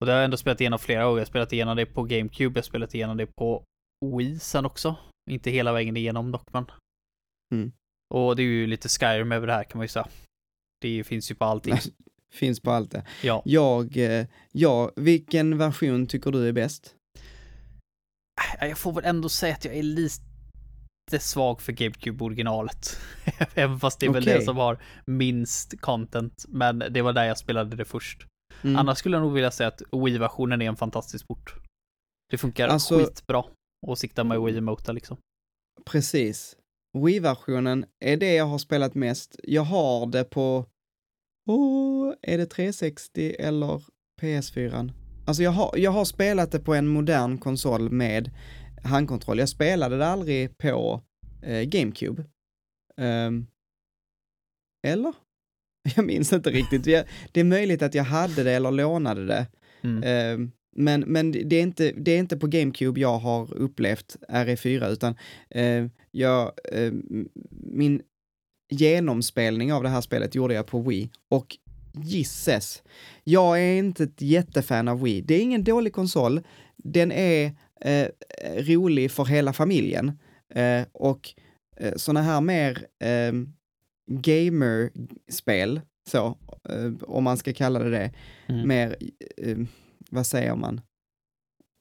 [0.01, 1.17] Och det har jag ändå spelat igenom flera gånger.
[1.17, 3.65] Jag har spelat igenom det på GameCube, jag har spelat igenom det på
[4.17, 4.97] Wii sen också.
[5.31, 6.65] Inte hela vägen igenom dock men.
[7.55, 7.73] Mm.
[8.15, 10.09] Och det är ju lite Skyrim över det här kan man ju säga.
[10.81, 11.75] Det finns ju på allting.
[12.33, 13.07] Finns på allt det.
[13.23, 13.43] Ja.
[13.45, 16.95] Jag, eh, ja, vilken version tycker du är bäst?
[18.61, 22.99] Jag får väl ändå säga att jag är lite svag för GameCube originalet.
[23.55, 26.45] Även fast det är väl det som har minst content.
[26.49, 28.27] Men det var där jag spelade det först.
[28.63, 28.77] Mm.
[28.77, 31.55] Annars skulle jag nog vilja säga att Wii-versionen är en fantastisk port.
[32.31, 33.45] Det funkar Alltså- skitbra
[33.89, 35.17] att sikta med Wii-emota liksom.
[35.85, 36.57] Precis.
[36.99, 39.37] Wii-versionen är det jag har spelat mest.
[39.43, 40.67] Jag har det på,
[41.47, 43.83] oh, är det 360 eller
[44.21, 44.93] PS4?
[45.31, 48.31] Alltså jag har, jag har spelat det på en modern konsol med
[48.83, 49.39] handkontroll.
[49.39, 51.03] Jag spelade det aldrig på
[51.43, 52.25] eh, GameCube.
[52.97, 53.47] Ehm,
[54.87, 55.15] eller?
[55.97, 56.87] Jag minns inte riktigt.
[56.87, 59.47] Jag, det är möjligt att jag hade det eller lånade det.
[59.83, 60.03] Mm.
[60.03, 64.93] Eh, men men det, är inte, det är inte på GameCube jag har upplevt RE4,
[64.93, 65.17] utan
[65.51, 66.93] eh, jag, eh,
[67.51, 68.03] min
[68.71, 71.11] genomspelning av det här spelet gjorde jag på Wii.
[71.29, 71.57] Och
[71.93, 72.83] gisses,
[73.25, 75.21] jag är inte ett jättefan av Wii.
[75.21, 76.41] Det är ingen dålig konsol,
[76.77, 78.07] den är eh,
[78.59, 80.19] rolig för hela familjen.
[80.55, 81.29] Eh, och
[81.77, 83.33] eh, sådana här mer eh,
[84.11, 85.81] gamerspel,
[86.11, 86.27] så,
[86.69, 88.13] eh, om man ska kalla det det,
[88.49, 88.69] Mm.
[88.69, 88.97] mer,
[89.37, 89.59] eh,
[90.11, 90.81] vad säger man?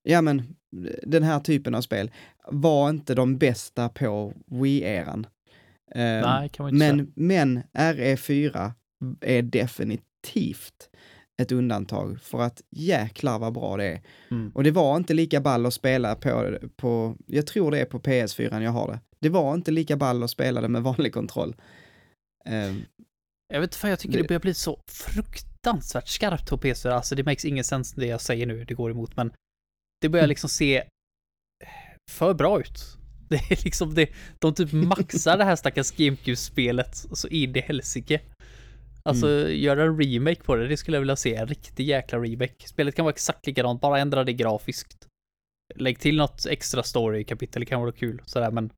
[0.04, 0.56] Ja men,
[1.04, 2.12] den här typen av spel
[2.48, 5.26] var inte de bästa på Wii-eran.
[5.96, 6.96] Eh, Nej, kan man inte säga.
[6.96, 8.72] men, men RE4
[9.22, 10.90] är definitivt
[11.42, 14.02] ett undantag för att jäklar vad bra det är.
[14.32, 14.52] Mm.
[14.56, 18.00] Och det var inte lika ball att spela på, på, jag tror det är på
[18.00, 19.00] PS4 jag har det.
[19.20, 21.56] Det var inte lika ball att spela det med vanlig kontroll.
[22.46, 22.76] Eh,
[23.54, 24.22] Jag vet inte jag tycker det...
[24.24, 26.90] Det- börjar bli så fruktansvärt skarpt på PC.
[26.90, 29.32] Alltså det makes ingen sens det jag säger nu, det går emot, men
[30.02, 30.30] det börjar Mm.
[30.30, 30.84] liksom se
[32.12, 32.84] för bra ut.
[33.30, 38.22] Det är liksom det, de typ maxar det här stackars GameCube-spelet så in i helsike.
[39.10, 41.36] Alltså göra en remake på det, det skulle jag vilja se.
[41.36, 42.68] En riktig jäkla remake.
[42.68, 45.08] Spelet kan vara exakt likadant, bara ändra det grafiskt.
[45.76, 48.70] Lägg till något extra story-kapitel, det kan vara kul sådär men...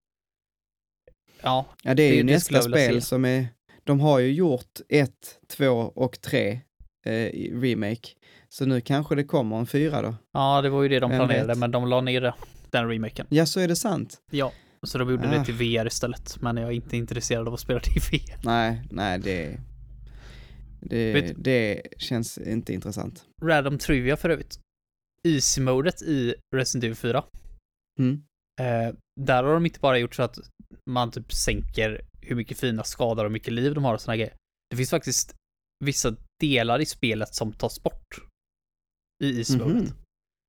[1.41, 1.65] Ja.
[1.83, 3.01] Ja, det är Det- ju det nästa spel se.
[3.01, 3.47] som är...
[3.83, 6.59] De har ju gjort ett, två och tre
[7.05, 8.09] eh, remake.
[8.49, 10.15] Så nu kanske det kommer en fyra då.
[10.33, 11.57] Ja, det var ju det de Vem planerade, vet?
[11.57, 12.33] men de la ner det,
[12.69, 13.25] den remaken.
[13.29, 14.17] Ja, så är det sant.
[14.31, 14.51] Ja.
[14.83, 15.31] Så de gjorde Ah.
[15.31, 18.39] det till VR istället, men jag är inte intresserad av att spela det i VR.
[18.45, 19.57] Nej, nej, det...
[20.81, 23.25] Det, Vet- det känns inte intressant.
[23.41, 24.59] Random Trivia för övrigt.
[25.27, 27.23] Easy-modet i Resident Evil 4.
[27.99, 28.23] Mm.
[28.61, 30.37] Eh, där har de inte bara gjort så att
[30.89, 34.33] man typ sänker hur mycket fina skador och mycket liv de har och såna grejer.
[34.69, 35.35] Det finns faktiskt
[35.85, 38.05] vissa delar i spelet som tas bort
[39.23, 39.75] i Easy-modet.
[39.83, 39.93] Mhm.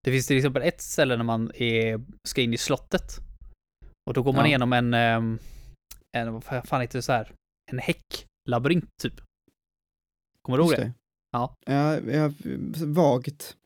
[0.05, 3.03] Det finns till exempel ett ställe när man är, ska in i slottet.
[4.07, 4.49] Och då går man Ja.
[4.49, 5.39] igenom en, ehm,
[6.17, 7.33] en, vad fan heter det så här?
[7.73, 9.15] En häcklabyrint typ.
[10.43, 10.93] Kommer du ihåg Just det?
[11.33, 11.55] Ja.
[11.67, 12.35] Ja, jag,
[12.87, 13.57] vagt.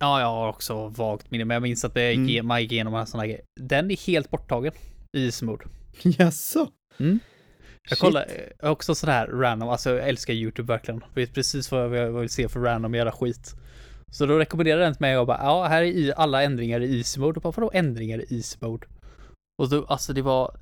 [0.00, 2.46] Ja, jag har också vagt minne, men jag minns att det gick, Mm.
[2.46, 3.40] man gick igenom en sån här grej.
[3.60, 4.72] Den är helt borttagen
[5.16, 5.64] i Easy-mode.
[6.02, 6.68] Jaså?
[6.98, 7.18] Mm.
[7.90, 8.26] Jag kollar
[8.58, 11.04] jag har också sån här random, alltså jag älskar YouTube verkligen.
[11.14, 13.54] Vet precis vad jag jag vill se för random jävla skit.
[14.12, 16.96] Så då rekommenderar den till mig och bara, ja, här är i alla ändringar i
[16.96, 17.36] easy mode.
[17.36, 18.86] Och bara, vadå ändringar i easy mode?
[19.62, 20.56] Och då, alltså det var,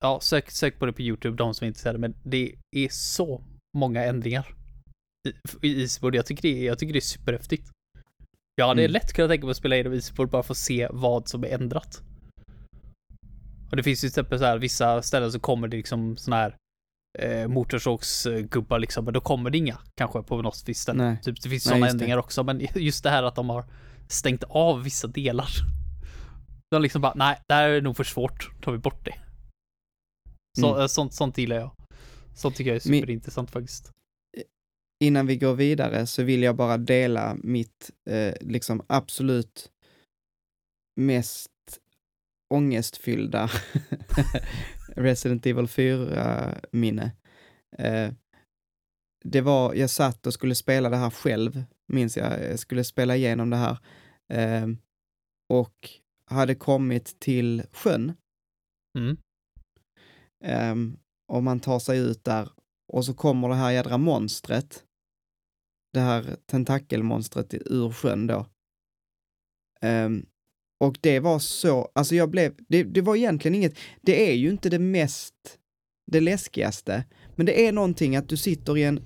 [0.00, 3.42] ja, sök, sök på det på YouTube, de som är intresserade, men det är så
[3.76, 4.54] många ändringar
[5.62, 6.16] i, mode.
[6.16, 7.70] Jag tycker det är, jag tycker det är superhäftigt.
[8.56, 8.92] Jag hade Mm.
[8.92, 11.48] lätt kunnat tänka mig att spela igenom mode bara för att se vad som är
[11.48, 12.02] ändrat.
[13.70, 16.36] Och det finns ju till exempel så här, vissa ställen så kommer det liksom såna
[16.36, 16.56] här
[17.18, 21.04] eh, motorsågsgubbar liksom, men då kommer det inga kanske på något visst ställe.
[21.04, 21.18] Nej.
[21.22, 21.94] Typ, det finns sådana just det.
[21.94, 23.64] ändringar också, men just det här att de har
[24.08, 25.48] stängt av vissa delar.
[26.70, 29.14] De liksom bara, nej, det här är nog för svårt, tar vi bort det.
[30.60, 30.80] Så, Mm.
[30.80, 31.70] eh, sånt, sånt gillar jag.
[32.34, 33.90] Sånt tycker jag är superintressant faktiskt.
[35.04, 39.70] Innan vi går vidare så vill jag bara dela mitt eh, liksom absolut
[41.00, 41.50] mest
[42.54, 43.50] ångestfyllda
[44.96, 47.12] Resident Evil 4-minne.
[47.78, 48.12] Eh,
[49.24, 52.50] det var, jag satt och skulle spela det här själv, minns jag.
[52.50, 53.78] Jag skulle spela igenom det här.
[54.32, 54.66] Eh,
[55.52, 55.90] och
[56.30, 58.12] hade kommit till sjön.
[58.98, 59.16] Mm.
[60.72, 60.96] Um,
[61.32, 62.48] och man tar sig ut där
[62.92, 64.83] och så kommer det här jädra monstret.
[65.94, 68.46] Det här tentakelmonstret i- ur sjön då.
[69.82, 70.26] Ehm,
[70.80, 74.50] och det var så, alltså jag blev, det, det var egentligen inget, det är ju
[74.50, 75.34] inte det mest,
[76.12, 77.04] det läskigaste,
[77.36, 79.00] men det är någonting att du sitter i en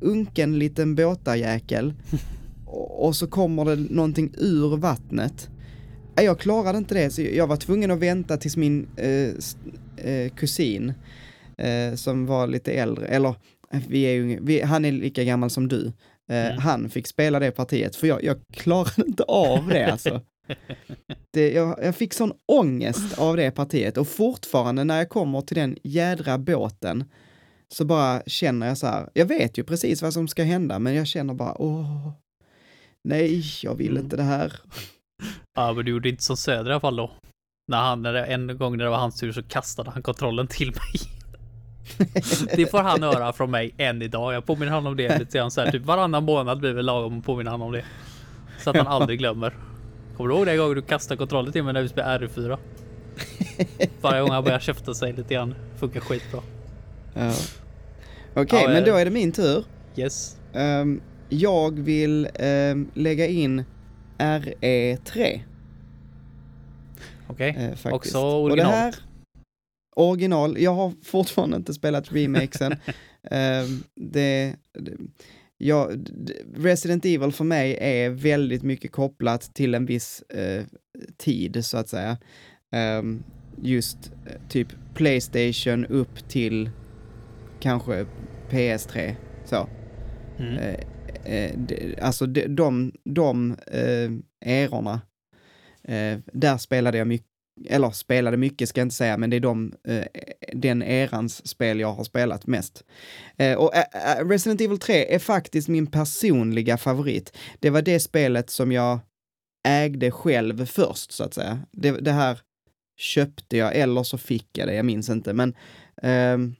[0.00, 1.94] unken liten båtajäkel
[2.66, 5.50] och, och så kommer det någonting ur vattnet.
[6.16, 9.30] Jag klarade inte det, så jag var tvungen att vänta tills min eh,
[10.12, 10.92] eh, kusin,
[11.58, 13.34] eh, som var lite äldre, eller
[13.88, 15.86] vi är ju, vi, han är lika gammal som du,
[16.30, 16.58] eh, Mm.
[16.58, 20.20] han fick spela det partiet, för jag, jag klarade inte av det alltså.
[21.32, 25.56] Det, jag, jag fick sån ångest av det partiet och fortfarande när jag kommer till
[25.56, 27.04] den jädra båten
[27.74, 30.94] så bara känner jag så här, jag vet ju precis vad som ska hända, men
[30.94, 32.10] jag känner bara, åh,
[33.08, 34.02] nej, jag vill Mm.
[34.04, 34.52] inte det här.
[35.54, 37.10] Ja, men du gjorde inte som Söder i alla fall då.
[37.70, 40.46] När han, när det, en gång när det var hans tur så kastade han kontrollen
[40.46, 41.17] till mig.
[42.56, 44.34] Det får han höra från mig än idag.
[44.34, 47.18] Jag påminner honom om det lite grann så här, typ varannan månad blir väl lagom
[47.18, 47.84] att påminna honom om det.
[48.58, 49.54] Så att han aldrig glömmer.
[50.16, 52.58] Kommer du ihåg den gången du kastade kontrollen till mig när vi spelade RU4?
[54.00, 55.54] Varje gång han börjar käfta sig lite grann.
[55.76, 56.40] Funkar skitbra.
[57.14, 57.32] Ja.
[58.34, 59.64] Okej, Ja, men eh, då är det min tur.
[59.96, 60.36] Yes.
[60.52, 63.64] Ehm, jag vill ehm, lägga in
[64.18, 65.40] RE3.
[67.28, 67.48] Okej.
[67.58, 67.86] eh, faktiskt.
[67.92, 68.72] Också Och det original.
[68.72, 68.94] här,
[69.98, 72.76] original, jag har fortfarande inte spelat remakesen.
[73.30, 74.92] Ehm, det, det,
[75.58, 75.90] ja,
[76.54, 80.64] Resident Evil för mig är väldigt mycket kopplat till en viss eh,
[81.16, 82.18] tid, så att säga.
[82.72, 83.22] Ehm,
[83.62, 86.70] just eh, typ Playstation upp till
[87.60, 88.06] kanske
[88.50, 89.14] PS3.
[89.44, 89.68] Så.
[90.38, 90.76] Mm.
[91.66, 95.00] De, alltså de, de, de eh, erorna,
[95.84, 97.27] eh, där spelade jag mycket,
[97.66, 100.04] eller spelade mycket ska jag inte säga, men det är de, eh,
[100.52, 102.84] den erans spel jag har spelat mest.
[103.36, 107.36] Eh, och eh, eh, Resident Evil 3 är faktiskt min personliga favorit.
[107.60, 109.00] Det var det spelet som jag
[109.68, 111.60] ägde själv först, så att säga.
[111.72, 112.40] Det, det här
[112.98, 115.54] köpte jag, eller så fick jag det, jag minns inte, men
[116.02, 116.54] ehm,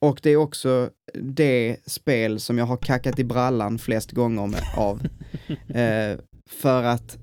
[0.00, 4.62] och det är också det spel som jag har kackat i brallan flest gånger med,
[4.76, 5.06] av.
[5.74, 7.18] Eh, för att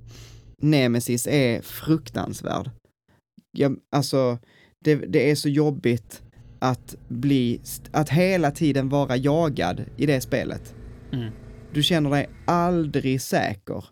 [0.62, 2.70] Nemesis är fruktansvärd.
[3.52, 4.40] jag, alltså,
[4.84, 6.22] det, det är så jobbigt
[6.60, 10.76] att bli, att hela tiden vara jagad i det spelet.
[11.12, 11.32] Mm.
[11.74, 13.86] Du känner dig aldrig säker.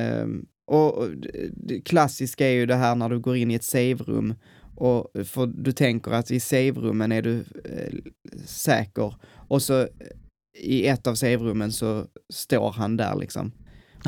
[0.00, 1.08] Um, och,
[1.52, 4.34] det klassiska är ju det här när du går in i ett save-rum
[4.76, 7.94] och för du tänker att i save-rummen är du eh,
[8.44, 9.14] säker
[9.48, 9.88] och så
[10.58, 13.52] i ett av save-rummen så står han där liksom.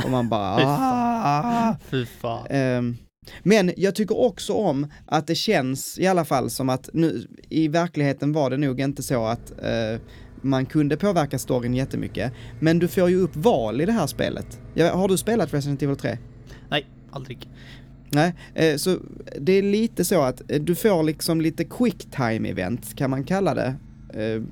[0.04, 0.56] Och man bara...
[0.66, 1.76] ah!
[1.90, 2.46] Fy fan.
[2.50, 2.96] Um,
[3.42, 7.68] men jag tycker också om att det känns i alla fall som att nu, i
[7.68, 10.00] verkligheten var det nog inte så att uh,
[10.42, 12.32] man kunde påverka storyn jättemycket.
[12.60, 14.60] Men du får ju upp val i det här spelet.
[14.74, 16.18] Ja, har du spelat Resident Evil 3?
[16.68, 17.48] Nej, aldrig.
[18.10, 18.98] Nej, eh, så
[19.38, 23.24] det är lite så att eh, du får liksom lite quick time event kan man
[23.24, 23.74] kalla det.
[24.14, 24.42] Eh,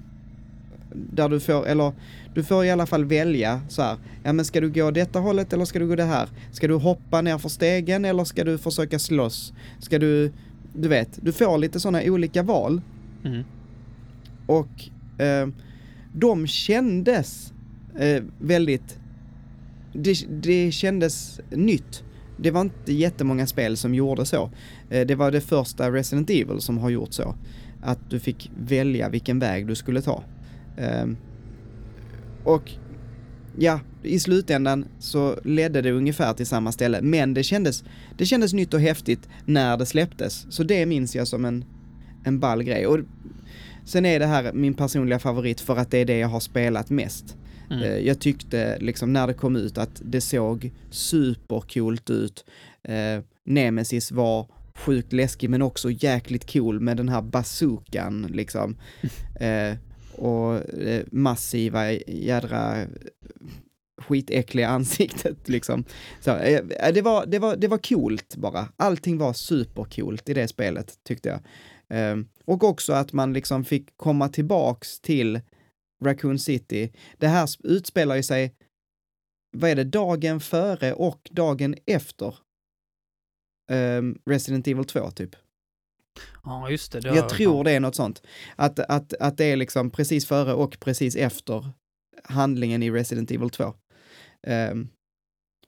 [0.94, 1.92] där du får, eller
[2.34, 5.52] du får i alla fall välja så här, ja men ska du gå detta hållet
[5.52, 6.28] eller ska du gå det här?
[6.52, 9.52] Ska du hoppa ner för stegen eller ska du försöka slåss?
[9.78, 10.32] Ska du,
[10.74, 12.80] du vet, du får lite sådana olika val.
[13.24, 13.44] Mm.
[14.46, 15.48] Och eh,
[16.12, 17.52] de kändes
[17.98, 18.98] eh, väldigt,
[19.92, 22.02] det, det kändes nytt.
[22.36, 24.50] Det var inte jättemånga spel som gjorde så.
[24.90, 27.34] Eh, det var det första Resident Evil som har gjort så.
[27.82, 30.22] Att du fick välja vilken väg du skulle ta.
[32.44, 32.70] Och
[33.58, 37.84] ja, i slutändan så ledde det ungefär till samma ställe, men det kändes,
[38.18, 40.46] det kändes nytt och häftigt när det släpptes.
[40.50, 41.64] Så det minns jag som en,
[42.24, 42.86] en ball grej.
[42.86, 42.98] Och
[43.84, 46.90] sen är det här min personliga favorit för att det är det jag har spelat
[46.90, 47.36] mest.
[47.70, 47.82] Mm.
[47.82, 52.44] Uh, jag tyckte liksom när det kom ut att det såg supercoolt ut.
[52.88, 58.76] Uh, Nemesis var sjukt läskig men också jäkligt cool med den här bazookan liksom.
[59.40, 59.76] Uh,
[60.18, 62.86] och eh, massiva jädra
[63.98, 65.84] skitäckliga ansiktet liksom.
[66.20, 68.68] Så, eh, eh, det, var, det, var, det var coolt bara.
[68.76, 71.40] Allting var supercoolt i det spelet tyckte jag.
[71.88, 75.40] Ehm, och också att man liksom fick komma tillbaks till
[76.04, 76.92] Raccoon City.
[77.18, 78.54] Det här utspelar ju sig,
[79.56, 82.34] vad är det, dagen före och dagen efter
[83.70, 85.36] ehm, Resident Evil 2 typ.
[86.44, 87.00] Ja, just det.
[87.00, 88.22] det jag tror det är något sånt.
[88.56, 91.70] Att, att, att det är liksom precis före och precis efter
[92.24, 93.64] handlingen i Resident Evil 2.
[93.64, 93.72] Um,
[94.42, 94.88] ehm,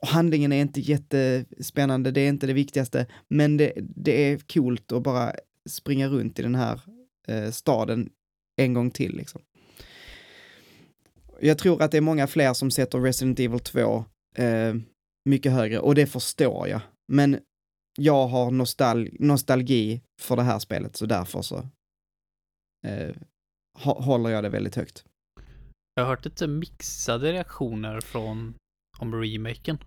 [0.00, 4.92] och handlingen är inte jättespännande, det är inte det viktigaste, men det, det är coolt
[4.92, 5.34] att bara
[5.68, 6.80] springa runt i den här
[7.30, 8.10] uh, staden
[8.56, 9.16] en gång till.
[9.16, 9.42] Liksom.
[11.40, 14.04] Jag tror att det är många fler som sätter Resident Evil 2
[14.38, 14.74] uh, eh,
[15.24, 16.80] mycket högre och det förstår jag.
[17.08, 17.38] Men
[17.96, 21.68] jag har nostal nostalgi för det här spelet, så därför så
[22.86, 23.16] eh,
[23.78, 25.04] håller jag det väldigt högt.
[25.94, 28.54] Jag har hört lite mixade reaktioner från
[28.98, 29.78] om remaken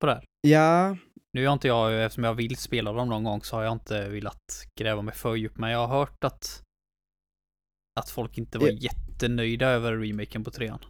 [0.00, 0.24] på det här.
[0.40, 0.96] Ja.
[1.32, 4.08] Nu har inte jag, eftersom jag vill spela dem någon gång, så har jag inte
[4.08, 6.62] velat gräva mig för djupt, men jag har hört att
[8.00, 8.72] att folk inte var ja.
[8.72, 10.84] jättenöjda över remaken på trean.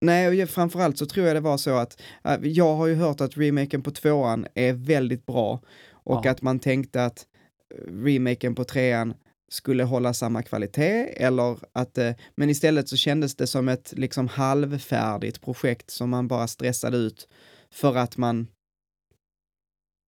[0.00, 3.20] Nej, och framförallt så tror jag det var så att äh, jag har ju hört
[3.20, 6.30] att remaken på tvåan är väldigt bra och ja.
[6.30, 7.26] att man tänkte att
[7.74, 9.14] eh, remaken på trean
[9.50, 14.28] skulle hålla samma kvalitet eller att, eh, men istället så kändes det som ett liksom
[14.28, 17.28] halvfärdigt projekt som man bara stressade ut
[17.70, 18.46] för att man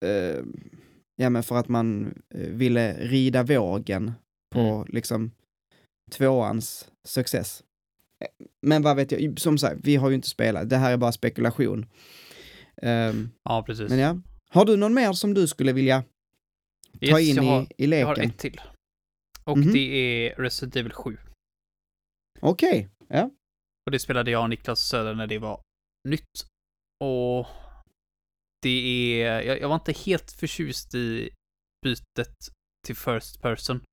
[0.05, 0.43] eh,
[1.15, 4.11] ja men för att man ville rida vågen
[4.53, 4.87] på mm.
[4.89, 5.31] liksom
[6.11, 7.63] tvåans success.
[8.61, 11.11] Men vad vet jag, som sagt, vi har ju inte spelat, det här är bara
[11.11, 11.85] spekulation.
[12.81, 13.89] Um, ja, precis.
[13.89, 14.17] Men ja,
[14.49, 16.03] har du någon mer som du skulle vilja
[16.99, 18.09] ta yes, in har, i, i leken?
[18.09, 18.61] Jag har ett till.
[19.43, 19.73] Och mm -hmm.
[19.73, 21.17] det är Resident Evil 7.
[22.39, 23.17] Okej, okay.
[23.19, 23.29] ja.
[23.85, 25.61] Och det spelade jag och Niklas Söder när det var
[26.09, 26.45] nytt.
[27.03, 27.47] Och
[28.61, 31.29] det är, jag, jag var inte helt förtjust i
[31.83, 32.35] bytet
[32.85, 33.83] till First Person.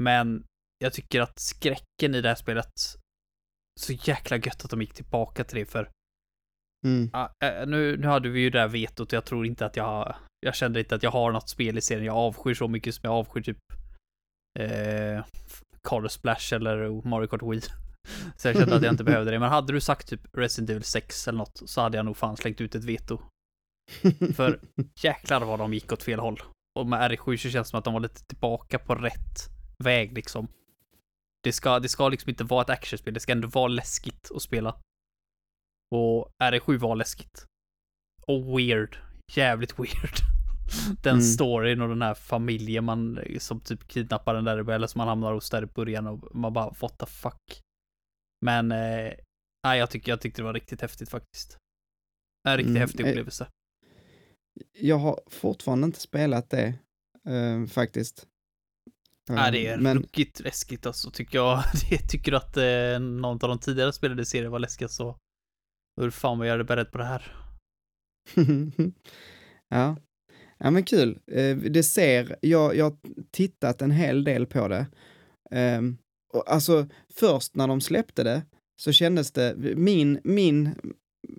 [0.00, 0.44] Men
[0.78, 2.72] jag tycker att skräcken i det här spelet,
[3.80, 5.90] så jäkla gött att de gick tillbaka till det för
[6.86, 7.10] Mm.
[7.12, 7.34] Ja,
[7.66, 10.54] nu, nu hade vi ju det där vetot och jag tror inte att jag Jag
[10.54, 13.12] kände inte att jag har något spel i serien jag avskyr så mycket som jag
[13.12, 13.58] avskyr typ
[14.58, 15.24] eh,
[15.82, 17.60] Color Splash eller Mario Kart Wii.
[18.36, 19.38] Så jag kände att jag inte behövde det.
[19.38, 22.36] Men hade du sagt typ Resident Evil 6 eller något så hade jag nog fan
[22.36, 23.20] slängt ut ett veto.
[24.34, 24.60] För
[25.02, 26.42] jäklar vad de gick åt fel håll.
[26.78, 29.48] Och med R7 så känns det som att de var lite tillbaka på rätt
[29.84, 30.48] väg liksom.
[31.42, 34.42] Det ska, det ska liksom inte vara ett actionspel, det ska ändå vara läskigt att
[34.42, 34.80] spela.
[35.94, 37.46] Och RE7 var läskigt.
[38.26, 38.96] Och weird.
[39.32, 40.16] Jävligt weird.
[41.02, 41.22] Den mm.
[41.22, 45.32] storyn och den här familjen man som typ kidnappar den där eller som man hamnar
[45.32, 47.60] hos där i början och man bara what the fuck.
[48.44, 49.12] Men eh,
[49.62, 51.58] jag tycker jag tyckte det var riktigt häftigt faktiskt.
[52.48, 52.80] En riktigt mm.
[52.80, 53.48] häftig eh, upplevelse.
[54.72, 56.74] Jag har fortfarande inte spelat det.
[57.28, 58.26] eh, faktiskt.
[59.34, 61.62] Nej, det är Men, ruggigt läskigt alltså, tycker jag.
[61.90, 65.16] Det, tycker du att eh, någon av de tidigare spelade serier var läskiga så
[66.00, 67.36] hur fan var jag beredd på det här?
[69.68, 69.96] ja.
[70.58, 71.18] ja, men kul.
[71.32, 72.96] Eh, det ser, jag, jag har
[73.30, 74.86] tittat en hel del på det.
[75.50, 75.98] Um,
[76.32, 78.42] och alltså, först när de släppte det
[78.82, 80.74] så kändes det, min, min,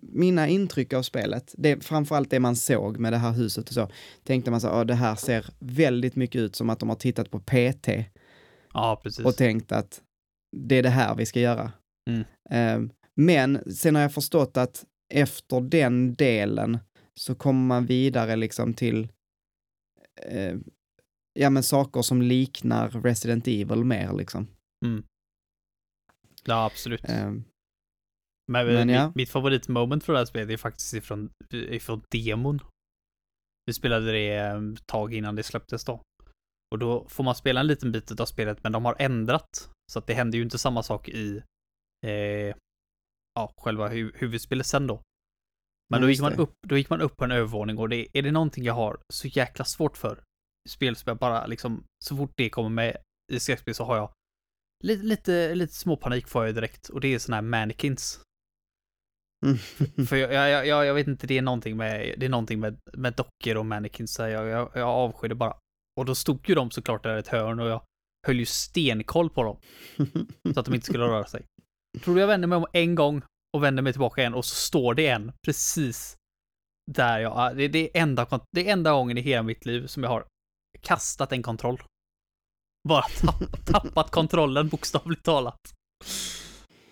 [0.02, 3.90] mina intryck av spelet, det, framförallt det man såg med det här huset och så,
[4.24, 7.32] tänkte man så, att det här ser väldigt mycket ut som att de har tittat
[7.32, 7.88] på PT.
[8.74, 9.26] Ja, precis.
[9.26, 10.02] Och tänkt att
[10.58, 11.72] det är det här vi ska göra.
[12.10, 12.24] Mm.
[12.80, 16.80] Um, men sen har jag förstått att efter den delen
[17.20, 19.08] så kommer man vidare liksom till
[20.22, 20.56] eh,
[21.34, 24.48] ja, men saker som liknar Resident Evil mer liksom.
[24.86, 25.04] Mm.
[26.46, 27.10] Ja, absolut.
[27.10, 27.44] Um,
[28.52, 29.12] men, men mitt, ja.
[29.16, 32.60] mitt favoritmoment för det här spelet är faktiskt ifrån, ifrån demon.
[33.66, 36.02] Vi spelade det ett tag innan det släpptes då.
[36.72, 39.70] Och då får man spela en liten bit av spelet, men de har ändrat.
[39.92, 41.42] Så att det händer ju inte samma sak i
[42.06, 42.56] eh,
[43.34, 45.02] ja, själva hu huvudspelet sen då.
[45.90, 46.38] Men Ja, då, gick man det.
[46.38, 49.00] upp, då gick man upp på en övervåning och det, är det någonting jag har
[49.14, 50.24] så jäkla svårt för
[50.70, 52.98] spel som jag bara liksom, så fort det kommer med
[53.34, 54.14] i skräckspel så har jag
[54.84, 58.22] lite, lite, lite småpanik får jag direkt och det är sådana här mannequins.
[59.46, 59.58] Mm.
[60.08, 62.78] För jag, jag, jag, jag vet inte, det är någonting med, det är någonting med,
[62.94, 65.56] med dockor och mannequins, jag, jag, jag avskyr det bara.
[66.00, 67.82] Och då stod ju de såklart där i ett hörn och jag
[68.28, 69.58] höll ju stenkoll på dem.
[70.54, 71.46] Så att de inte skulle röra sig.
[72.04, 73.22] Tror du jag vände mig om en gång
[73.54, 76.18] och vände mig tillbaka igen och så står det en precis
[76.92, 79.88] där jag, ah, det, det, är enda, det är enda gången i hela mitt liv
[79.88, 80.26] som jag har
[80.82, 81.82] kastat en kontroll.
[82.88, 85.60] Bara tapp, tappat kontrollen bokstavligt talat.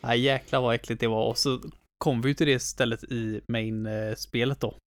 [0.02, 1.62] Nej jäklar vad äckligt det var och så
[2.04, 4.78] kom vi till det stället i main-spelet då.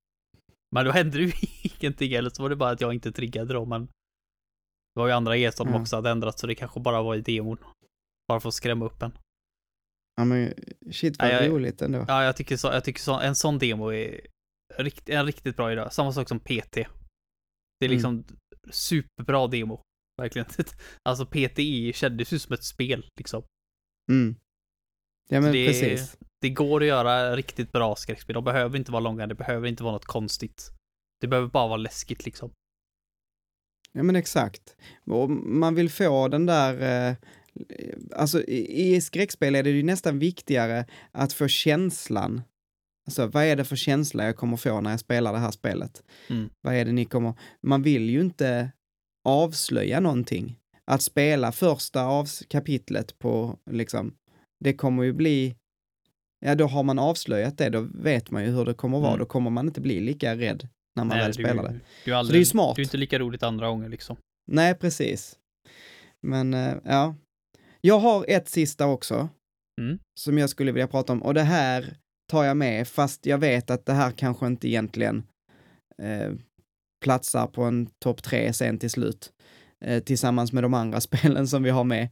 [0.75, 1.33] Men då hände det ju
[1.81, 3.87] ingenting eller så var det bara att jag inte triggade då men
[4.95, 5.81] det var ju andra grejer som Ja.
[5.81, 7.57] också hade ändrat så det kanske bara var i demon.
[8.29, 9.13] Bara för att skrämma upp en.
[10.17, 10.55] ja, men
[10.91, 12.05] shit vad jag- roligt ändå.
[12.09, 14.21] Ja, jag tycker, så, jag tycker så, en sån demo är
[14.79, 15.89] rikt, en riktigt bra idé.
[15.91, 16.75] Samma sak som PT.
[16.77, 17.93] Det är Mm.
[17.93, 18.25] liksom
[18.71, 19.83] superbra demo.
[20.23, 20.49] Verkligen.
[21.09, 23.43] Alltså PTE kändes ju som ett spel liksom.
[24.13, 24.37] Mm.
[25.29, 26.17] Ja, men det, precis.
[26.43, 28.35] Det går att göra riktigt bra skräckspel.
[28.35, 30.71] De behöver inte vara långa, det behöver inte vara något konstigt.
[31.21, 32.51] Det behöver bara vara läskigt liksom.
[33.93, 34.77] Ja, men exakt.
[35.07, 37.17] Och man vill få den där, eh,
[38.17, 42.43] alltså i, i skräckspel är det ju nästan viktigare att få känslan.
[43.07, 46.03] Alltså vad är det för känsla jag kommer få när jag spelar det här spelet?
[46.31, 46.51] Mm.
[46.61, 48.73] Vad är det ni kommer, man vill ju inte
[49.25, 50.59] avslöja någonting.
[50.85, 54.15] Att spela första avs- kapitlet på, liksom,
[54.61, 55.57] det kommer ju bli,
[56.43, 59.19] ja då har man avslöjat det, då vet man ju hur det kommer vara, Mm.
[59.19, 61.69] då kommer man inte bli lika rädd när man väl du, spelar det.
[61.69, 62.77] Du är Så det är aldrig, ju smart.
[62.77, 64.17] Det är inte lika roligt andra gånger liksom.
[64.53, 65.39] Nej, precis.
[66.27, 67.15] Men eh, ja.
[67.81, 69.29] Jag har ett sista också.
[69.81, 69.99] Mm.
[70.21, 71.97] Som jag skulle vilja prata om och det här
[72.31, 75.27] tar jag med fast jag vet att det här kanske inte egentligen
[76.03, 76.33] eh,
[77.05, 79.33] platsar på en topp tre sen till slut.
[79.85, 82.09] Eh, tillsammans med de andra spelen som vi har med.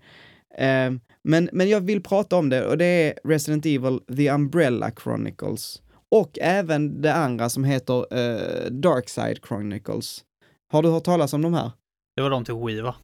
[0.58, 0.92] Eh,
[1.24, 5.82] men, men jag vill prata om det och det är Resident Evil The Umbrella Chronicles.
[6.08, 10.24] Och även det andra som heter eh, Darkside Chronicles.
[10.72, 11.70] Har du hört talas om de här?
[12.16, 12.94] Det var de till Wii va?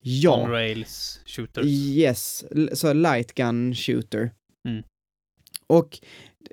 [0.00, 0.44] Ja.
[0.44, 1.66] On-rails shooters.
[1.66, 4.30] Yes, så light gun shooter.
[4.68, 4.82] Mm.
[5.66, 5.98] Och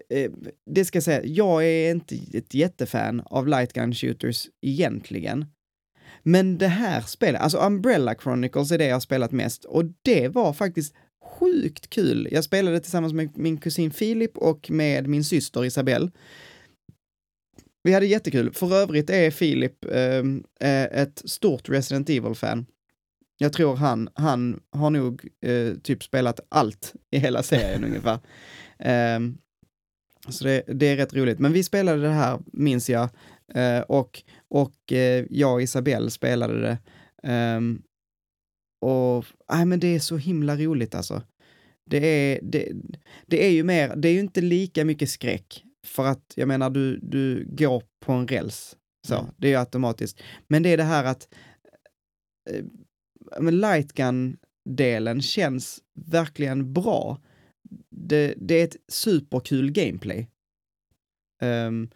[0.09, 0.31] eh,
[0.65, 5.45] det ska jag säga, jag är inte ett jättefan av light gun shooters egentligen.
[6.23, 10.53] Men det här spelet, alltså Umbrella Chronicles är det jag spelat mest och det var
[10.53, 10.95] faktiskt
[11.25, 12.27] sjukt kul.
[12.31, 16.11] Jag spelade tillsammans med min kusin Filip och med min syster Isabelle.
[17.83, 18.53] Vi hade jättekul.
[18.53, 22.65] För övrigt är Filip ehm, eh, ett stort Resident Evil-fan.
[23.37, 28.19] Jag tror han, han har nog eh, typ spelat allt i hela serien ungefär.
[28.79, 29.37] Ehm,
[30.29, 31.39] så det, det är rätt roligt.
[31.39, 33.09] Men vi spelade det här, minns jag,
[33.53, 36.77] eh, och, och eh, jag och Isabelle spelade det.
[38.81, 41.21] Och, nej men det är så himla roligt alltså.
[41.89, 42.71] Det är, det,
[43.27, 45.63] det är ju mer, det är ju inte lika mycket skräck.
[45.85, 48.75] För att, jag menar, du, du går på en räls.
[49.07, 49.31] Så, Mm.
[49.37, 50.19] det är ju automatiskt.
[50.47, 51.33] Men det är det här att
[52.49, 52.65] eh,
[53.41, 57.21] men light gun-delen känns verkligen bra.
[57.89, 60.27] Det, det är ett superkul gameplay.
[61.41, 61.89] Ehm,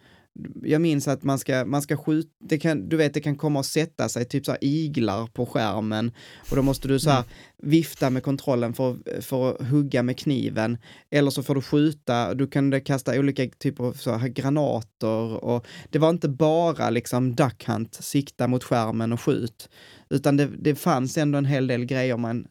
[0.63, 3.59] jag minns att man ska, man ska skjuta, det kan, du vet det kan komma
[3.59, 6.11] och sätta sig typ så här iglar på skärmen
[6.49, 7.23] och då måste du så här
[7.63, 10.77] vifta med kontrollen för, för att hugga med kniven.
[11.11, 15.67] Eller så får du skjuta, du kan kasta olika typer av så här granater och
[15.89, 19.69] det var inte bara liksom duck hunt, sikta mot skärmen och skjut,
[20.09, 22.47] utan det, det fanns ändå en hel del grejer man,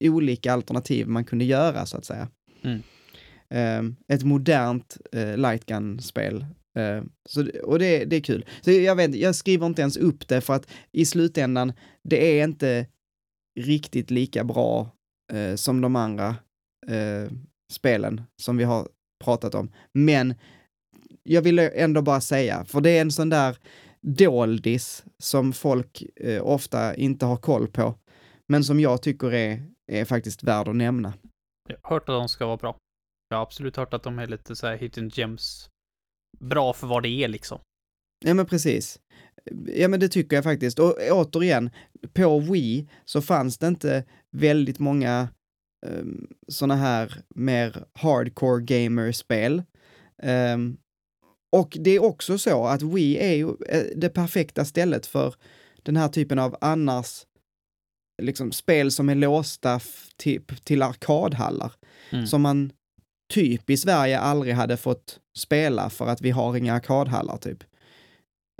[0.00, 2.28] olika alternativ man kunde göra så att säga.
[2.62, 2.82] Mm.
[3.54, 6.46] Um, ett modernt uh, lightgun-spel.
[6.78, 8.46] Uh, så, och det, det är kul.
[8.60, 11.72] Så jag, vet, jag skriver inte ens upp det för att i slutändan,
[12.08, 12.86] det är inte
[13.60, 14.90] riktigt lika bra
[15.32, 16.28] uh, som de andra
[16.90, 17.30] uh,
[17.72, 18.88] spelen som vi har
[19.24, 19.72] pratat om.
[19.94, 20.34] Men
[21.22, 23.56] jag vill ändå bara säga, för det är en sån där
[24.00, 26.02] doldis som folk
[26.42, 27.94] ofta inte har koll på,
[28.48, 29.62] men som jag tycker är,
[29.92, 31.12] är faktiskt värd att nämna.
[31.68, 32.76] Jag har hört att de ska vara bra.
[33.28, 35.69] Jag har absolut hört att de är lite så här hidden gems.
[36.38, 37.58] Bra för vad det är liksom.
[38.24, 39.00] Ja, men precis.
[39.66, 40.78] Ja, men det tycker jag faktiskt.
[40.78, 41.70] Och återigen,
[42.12, 45.28] på Wii så fanns det inte väldigt många
[45.86, 49.62] um, såna här mer hardcore gamer-spel.
[50.22, 50.76] Um,
[51.52, 55.34] och det är också så att Wii är ju eh, det perfekta stället för
[55.82, 57.26] den här typen av annars
[58.22, 59.80] liksom spel som är låsta
[60.16, 61.72] till, till arkadhallar.
[62.10, 62.26] Mm.
[62.26, 62.72] Som man
[63.30, 67.64] typ i Sverige aldrig hade fått spela för att vi har inga arkadhallar typ.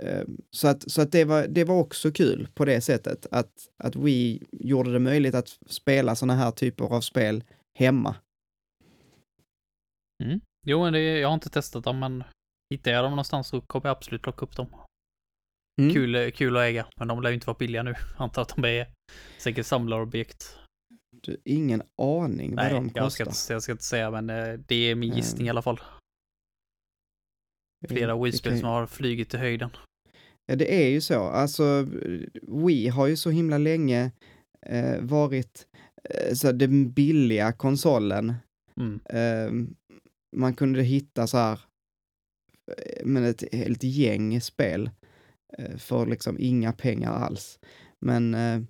[0.03, 3.51] Ehm, så att, så att det, var, det var också kul på det sättet att,
[3.77, 7.43] att vi gjorde det möjligt att spela sådana här typer av spel
[7.79, 8.15] hemma.
[10.23, 10.41] Mm.
[10.67, 12.23] Jo, men det, jag har inte testat dem, men
[12.73, 14.67] hittar jag dem någonstans så kommer jag absolut plocka upp dem.
[15.81, 15.93] Mm.
[15.93, 17.95] Kul, kul att äga, men de lär ju inte vara billiga nu.
[18.17, 18.87] Antar att de är
[19.37, 20.57] säkert samlarobjekt.
[21.21, 23.01] Du, ingen aning vad Nej, de kostar.
[23.01, 25.47] Jag ska, inte, jag ska inte säga, men eh, det är min gissning mm.
[25.47, 25.79] i alla fall.
[27.87, 29.69] Flera Wii-spel som har flugit till höjden.
[30.45, 31.23] Ja, det är ju så.
[31.23, 31.87] Alltså,
[32.65, 34.11] Wii har ju så himla länge
[34.65, 35.67] eh, varit
[36.09, 38.33] eh, så den billiga konsolen.
[38.77, 38.99] Mm.
[39.05, 39.67] Eh,
[40.35, 41.59] man kunde hitta så här,
[42.77, 44.89] eh, men ett helt gäng spel
[45.57, 47.59] eh, för liksom inga pengar alls.
[48.05, 48.61] Men eh,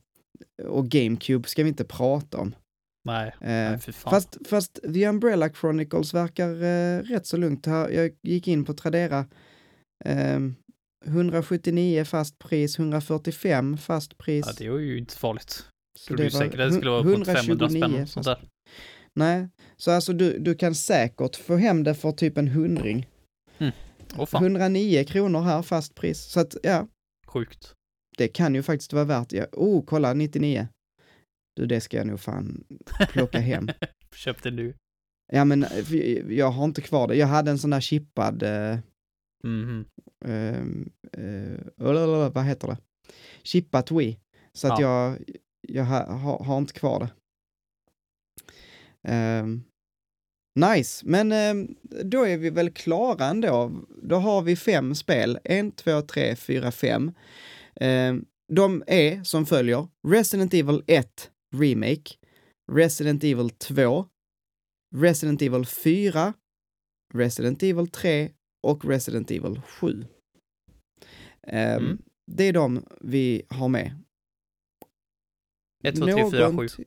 [0.63, 2.55] och GameCube ska vi inte prata om.
[3.03, 4.11] Nej, eh, nej för fan.
[4.11, 7.67] Fast, fast The Umbrella Chronicles verkar eh, rätt så lugnt.
[7.67, 9.25] Jag gick in på Tradera.
[10.05, 10.39] Eh,
[11.05, 14.45] 179 fast pris, 145 fast pris.
[14.47, 15.65] Ja, det var ju inte farligt.
[15.99, 18.07] Så det du säkert det skulle vara på 500 spänn.
[18.07, 18.39] Sånt där.
[19.15, 23.07] Nej, så alltså du, du kan säkert få hem det för typ en hundring.
[23.57, 23.73] Mm.
[24.17, 26.23] Oh, 109 kronor här fast pris.
[26.23, 26.87] Så att, ja.
[27.27, 27.75] Sjukt
[28.18, 30.68] det kan ju faktiskt vara värt, ja, oh, kolla 99.
[31.55, 32.64] Du, det ska jag nog fan
[33.12, 33.70] plocka hem.
[34.16, 34.74] Köp det nu.
[35.34, 37.16] Ja, men eh, jag har inte kvar det.
[37.16, 38.80] Jag hade en sån där chippad, uh,
[39.43, 39.86] mm
[40.26, 40.88] -hmm.
[41.18, 41.24] uh,
[41.88, 42.78] uh, vad heter det?
[43.43, 44.18] Chippat Wii.
[44.53, 45.07] Så att ja.
[45.07, 45.20] jag,
[45.68, 47.12] jag ha, har inte kvar det.
[49.39, 49.64] Um,
[50.59, 53.72] nice, men um, då är vi väl klara ändå.
[54.03, 55.39] Då har vi fem spel.
[55.43, 57.12] En, två, tre, fyra, fem.
[57.76, 62.15] Ehm, de är som följer Resident Evil 1 Remake,
[62.72, 64.05] Resident Evil 2,
[64.95, 66.34] Resident Evil 4,
[67.13, 68.32] Resident Evil 3
[68.63, 70.05] och Resident Evil 7.
[71.47, 72.01] Ehm, mm.
[72.28, 74.03] Det är de vi har med.
[75.84, 76.85] 1, 2, 3, 4, 7.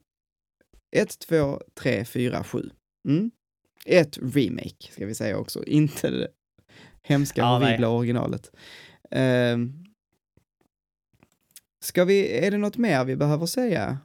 [0.96, 2.70] 1, 2, 3, 4, 7.
[3.08, 3.30] Mm.
[3.86, 5.64] Ett remake, ska vi säga också.
[5.66, 6.28] Inte det
[7.02, 8.50] hemska, ja, horribla originalet.
[9.10, 9.84] Um,
[11.84, 13.98] Ska vi, är det något mer vi behöver säga?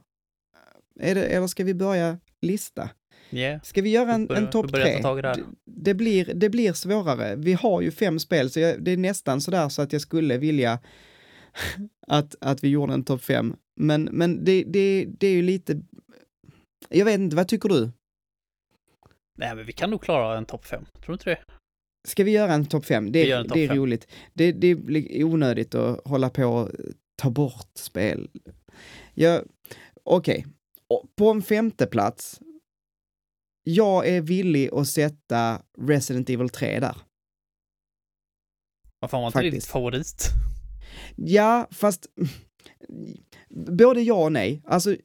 [1.00, 2.90] Är det, eller ska vi börja lista?
[3.30, 3.62] Yeah.
[3.62, 5.00] Ska vi göra en, en topp tre?
[5.02, 7.36] Det, det, blir, det blir svårare.
[7.36, 10.38] Vi har ju fem spel, så jag, det är nästan sådär så att jag skulle
[10.38, 10.78] vilja
[12.06, 13.56] att, att vi gjorde en topp fem.
[13.76, 15.80] Men, men det, det, det är ju lite...
[16.88, 17.90] Jag vet inte, vad tycker du?
[19.38, 20.84] Nej, men vi kan nog klara en topp fem.
[20.84, 21.38] Tror du inte det?
[22.08, 23.12] Ska vi göra en topp fem?
[23.12, 24.06] Det, det är roligt.
[24.32, 26.70] Det, det blir onödigt att hålla på och
[27.20, 28.30] ta bort spel.
[29.14, 29.44] Jag,
[30.04, 30.46] okej,
[30.88, 31.10] okay.
[31.16, 32.40] på en femte plats.
[33.62, 36.96] Jag är villig att sätta Resident Evil 3 där.
[39.00, 39.54] Varför var inte Faktiskt.
[39.56, 40.28] ditt favorit?
[41.16, 42.06] Ja, fast
[43.48, 44.62] både ja och nej.
[44.66, 44.96] Alltså,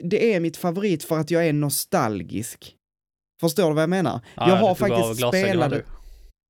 [0.00, 2.76] det är mitt favorit för att jag är nostalgisk.
[3.40, 4.20] Förstår du vad jag menar?
[4.36, 5.72] Ja, jag har faktiskt spelat...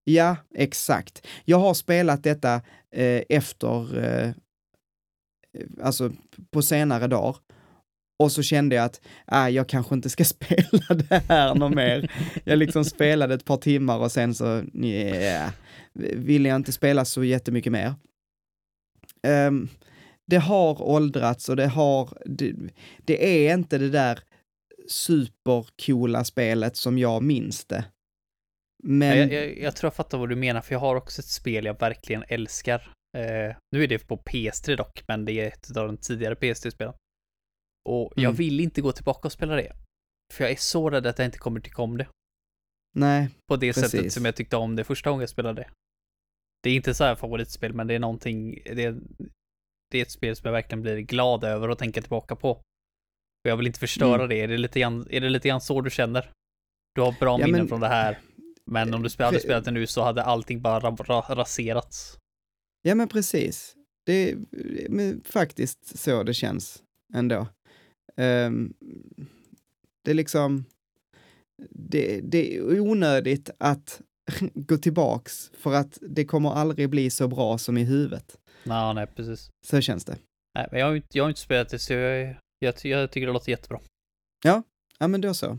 [0.04, 1.26] Ja, exakt.
[1.44, 2.54] Jag har spelat detta
[2.94, 4.32] eh, efter eh,
[5.82, 6.12] alltså
[6.50, 7.36] på senare dagar.
[8.18, 9.00] Och så kände jag att
[9.32, 12.12] äh, jag kanske inte ska spela det här något mer.
[12.44, 15.50] Jag liksom spelade ett par timmar och sen så yeah,
[16.16, 17.94] ville jag inte spela så jättemycket mer.
[19.26, 19.68] Um,
[20.26, 22.54] det har åldrats och det har, det,
[23.04, 24.20] det är inte det där
[24.88, 27.84] supercoola spelet som jag minns det.
[28.82, 29.18] Men...
[29.18, 31.64] Jag, jag, jag, tror jag fattar vad du menar, för jag har också ett spel
[31.64, 32.92] jag verkligen älskar.
[33.16, 36.94] Eh, nu är det på PS3 dock, men det är ett av de tidigare PS3-spelen.
[37.88, 38.34] Och jag mm.
[38.34, 39.72] vill inte gå tillbaka och spela det.
[40.32, 42.08] För jag är så rädd att jag inte kommer tycka om det.
[42.94, 43.90] Nej, På det precis.
[43.90, 45.70] sättet som jag tyckte om det första gången jag spelade det.
[46.62, 49.00] Det är inte så här favoritspel, men det är någonting, det är,
[49.90, 52.50] det är ett spel som jag verkligen blir glad över och tänker tillbaka på.
[52.50, 54.28] Och jag vill inte förstöra mm.
[54.28, 54.40] det.
[54.40, 56.30] Är det, lite grann, är det lite grann så du känner?
[56.94, 57.68] Du har bra ja, minnen men...
[57.68, 58.18] från det här.
[58.66, 60.90] Men om du hade spelat det nu så hade allting bara
[61.34, 62.18] raserats.
[62.82, 63.76] Ja, men precis.
[64.06, 66.82] Det är faktiskt så det känns
[67.14, 67.46] ändå.
[68.16, 68.74] Um,
[70.04, 70.64] det är liksom,
[71.70, 74.00] det, det är onödigt att
[74.54, 78.38] gå tillbaks för att det kommer aldrig bli så bra som i huvudet.
[78.64, 79.50] Nej, nej, precis.
[79.66, 80.18] Så känns det.
[80.54, 83.26] Nej, men jag har inte, jag har inte spelat det så jag, jag, jag tycker
[83.26, 83.80] det låter jättebra.
[84.44, 84.62] Ja,
[84.98, 85.58] ja men då så.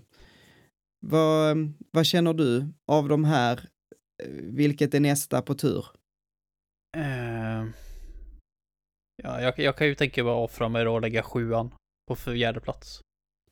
[1.00, 3.70] Vad, vad känner du av de här?
[4.41, 5.86] Vilket är nästa på tur?
[6.98, 7.70] Uh,
[9.24, 11.74] ja, jag, jag kan ju tänka mig att offra mig och lägga sjuan
[12.07, 13.02] på fjärde plats.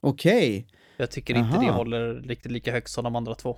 [0.01, 0.65] Okej.
[0.67, 0.77] Okay.
[0.97, 1.61] Jag tycker inte Aha.
[1.61, 3.57] det håller riktigt lika högt som de andra två.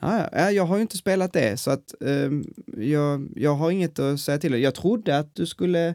[0.00, 2.44] Ah, ja, jag har ju inte spelat det, så att um,
[2.76, 4.62] jag, jag har inget att säga till.
[4.62, 5.88] Jag trodde att du skulle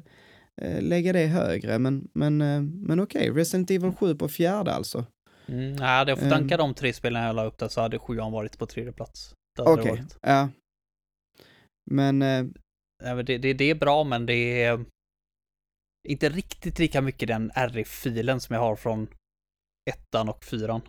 [0.62, 3.42] uh, lägga det högre, men, men, uh, men okej, okay.
[3.42, 5.06] Resident Evil 7 på fjärde alltså.
[5.48, 7.82] Mm, nej, hade jag fått tanka um, de tre spelen jag la upp där så
[7.82, 9.34] hade sjuan varit på tredje plats.
[9.60, 10.06] Okej, okay.
[10.22, 10.50] ja.
[11.92, 12.22] Men...
[12.22, 12.52] Uh,
[13.04, 14.86] det, det, det är bra, men det är
[16.08, 19.08] inte riktigt lika mycket den RF-filen som jag har från
[19.90, 20.82] ettan och fyran.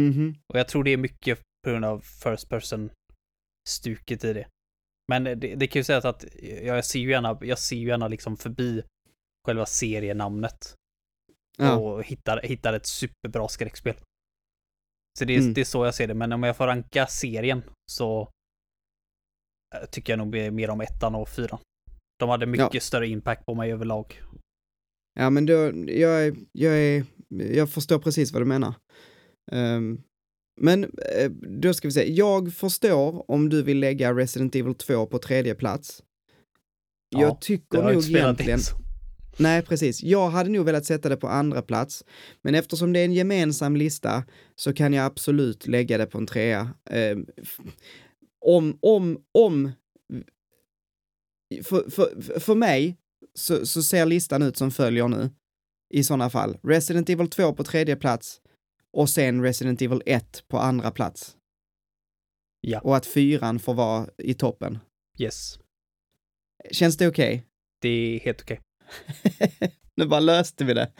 [0.00, 0.36] Mm -hmm.
[0.52, 4.48] Och jag tror det är mycket på grund av first person-stuket i det.
[5.08, 6.24] Men det, det kan ju sägas att
[6.62, 8.82] jag ser ju gärna, jag ser ju gärna liksom förbi
[9.46, 10.74] själva serienamnet.
[11.58, 11.76] Ja.
[11.76, 13.94] Och hittar, hittar ett superbra skräckspel.
[15.18, 15.54] Så det är, mm.
[15.54, 18.28] det är så jag ser det, men om jag får ranka serien så eh,
[19.90, 21.58] tycker jag nog mer om ettan och fyran.
[22.18, 22.80] De hade mycket ja.
[22.80, 24.22] större impact på mig överlag.
[25.14, 25.52] Ja, men då,
[25.86, 28.74] jag, är, jag, är, jag förstår precis vad du menar.
[29.52, 30.02] Um,
[30.60, 31.30] men uh,
[31.60, 35.54] då ska vi se, jag förstår om du vill lägga Resident Evil 2 på tredje
[35.54, 36.02] plats.
[37.10, 38.60] Ja, jag tycker nog egentligen...
[39.36, 40.02] Nej, precis.
[40.02, 42.04] Jag hade nog velat sätta det på andra plats,
[42.42, 44.24] men eftersom det är en gemensam lista
[44.56, 46.70] så kan jag absolut lägga det på en trea.
[46.90, 47.26] Um,
[48.42, 49.72] om, om, om
[51.64, 52.96] för, för, för mig
[53.34, 55.30] så, så ser listan ut som följer nu.
[55.94, 56.58] I sådana fall.
[56.62, 58.40] Resident Evil 2 på tredje plats
[58.92, 61.36] och sen Resident Evil 1 på andra plats.
[62.60, 62.80] Ja.
[62.80, 64.78] Och att fyran får vara i toppen.
[65.18, 65.58] Yes.
[66.70, 67.34] Känns det okej?
[67.34, 67.46] Okay?
[67.80, 68.60] Det är helt okej.
[69.24, 69.68] Okay.
[69.96, 70.92] nu bara löste vi det.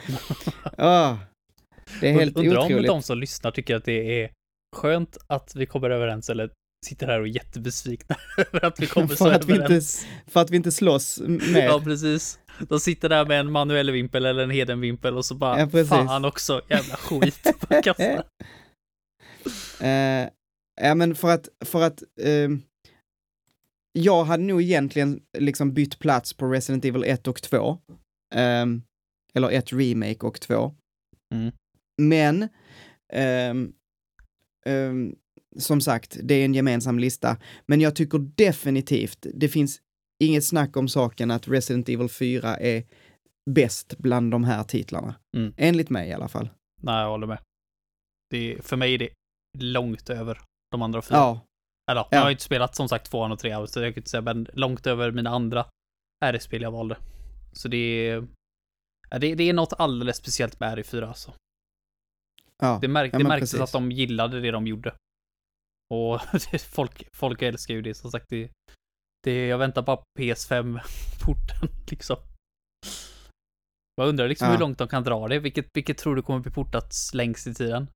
[0.78, 1.18] oh,
[2.00, 2.90] det är helt Undrar otroligt.
[2.90, 4.32] om de som lyssnar tycker att det är
[4.76, 6.50] skönt att vi kommer överens eller
[6.84, 10.04] sitter här och är jättebesvikna över att vi kommer så att överens.
[10.04, 11.64] Vi inte, för att vi inte slåss mer.
[11.64, 12.38] Ja, precis.
[12.68, 16.24] De sitter där med en manuell vimpel eller en hedenvimpel och så bara, ja, fan
[16.24, 17.46] också, jävla skit.
[19.82, 20.28] uh,
[20.80, 22.58] ja, men för att, för att uh,
[23.92, 27.58] jag hade nog egentligen liksom bytt plats på Resident Evil 1 och 2.
[27.68, 27.78] Um,
[28.34, 28.82] ehm,
[29.34, 30.74] eller ett remake och 2.
[31.34, 31.52] Mm.
[31.98, 32.48] Men
[33.50, 33.72] um,
[34.66, 35.16] um,
[35.56, 39.80] som sagt, det är en gemensam lista, men jag tycker definitivt, det finns
[40.24, 42.84] inget snack om saken att Resident Evil 4 är
[43.50, 45.14] bäst bland de här titlarna.
[45.36, 45.54] Mm.
[45.56, 46.48] Enligt mig i alla fall.
[46.80, 47.38] Nej, jag håller med.
[48.30, 49.08] Det är, för mig är det
[49.58, 51.18] långt över de andra fyra.
[51.18, 51.40] Ja.
[51.90, 52.08] Eller, ja.
[52.10, 54.46] jag har inte spelat som sagt tvåan och trean, så jag kan inte säga, men
[54.52, 55.66] långt över mina andra
[56.24, 56.96] RS-spel jag valde.
[57.52, 58.26] Så det är,
[59.10, 61.34] det, det är något alldeles speciellt med RE4 alltså.
[62.58, 63.64] Ja, det, märk, ja, det märktes precis.
[63.64, 64.94] att de gillade det de gjorde.
[65.92, 66.20] Och
[66.60, 68.28] folk, folk älskar ju det som sagt.
[68.28, 68.50] Det,
[69.22, 72.16] det, jag väntar bara på PS5-porten liksom.
[73.96, 74.52] Jag undrar liksom ja.
[74.52, 75.38] hur långt de kan dra det.
[75.38, 77.88] Vilket, vilket tror du kommer bli portat längst i tiden?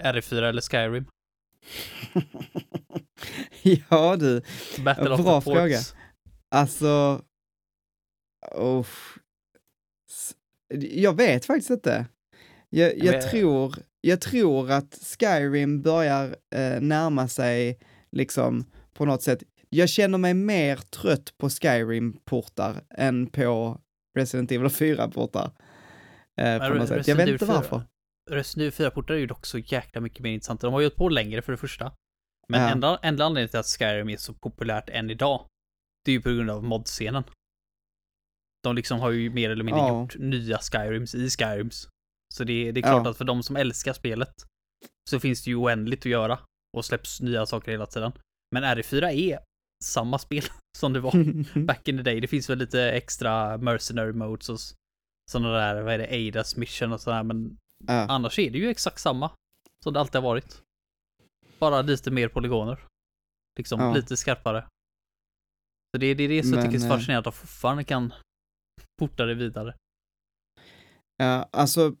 [0.00, 1.06] RE4 eller Skyrim?
[3.88, 4.42] ja du,
[4.84, 5.78] Battle bra fråga.
[6.54, 7.22] Alltså,
[8.52, 8.86] oh.
[10.78, 12.06] jag vet faktiskt inte.
[12.70, 13.74] Jag, jag, tror,
[14.06, 17.78] jag tror att Skyrim börjar eh, närma sig,
[18.12, 18.64] liksom,
[18.94, 19.42] på något sätt.
[19.68, 23.80] Jag känner mig mer trött på Skyrim-portar än på
[24.18, 25.50] Resident Evil 4-portar.
[26.40, 27.08] Eh, på något sätt.
[27.08, 27.82] Jag vet inte varför.
[28.30, 30.66] Resident Evil 4-portar är ju dock så jäkla mycket mer intressanta.
[30.66, 31.92] De har ju hållit på längre för det första.
[32.48, 32.70] Men Ja.
[32.70, 35.46] enda, enda anledningen till att Skyrim är så populärt än idag,
[36.04, 37.24] det är ju på grund av modscenen.
[38.62, 40.00] De liksom har ju mer eller mindre Ja.
[40.02, 41.88] gjort nya Skyrims i Skyrims.
[42.36, 43.10] Så det, det är klart Ja.
[43.10, 44.32] att för de som älskar spelet
[45.10, 46.38] så finns det ju oändligt att göra
[46.76, 48.12] och släpps nya saker hela tiden.
[48.54, 49.38] Men RE4 är
[49.84, 50.42] samma spel
[50.78, 51.12] som det var
[51.66, 52.20] back in the day.
[52.20, 54.58] Det finns väl lite extra mercenary modes och
[55.30, 57.56] sådana där, vad är det, Aidas mission och sådär, men
[57.86, 58.06] ja.
[58.08, 59.30] annars är det ju exakt samma
[59.84, 60.62] som det alltid har varit.
[61.58, 62.84] Bara lite mer polygoner.
[63.58, 63.94] Liksom Ja.
[63.94, 64.66] lite skarpare.
[65.94, 67.34] Så det är det, är det som jag Men, tycker är så eh, fascinerande att
[67.34, 68.14] de fortfarande kan
[68.98, 69.74] porta det vidare.
[71.16, 71.96] Ja, alltså.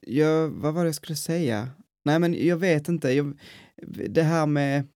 [0.00, 1.68] Jag, vad var det jag skulle säga?
[2.04, 3.10] Nej, men jag vet inte.
[3.10, 3.38] Jag,
[4.08, 4.86] det här med.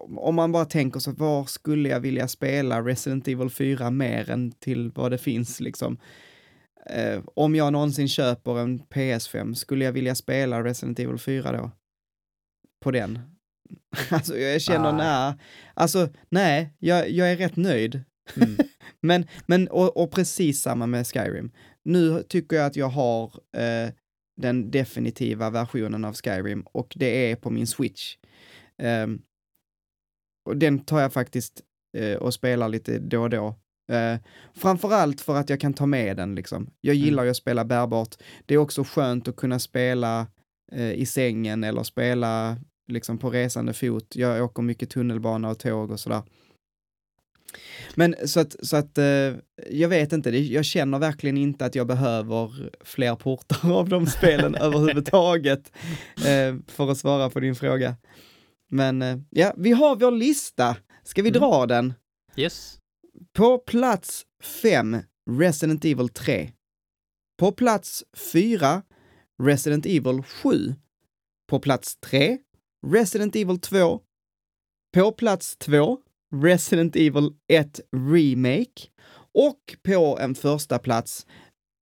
[0.00, 4.52] Om man bara tänker så, var skulle jag vilja spela Resident Evil 4 mer än
[4.52, 5.98] till vad det finns liksom?
[6.90, 11.70] Eh, om jag någonsin köper en PS5, skulle jag vilja spela Resident Evil 4 då?
[12.80, 13.18] På den?
[14.10, 14.92] Alltså jag känner, Ah.
[14.92, 15.34] nej,
[15.74, 18.02] alltså nej, jag, jag är rätt nöjd.
[18.36, 18.56] Mm.
[19.00, 21.50] Men, men och, och precis samma med Skyrim.
[21.88, 23.24] Nu tycker jag att jag har
[23.56, 23.90] eh,
[24.36, 28.16] den definitiva versionen av Skyrim och det är på min Switch.
[28.82, 29.22] Ehm,
[30.44, 31.62] och den tar jag faktiskt
[31.96, 33.54] eh, och spelar lite då och då.
[33.92, 34.18] Eh,
[34.54, 36.70] framförallt för att jag kan ta med den liksom.
[36.80, 38.16] Jag gillar ju att spela bärbart.
[38.46, 40.26] Det är också skönt att kunna spela
[40.72, 42.56] eh, i sängen eller spela
[42.88, 44.16] liksom på resande fot.
[44.16, 46.22] Jag åker mycket tunnelbana och tåg och sådär.
[47.94, 49.04] Men så att, så att eh,
[49.70, 54.54] jag vet inte, jag känner verkligen inte att jag behöver fler portar av de spelen
[54.60, 55.72] överhuvudtaget.
[56.16, 57.96] Eh, för att svara på din fråga.
[58.70, 60.76] Men eh, ja, vi har vår lista.
[61.04, 61.40] Ska vi Mm.
[61.40, 61.94] dra den?
[62.36, 62.78] Yes.
[63.32, 64.96] På plats 5,
[65.30, 66.52] Resident Evil 3.
[67.38, 68.82] På plats 4,
[69.42, 70.74] Resident Evil 7.
[71.48, 72.38] På plats 3,
[72.86, 74.00] Resident Evil 2.
[74.94, 75.98] På plats 2,
[76.34, 77.80] Resident Evil 1
[78.12, 78.88] Remake.
[79.34, 81.26] Och på en första plats,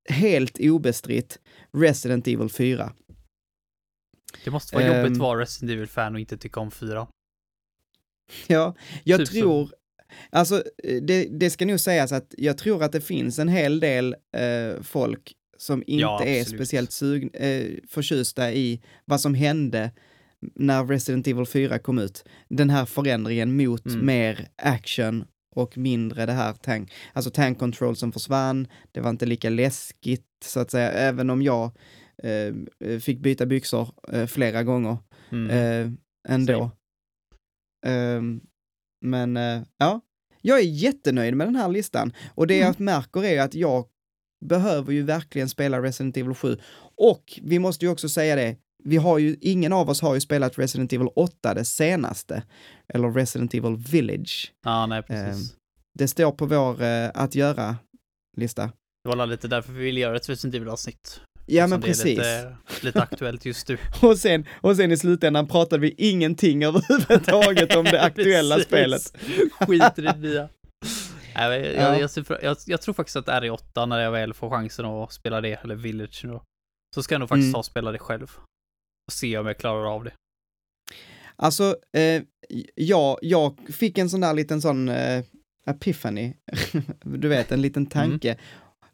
[0.09, 1.39] helt obestritt,
[1.73, 2.93] Resident Evil 4.
[4.45, 4.97] Det måste vara Ehm.
[4.97, 7.07] jobbigt att vara Resident Evil-fan och inte tycka om fyra.
[8.47, 8.75] Ja,
[9.05, 9.35] jag Typ så.
[9.35, 9.71] tror,
[10.31, 10.63] alltså
[11.03, 14.83] det, det ska nog sägas att jag tror att det finns en hel del eh,
[14.83, 19.91] folk som inte Ja, är speciellt sugn, eh, förtjusta i vad som hände
[20.55, 22.25] när Resident Evil 4 kom ut.
[22.49, 24.07] Den här förändringen mot Mm.
[24.07, 29.27] mer action och mindre det här tank, alltså tank control som försvann, det var inte
[29.27, 31.71] lika läskigt så att säga, även om jag
[32.23, 34.97] eh, fick byta byxor eh, flera gånger
[35.33, 35.51] Mm.
[35.51, 35.93] eh,
[36.29, 36.71] ändå.
[37.87, 38.41] Ehm,
[39.05, 40.01] men eh, ja,
[40.43, 42.13] jag är jättenöjd med den här listan.
[42.35, 42.67] Och det Mm.
[42.67, 43.85] jag märker är att jag
[44.45, 46.57] behöver ju verkligen spela Resident Evil 7.
[46.97, 48.57] Och vi måste ju också säga det,
[48.87, 52.43] vi har ju, ingen av oss har ju spelat Resident Evil 8, det senaste.
[52.95, 54.53] Eller Resident Evil Village.
[54.65, 55.51] Ja, nej, precis.
[55.51, 55.57] ehm,
[55.99, 58.71] Det står på vår eh, att göra-lista.
[59.05, 61.21] Det var lite därför vi ville göra ett Resident Evil-avsnitt.
[61.47, 62.19] Ja, men precis.
[62.19, 63.79] Det är lite, lite aktuellt just nu.
[64.03, 69.17] Och sen, och sen i slutändan pratade vi ingenting överhuvudtaget om det aktuella spelet.
[69.61, 70.49] Skit i det nya.
[71.37, 72.09] Nej, jag, Ja.
[72.17, 75.53] jag, jag, jag, tror faktiskt att RE8, när jag väl får chansen att spela det,
[75.65, 76.43] eller Village då,
[76.95, 77.53] så ska jag nog faktiskt Mm.
[77.53, 78.31] ta och spela det själv.
[79.07, 80.13] Och se om jag klarar av det.
[81.37, 82.23] Alltså, eh,
[82.75, 85.25] jag, jag fick en sån där liten sån eh,
[85.67, 86.35] epiphany,
[87.05, 88.37] du vet, en liten tanke.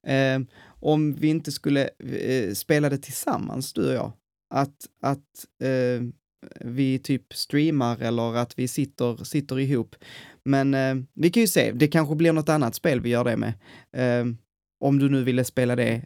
[0.06, 4.12] Eh, om vi inte skulle eh, spela det tillsammans, du och jag.
[4.54, 6.02] Att, att eh,
[6.60, 9.96] vi typ streamar eller att vi sitter, sitter ihop.
[10.44, 13.36] Men eh, vi kan ju se, det kanske blir något annat spel vi gör det
[13.36, 13.52] med.
[13.92, 14.26] Eh,
[14.80, 16.02] om du nu ville spela det.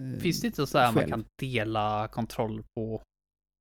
[0.00, 3.02] Eh, Finns det inte så här man kan dela kontroll på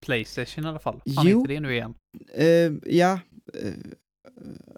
[0.06, 1.02] Playstation i alla fall?
[1.06, 1.14] Jo.
[1.14, 1.94] Fan, inte det nu igen?
[2.34, 3.20] Eh, ja,
[3.54, 3.74] eh,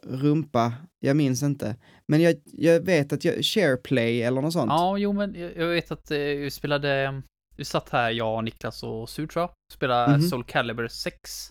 [0.04, 1.76] rumpa, jag minns inte.
[2.12, 4.70] Men jag, jag vet att jag, SharePlay eller något sånt.
[4.70, 7.22] Ja, jo, men jag, jag vet att vi spelade,
[7.58, 10.22] vi satt här, jag, Niklas och Sutra, spelade Mhm.
[10.22, 11.50] Soul Calibur 6.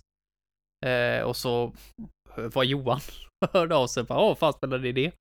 [0.87, 1.75] Eh, och så
[2.37, 3.01] var Johan
[3.53, 5.13] hörde av sig, åh, fan spelade ni det?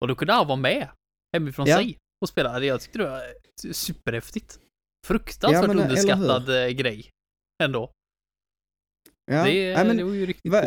[0.00, 0.88] Och då kunde han vara med
[1.36, 1.76] hemifrån Ja.
[1.76, 2.60] sig och spela.
[2.60, 3.22] Det Jag tyckte det var
[3.72, 4.58] superhäftigt.
[5.06, 7.10] Fruktansvärt Ja, men, underskattad eh, grej.
[7.62, 7.90] Ändå.
[9.30, 10.62] Ja, det, ja, men, det var ju riktigt va-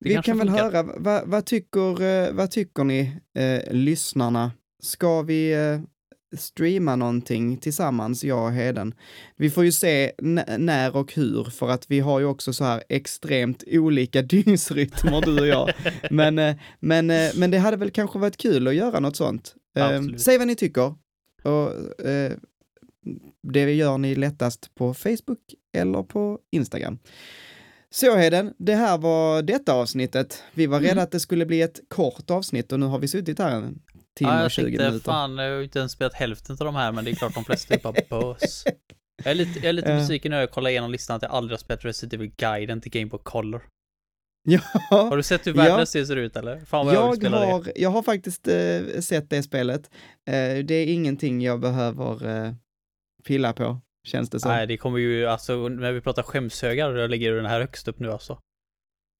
[0.00, 0.64] vi kan väl funkar.
[0.64, 4.52] höra, vad, tycker, eh, vad tycker ni, eh, lyssnarna?
[4.82, 5.80] Ska vi eh,
[6.38, 8.94] streama någonting tillsammans, jag och Heden?
[9.36, 10.12] Vi får ju se
[10.58, 15.40] när och hur, för att vi har ju också så här extremt olika dygnsrytmer, du
[15.40, 15.72] och jag.
[16.10, 19.54] Men, eh, men, eh, men det hade väl kanske varit kul att göra något sånt.
[19.76, 20.20] Eh, Absolut.
[20.20, 20.94] säg vad ni tycker.
[21.42, 22.32] Och eh,
[23.52, 25.38] det gör ni lättast på Facebook
[25.76, 26.98] eller på Instagram.
[27.90, 30.42] Så Heden, det här var detta avsnittet.
[30.54, 30.88] Vi var Mm.
[30.88, 33.78] rädda att det skulle bli ett kort avsnitt och nu har vi suttit här en
[34.16, 35.04] timme Ja, och jag 20 tänkte, minuter.
[35.04, 37.44] fan, jag har inte ens spelat hälften av de här, men det är klart de
[37.44, 38.64] flesta är bara bös.
[39.24, 41.52] Jag är lite, jag är lite besviken när jag kollar igenom listan att jag aldrig
[41.52, 43.62] har spelat Resident Evil Guiden till Game Boy Color.
[44.90, 45.62] Ja, Har du sett hur Ja.
[45.62, 46.60] värdelöst det ser ut eller?
[46.64, 47.46] Fan vad jag, jag spela det.
[47.46, 49.90] har, jag har faktiskt eh, sett det spelet.
[50.26, 52.52] Eh, det är ingenting jag behöver eh,
[53.24, 54.50] pilla på, känns det som.
[54.50, 57.98] Nej, det kommer ju, alltså när vi pratar skämshögar, då ligger den här högst upp
[57.98, 58.38] nu alltså.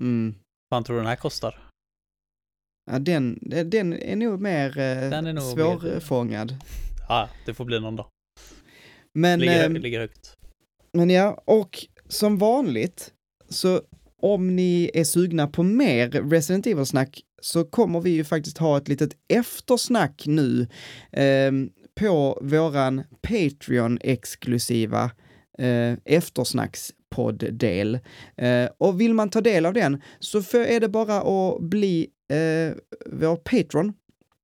[0.02, 0.34] Mm.
[0.70, 1.64] Fan tror du den här kostar?
[2.90, 6.55] Ja, den, den är nog mer eh, Den är nog svårfångad.
[7.09, 8.06] Ja, det får bli någon dag.
[9.14, 10.36] Men, Ligger, ehm, ligger högt.
[10.92, 13.12] men ja, och som vanligt,
[13.48, 13.82] så
[14.23, 18.89] om ni är sugna på mer Resident Evil-snack så kommer vi ju faktiskt ha ett
[18.89, 20.66] litet eftersnack nu
[21.12, 21.53] eh,
[22.01, 25.11] på våran Patreon-exklusiva
[25.59, 27.99] eh, eftersnackspodd-del.
[28.36, 32.09] Eh, och vill man ta del av den så för är det bara att bli
[32.31, 32.77] eh,
[33.07, 33.93] vår Patreon.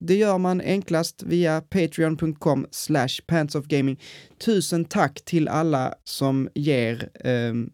[0.01, 4.01] Det gör man enklast via patreon.com slash pantsofgaming.
[4.45, 7.71] Tusen tack till alla som ger ehm,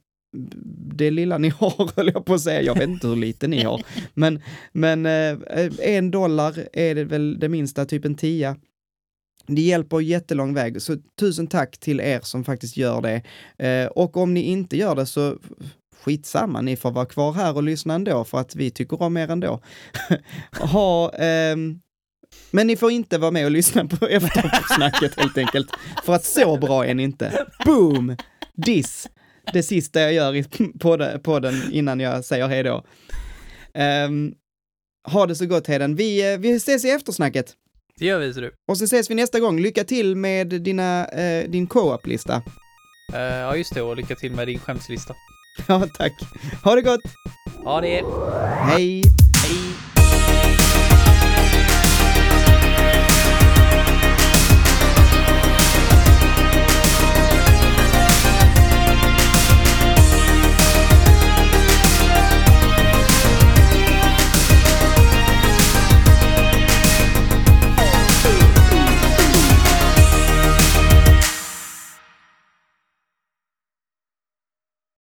[0.96, 2.62] det lilla ni har, höll jag på att säga.
[2.62, 3.82] Jag vet inte hur lite ni har.
[4.14, 4.42] Men,
[4.72, 5.38] men eh,
[5.78, 8.56] en dollar är det väl det minsta, typ en tia.
[9.46, 13.22] Det hjälper jättelång väg, så tusen tack till er som faktiskt gör det.
[13.66, 15.36] Eh, och om ni inte gör det så
[16.00, 19.30] skitsamma, ni får vara kvar här och lyssna ändå för att vi tycker om er
[19.30, 19.60] ändå.
[20.52, 21.80] ha, ehm,
[22.50, 25.68] men ni får inte vara med och lyssna på eftersnacket helt enkelt,
[26.04, 27.46] för att så bra är ni inte.
[27.64, 28.16] Boom!
[28.54, 29.08] Diss!
[29.52, 30.44] Det sista jag gör i
[30.80, 32.84] podden, podden innan jag säger hej då.
[33.74, 34.32] Ehm,
[35.08, 35.96] ha det så gott Heden.
[35.96, 37.54] Vi, eh, vi ses i eftersnacket.
[37.98, 38.52] Det gör vi, ser du.
[38.68, 39.60] Och så ses vi nästa gång.
[39.60, 42.42] Lycka till med dina, eh, din co-op-lista.
[43.14, 45.14] Eh, ja, just det, och lycka till med din skämslista.
[45.68, 46.12] Ja, tack.
[46.64, 47.00] Ha det gott.
[47.64, 48.04] Ja, det.
[48.60, 49.02] Hej!